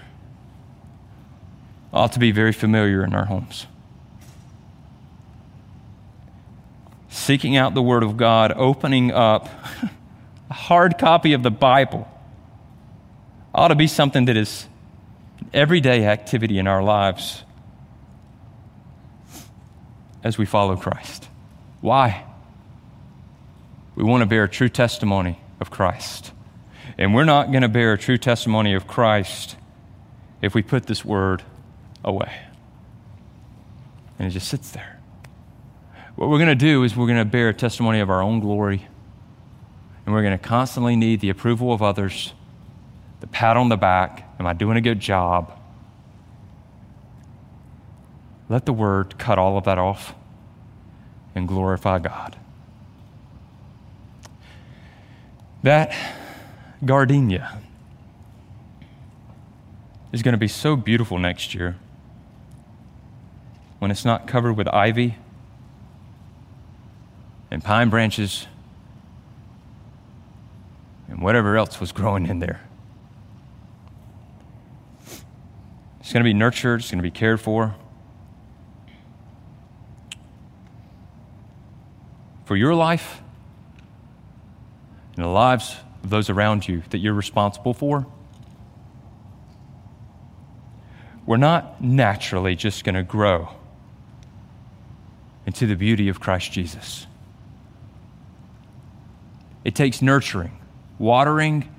ought 1.91 2.13
to 2.13 2.19
be 2.19 2.31
very 2.31 2.53
familiar 2.53 3.03
in 3.03 3.13
our 3.13 3.25
homes. 3.25 3.67
Seeking 7.17 7.57
out 7.57 7.73
the 7.73 7.81
Word 7.81 8.03
of 8.03 8.15
God, 8.15 8.53
opening 8.55 9.11
up 9.11 9.49
a 10.49 10.53
hard 10.53 10.97
copy 10.97 11.33
of 11.33 11.41
the 11.41 11.51
Bible 11.51 12.07
ought 13.53 13.69
to 13.69 13.75
be 13.75 13.87
something 13.87 14.25
that 14.25 14.37
is 14.37 14.67
everyday 15.51 16.05
activity 16.05 16.59
in 16.59 16.67
our 16.67 16.83
lives. 16.83 17.43
as 20.23 20.37
we 20.37 20.45
follow 20.45 20.75
Christ. 20.75 21.27
Why? 21.79 22.25
We 23.95 24.03
want 24.03 24.21
to 24.21 24.25
bear 24.25 24.43
a 24.43 24.49
true 24.49 24.67
testimony 24.67 25.39
of 25.59 25.71
Christ. 25.71 26.31
And 26.97 27.15
we're 27.15 27.23
not 27.23 27.51
going 27.51 27.61
to 27.61 27.69
bear 27.69 27.93
a 27.93 27.97
true 27.97 28.17
testimony 28.17 28.73
of 28.73 28.87
Christ 28.87 29.55
if 30.41 30.53
we 30.53 30.61
put 30.61 30.85
this 30.85 31.05
word 31.05 31.43
away. 32.03 32.31
And 34.19 34.27
it 34.27 34.31
just 34.31 34.49
sits 34.49 34.71
there. 34.71 34.96
What 36.17 36.29
we're 36.31 36.39
going 36.39 36.49
to 36.49 36.55
do 36.55 36.83
is 36.83 36.95
we're 36.95 37.05
going 37.05 37.19
to 37.19 37.25
bear 37.25 37.49
a 37.49 37.53
testimony 37.53 37.99
of 37.99 38.09
our 38.09 38.23
own 38.23 38.39
glory. 38.39 38.87
And 40.03 40.15
we're 40.15 40.23
going 40.23 40.37
to 40.37 40.43
constantly 40.43 40.95
need 40.95 41.19
the 41.19 41.29
approval 41.29 41.71
of 41.71 41.83
others, 41.83 42.33
the 43.19 43.27
pat 43.27 43.55
on 43.55 43.69
the 43.69 43.77
back. 43.77 44.27
Am 44.39 44.47
I 44.47 44.53
doing 44.53 44.77
a 44.77 44.81
good 44.81 44.99
job? 44.99 45.53
Let 48.49 48.65
the 48.65 48.73
word 48.73 49.19
cut 49.19 49.37
all 49.37 49.59
of 49.59 49.65
that 49.65 49.77
off 49.77 50.15
and 51.35 51.47
glorify 51.47 51.99
God. 51.99 52.35
That 55.61 55.93
gardenia 56.83 57.61
is 60.11 60.23
going 60.23 60.33
to 60.33 60.39
be 60.39 60.47
so 60.47 60.75
beautiful 60.75 61.19
next 61.19 61.53
year 61.53 61.75
when 63.77 63.91
it's 63.91 64.03
not 64.03 64.25
covered 64.25 64.53
with 64.53 64.67
ivy 64.69 65.17
and 67.49 67.63
pine 67.63 67.89
branches 67.89 68.47
and 71.07 71.21
whatever 71.21 71.57
else 71.57 71.79
was 71.79 71.91
growing 71.91 72.27
in 72.27 72.39
there. 72.39 72.61
It's 75.99 76.13
going 76.13 76.23
to 76.23 76.29
be 76.29 76.33
nurtured, 76.33 76.81
it's 76.81 76.91
going 76.91 76.99
to 76.99 77.03
be 77.03 77.11
cared 77.11 77.41
for. 77.41 77.75
For 82.45 82.55
your 82.55 82.73
life 82.73 83.21
and 85.15 85.25
the 85.25 85.29
lives 85.29 85.75
of 86.03 86.09
those 86.09 86.29
around 86.29 86.67
you 86.67 86.83
that 86.91 86.99
you're 86.99 87.13
responsible 87.13 87.73
for. 87.73 88.05
We're 91.25 91.35
not 91.35 91.83
naturally 91.83 92.55
just 92.55 92.85
going 92.85 92.95
to 92.95 93.03
grow 93.03 93.49
into 95.45 95.67
the 95.67 95.75
beauty 95.75 96.07
of 96.07 96.21
Christ 96.21 96.53
Jesus. 96.53 97.05
It 99.67 99.75
takes 99.75 100.01
nurturing, 100.01 100.57
watering, 100.97 101.69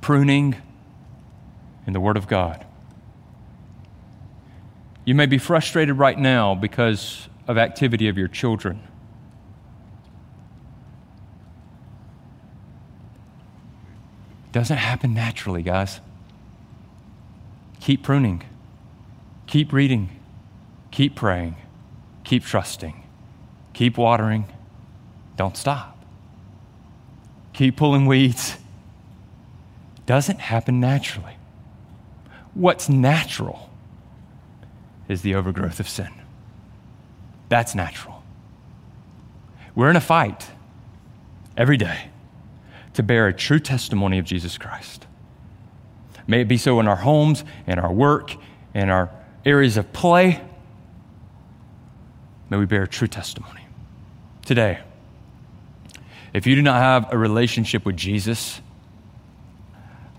pruning, 0.00 0.54
in 1.88 1.92
the 1.92 1.98
Word 1.98 2.16
of 2.16 2.28
God. 2.28 2.64
You 5.04 5.16
may 5.16 5.26
be 5.26 5.38
frustrated 5.38 5.98
right 5.98 6.16
now 6.16 6.54
because 6.54 7.28
of 7.48 7.58
activity 7.58 8.06
of 8.06 8.16
your 8.16 8.28
children. 8.28 8.80
Doesn't 14.52 14.76
happen 14.76 15.12
naturally, 15.12 15.64
guys. 15.64 16.00
Keep 17.80 18.04
pruning. 18.04 18.44
Keep 19.48 19.72
reading. 19.72 20.20
Keep 20.92 21.16
praying. 21.16 21.56
Keep 22.22 22.44
trusting. 22.44 23.02
Keep 23.72 23.98
watering. 23.98 24.46
Don't 25.36 25.56
stop. 25.56 26.01
Keep 27.52 27.76
pulling 27.76 28.06
weeds. 28.06 28.56
Doesn't 30.06 30.40
happen 30.40 30.80
naturally. 30.80 31.36
What's 32.54 32.88
natural 32.88 33.70
is 35.08 35.22
the 35.22 35.34
overgrowth 35.34 35.80
of 35.80 35.88
sin. 35.88 36.10
That's 37.48 37.74
natural. 37.74 38.22
We're 39.74 39.90
in 39.90 39.96
a 39.96 40.00
fight 40.00 40.48
every 41.56 41.76
day 41.76 42.08
to 42.94 43.02
bear 43.02 43.26
a 43.26 43.32
true 43.32 43.58
testimony 43.58 44.18
of 44.18 44.24
Jesus 44.24 44.58
Christ. 44.58 45.06
May 46.26 46.42
it 46.42 46.48
be 46.48 46.56
so 46.56 46.78
in 46.80 46.88
our 46.88 46.96
homes, 46.96 47.44
in 47.66 47.78
our 47.78 47.92
work, 47.92 48.36
in 48.74 48.90
our 48.90 49.10
areas 49.44 49.76
of 49.76 49.92
play. 49.92 50.42
May 52.50 52.58
we 52.58 52.66
bear 52.66 52.82
a 52.82 52.88
true 52.88 53.08
testimony. 53.08 53.66
Today, 54.44 54.80
if 56.32 56.46
you 56.46 56.54
do 56.54 56.62
not 56.62 56.80
have 56.80 57.12
a 57.12 57.18
relationship 57.18 57.84
with 57.84 57.96
Jesus, 57.96 58.60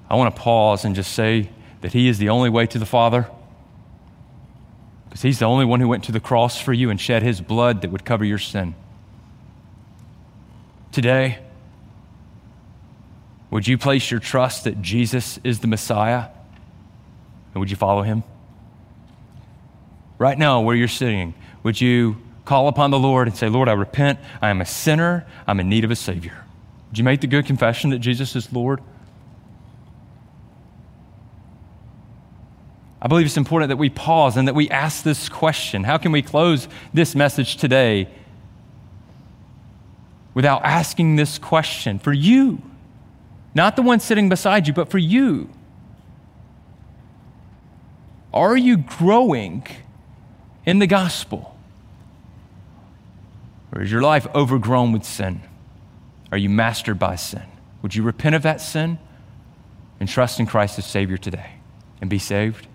I 0.09 0.15
want 0.15 0.35
to 0.35 0.41
pause 0.41 0.85
and 0.85 0.95
just 0.95 1.13
say 1.13 1.49
that 1.81 1.93
He 1.93 2.07
is 2.07 2.17
the 2.17 2.29
only 2.29 2.49
way 2.49 2.67
to 2.67 2.79
the 2.79 2.85
Father. 2.85 3.27
Because 5.05 5.21
He's 5.21 5.39
the 5.39 5.45
only 5.45 5.65
one 5.65 5.79
who 5.79 5.87
went 5.87 6.03
to 6.05 6.11
the 6.11 6.19
cross 6.19 6.59
for 6.59 6.73
you 6.73 6.89
and 6.89 6.99
shed 6.99 7.23
His 7.23 7.41
blood 7.41 7.81
that 7.81 7.91
would 7.91 8.05
cover 8.05 8.23
your 8.23 8.37
sin. 8.37 8.75
Today, 10.91 11.39
would 13.53 13.67
you 13.67 13.77
place 13.77 14.09
your 14.09 14.19
trust 14.19 14.63
that 14.63 14.81
Jesus 14.81 15.39
is 15.43 15.59
the 15.59 15.67
Messiah? 15.67 16.27
And 17.53 17.59
would 17.59 17.69
you 17.69 17.75
follow 17.75 18.01
him? 18.01 18.23
Right 20.17 20.37
now, 20.37 20.61
where 20.61 20.75
you're 20.75 20.87
sitting, 20.87 21.35
would 21.61 21.79
you 21.79 22.17
call 22.45 22.67
upon 22.67 22.91
the 22.91 22.99
Lord 22.99 23.27
and 23.27 23.35
say, 23.35 23.49
Lord, 23.49 23.69
I 23.69 23.73
repent. 23.73 24.19
I 24.41 24.49
am 24.49 24.61
a 24.61 24.65
sinner. 24.65 25.25
I'm 25.47 25.59
in 25.59 25.69
need 25.69 25.83
of 25.83 25.91
a 25.91 25.95
Savior. 25.95 26.43
Would 26.89 26.97
you 26.97 27.03
make 27.03 27.21
the 27.21 27.27
good 27.27 27.45
confession 27.45 27.89
that 27.91 27.99
Jesus 27.99 28.35
is 28.35 28.51
Lord? 28.51 28.81
I 33.01 33.07
believe 33.07 33.25
it's 33.25 33.37
important 33.37 33.69
that 33.69 33.77
we 33.77 33.89
pause 33.89 34.37
and 34.37 34.47
that 34.47 34.55
we 34.55 34.69
ask 34.69 35.03
this 35.03 35.27
question 35.27 35.83
How 35.83 35.97
can 35.97 36.11
we 36.11 36.21
close 36.21 36.67
this 36.93 37.15
message 37.15 37.57
today 37.57 38.07
without 40.33 40.63
asking 40.63 41.17
this 41.17 41.37
question 41.37 41.99
for 41.99 42.13
you? 42.13 42.61
Not 43.55 43.75
the 43.75 43.81
one 43.81 43.99
sitting 43.99 44.29
beside 44.29 44.67
you, 44.67 44.73
but 44.73 44.89
for 44.89 44.97
you. 44.97 45.49
Are 48.33 48.57
you 48.57 48.77
growing 48.77 49.67
in 50.65 50.79
the 50.79 50.87
gospel? 50.87 51.52
Or 53.73 53.81
is 53.81 53.91
your 53.91 54.01
life 54.01 54.27
overgrown 54.35 54.91
with 54.91 55.03
sin? 55.03 55.41
Are 56.31 56.37
you 56.37 56.49
mastered 56.49 56.99
by 56.99 57.15
sin? 57.15 57.43
Would 57.81 57.95
you 57.95 58.03
repent 58.03 58.35
of 58.35 58.43
that 58.43 58.61
sin 58.61 58.99
and 59.99 60.07
trust 60.07 60.39
in 60.39 60.45
Christ 60.45 60.77
as 60.77 60.85
Savior 60.85 61.17
today 61.17 61.55
and 61.99 62.09
be 62.09 62.19
saved? 62.19 62.67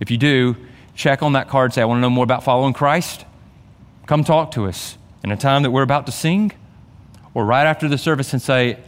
If 0.00 0.10
you 0.10 0.18
do, 0.18 0.56
check 0.94 1.22
on 1.22 1.32
that 1.32 1.48
card 1.48 1.72
say, 1.72 1.82
I 1.82 1.84
want 1.84 1.98
to 1.98 2.02
know 2.02 2.10
more 2.10 2.24
about 2.24 2.44
following 2.44 2.72
Christ. 2.72 3.24
Come 4.06 4.24
talk 4.24 4.52
to 4.52 4.66
us 4.66 4.96
in 5.24 5.32
a 5.32 5.36
time 5.36 5.62
that 5.62 5.70
we're 5.70 5.82
about 5.82 6.06
to 6.06 6.12
sing 6.12 6.52
or 7.34 7.44
right 7.44 7.66
after 7.66 7.88
the 7.88 7.98
service 7.98 8.32
and 8.32 8.40
say, 8.40 8.78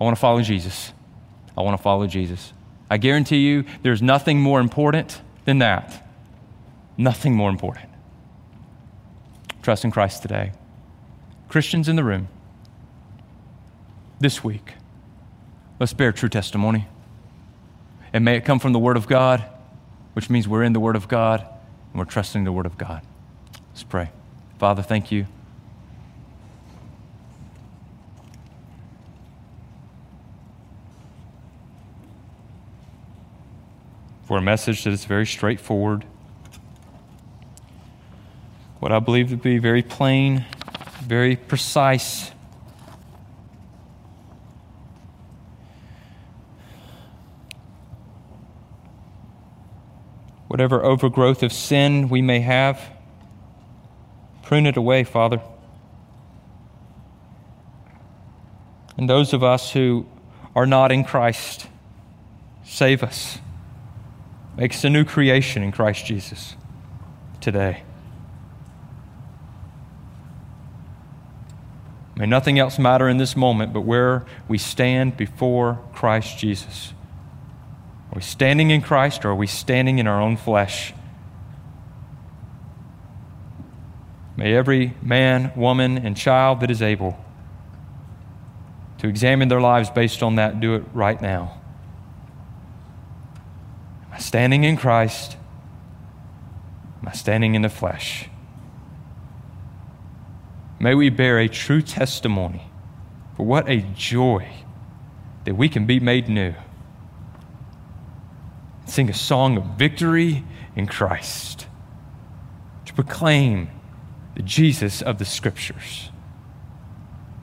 I 0.00 0.04
want 0.04 0.16
to 0.16 0.20
follow 0.20 0.40
Jesus. 0.42 0.92
I 1.56 1.60
want 1.60 1.76
to 1.76 1.82
follow 1.82 2.06
Jesus. 2.06 2.52
I 2.90 2.96
guarantee 2.96 3.46
you, 3.46 3.64
there's 3.82 4.02
nothing 4.02 4.40
more 4.40 4.60
important 4.60 5.20
than 5.44 5.58
that. 5.58 6.06
Nothing 6.96 7.34
more 7.34 7.50
important. 7.50 7.88
Trust 9.62 9.84
in 9.84 9.90
Christ 9.90 10.22
today. 10.22 10.52
Christians 11.52 11.86
in 11.86 11.96
the 11.96 12.02
room, 12.02 12.28
this 14.20 14.42
week, 14.42 14.72
let's 15.78 15.92
bear 15.92 16.10
true 16.10 16.30
testimony. 16.30 16.86
And 18.10 18.24
may 18.24 18.38
it 18.38 18.46
come 18.46 18.58
from 18.58 18.72
the 18.72 18.78
Word 18.78 18.96
of 18.96 19.06
God, 19.06 19.44
which 20.14 20.30
means 20.30 20.48
we're 20.48 20.62
in 20.62 20.72
the 20.72 20.80
Word 20.80 20.96
of 20.96 21.08
God 21.08 21.42
and 21.42 21.98
we're 21.98 22.06
trusting 22.06 22.44
the 22.44 22.52
Word 22.52 22.64
of 22.64 22.78
God. 22.78 23.02
Let's 23.68 23.82
pray. 23.82 24.08
Father, 24.58 24.80
thank 24.80 25.12
you. 25.12 25.26
for 34.24 34.38
a 34.38 34.40
message 34.40 34.84
that 34.84 34.92
is 34.94 35.04
very 35.04 35.26
straightforward. 35.26 36.06
What 38.80 38.90
I 38.90 38.98
believe 39.00 39.28
to 39.28 39.36
be 39.36 39.58
very 39.58 39.82
plain, 39.82 40.46
very 41.02 41.36
precise. 41.36 42.30
Whatever 50.48 50.84
overgrowth 50.84 51.42
of 51.42 51.52
sin 51.52 52.08
we 52.08 52.22
may 52.22 52.40
have, 52.40 52.80
prune 54.42 54.66
it 54.66 54.76
away, 54.76 55.04
Father. 55.04 55.40
And 58.96 59.08
those 59.08 59.32
of 59.32 59.42
us 59.42 59.72
who 59.72 60.06
are 60.54 60.66
not 60.66 60.92
in 60.92 61.04
Christ, 61.04 61.66
save 62.64 63.02
us 63.02 63.38
Make 64.56 64.74
us 64.74 64.84
a 64.84 64.90
new 64.90 65.04
creation 65.04 65.62
in 65.62 65.72
Christ 65.72 66.04
Jesus 66.04 66.56
today. 67.40 67.84
May 72.16 72.26
nothing 72.26 72.58
else 72.58 72.78
matter 72.78 73.08
in 73.08 73.16
this 73.16 73.36
moment 73.36 73.72
but 73.72 73.82
where 73.82 74.26
we 74.48 74.58
stand 74.58 75.16
before 75.16 75.80
Christ 75.94 76.38
Jesus. 76.38 76.92
Are 78.10 78.16
we 78.16 78.22
standing 78.22 78.70
in 78.70 78.82
Christ 78.82 79.24
or 79.24 79.30
are 79.30 79.34
we 79.34 79.46
standing 79.46 79.98
in 79.98 80.06
our 80.06 80.20
own 80.20 80.36
flesh? 80.36 80.92
May 84.36 84.54
every 84.54 84.94
man, 85.00 85.52
woman, 85.56 85.98
and 85.98 86.16
child 86.16 86.60
that 86.60 86.70
is 86.70 86.82
able 86.82 87.18
to 88.98 89.08
examine 89.08 89.48
their 89.48 89.60
lives 89.60 89.90
based 89.90 90.22
on 90.22 90.36
that 90.36 90.60
do 90.60 90.74
it 90.74 90.84
right 90.92 91.20
now. 91.20 91.60
Am 94.06 94.12
I 94.12 94.18
standing 94.18 94.64
in 94.64 94.76
Christ? 94.76 95.36
Am 97.00 97.08
I 97.08 97.12
standing 97.12 97.54
in 97.54 97.62
the 97.62 97.68
flesh? 97.68 98.28
May 100.82 100.96
we 100.96 101.10
bear 101.10 101.38
a 101.38 101.48
true 101.48 101.80
testimony 101.80 102.64
for 103.36 103.46
what 103.46 103.70
a 103.70 103.82
joy 103.94 104.48
that 105.44 105.54
we 105.54 105.68
can 105.68 105.86
be 105.86 106.00
made 106.00 106.28
new. 106.28 106.54
Sing 108.86 109.08
a 109.08 109.14
song 109.14 109.56
of 109.56 109.64
victory 109.78 110.44
in 110.74 110.88
Christ 110.88 111.68
to 112.84 112.92
proclaim 112.94 113.70
the 114.34 114.42
Jesus 114.42 115.00
of 115.02 115.18
the 115.18 115.24
Scriptures. 115.24 116.10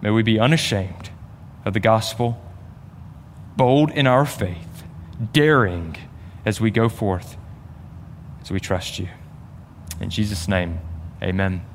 May 0.02 0.10
we 0.12 0.22
be 0.22 0.38
unashamed 0.38 1.10
of 1.64 1.74
the 1.74 1.80
gospel, 1.80 2.44
bold 3.56 3.90
in 3.92 4.06
our 4.06 4.26
faith, 4.26 4.84
daring 5.32 5.96
as 6.46 6.60
we 6.60 6.72
go 6.72 6.90
forth, 6.90 7.38
as 8.42 8.52
we 8.52 8.60
trust 8.60 9.00
you. 9.00 9.08
In 10.02 10.10
Jesus' 10.10 10.50
name, 10.50 10.80
amen. 11.24 11.66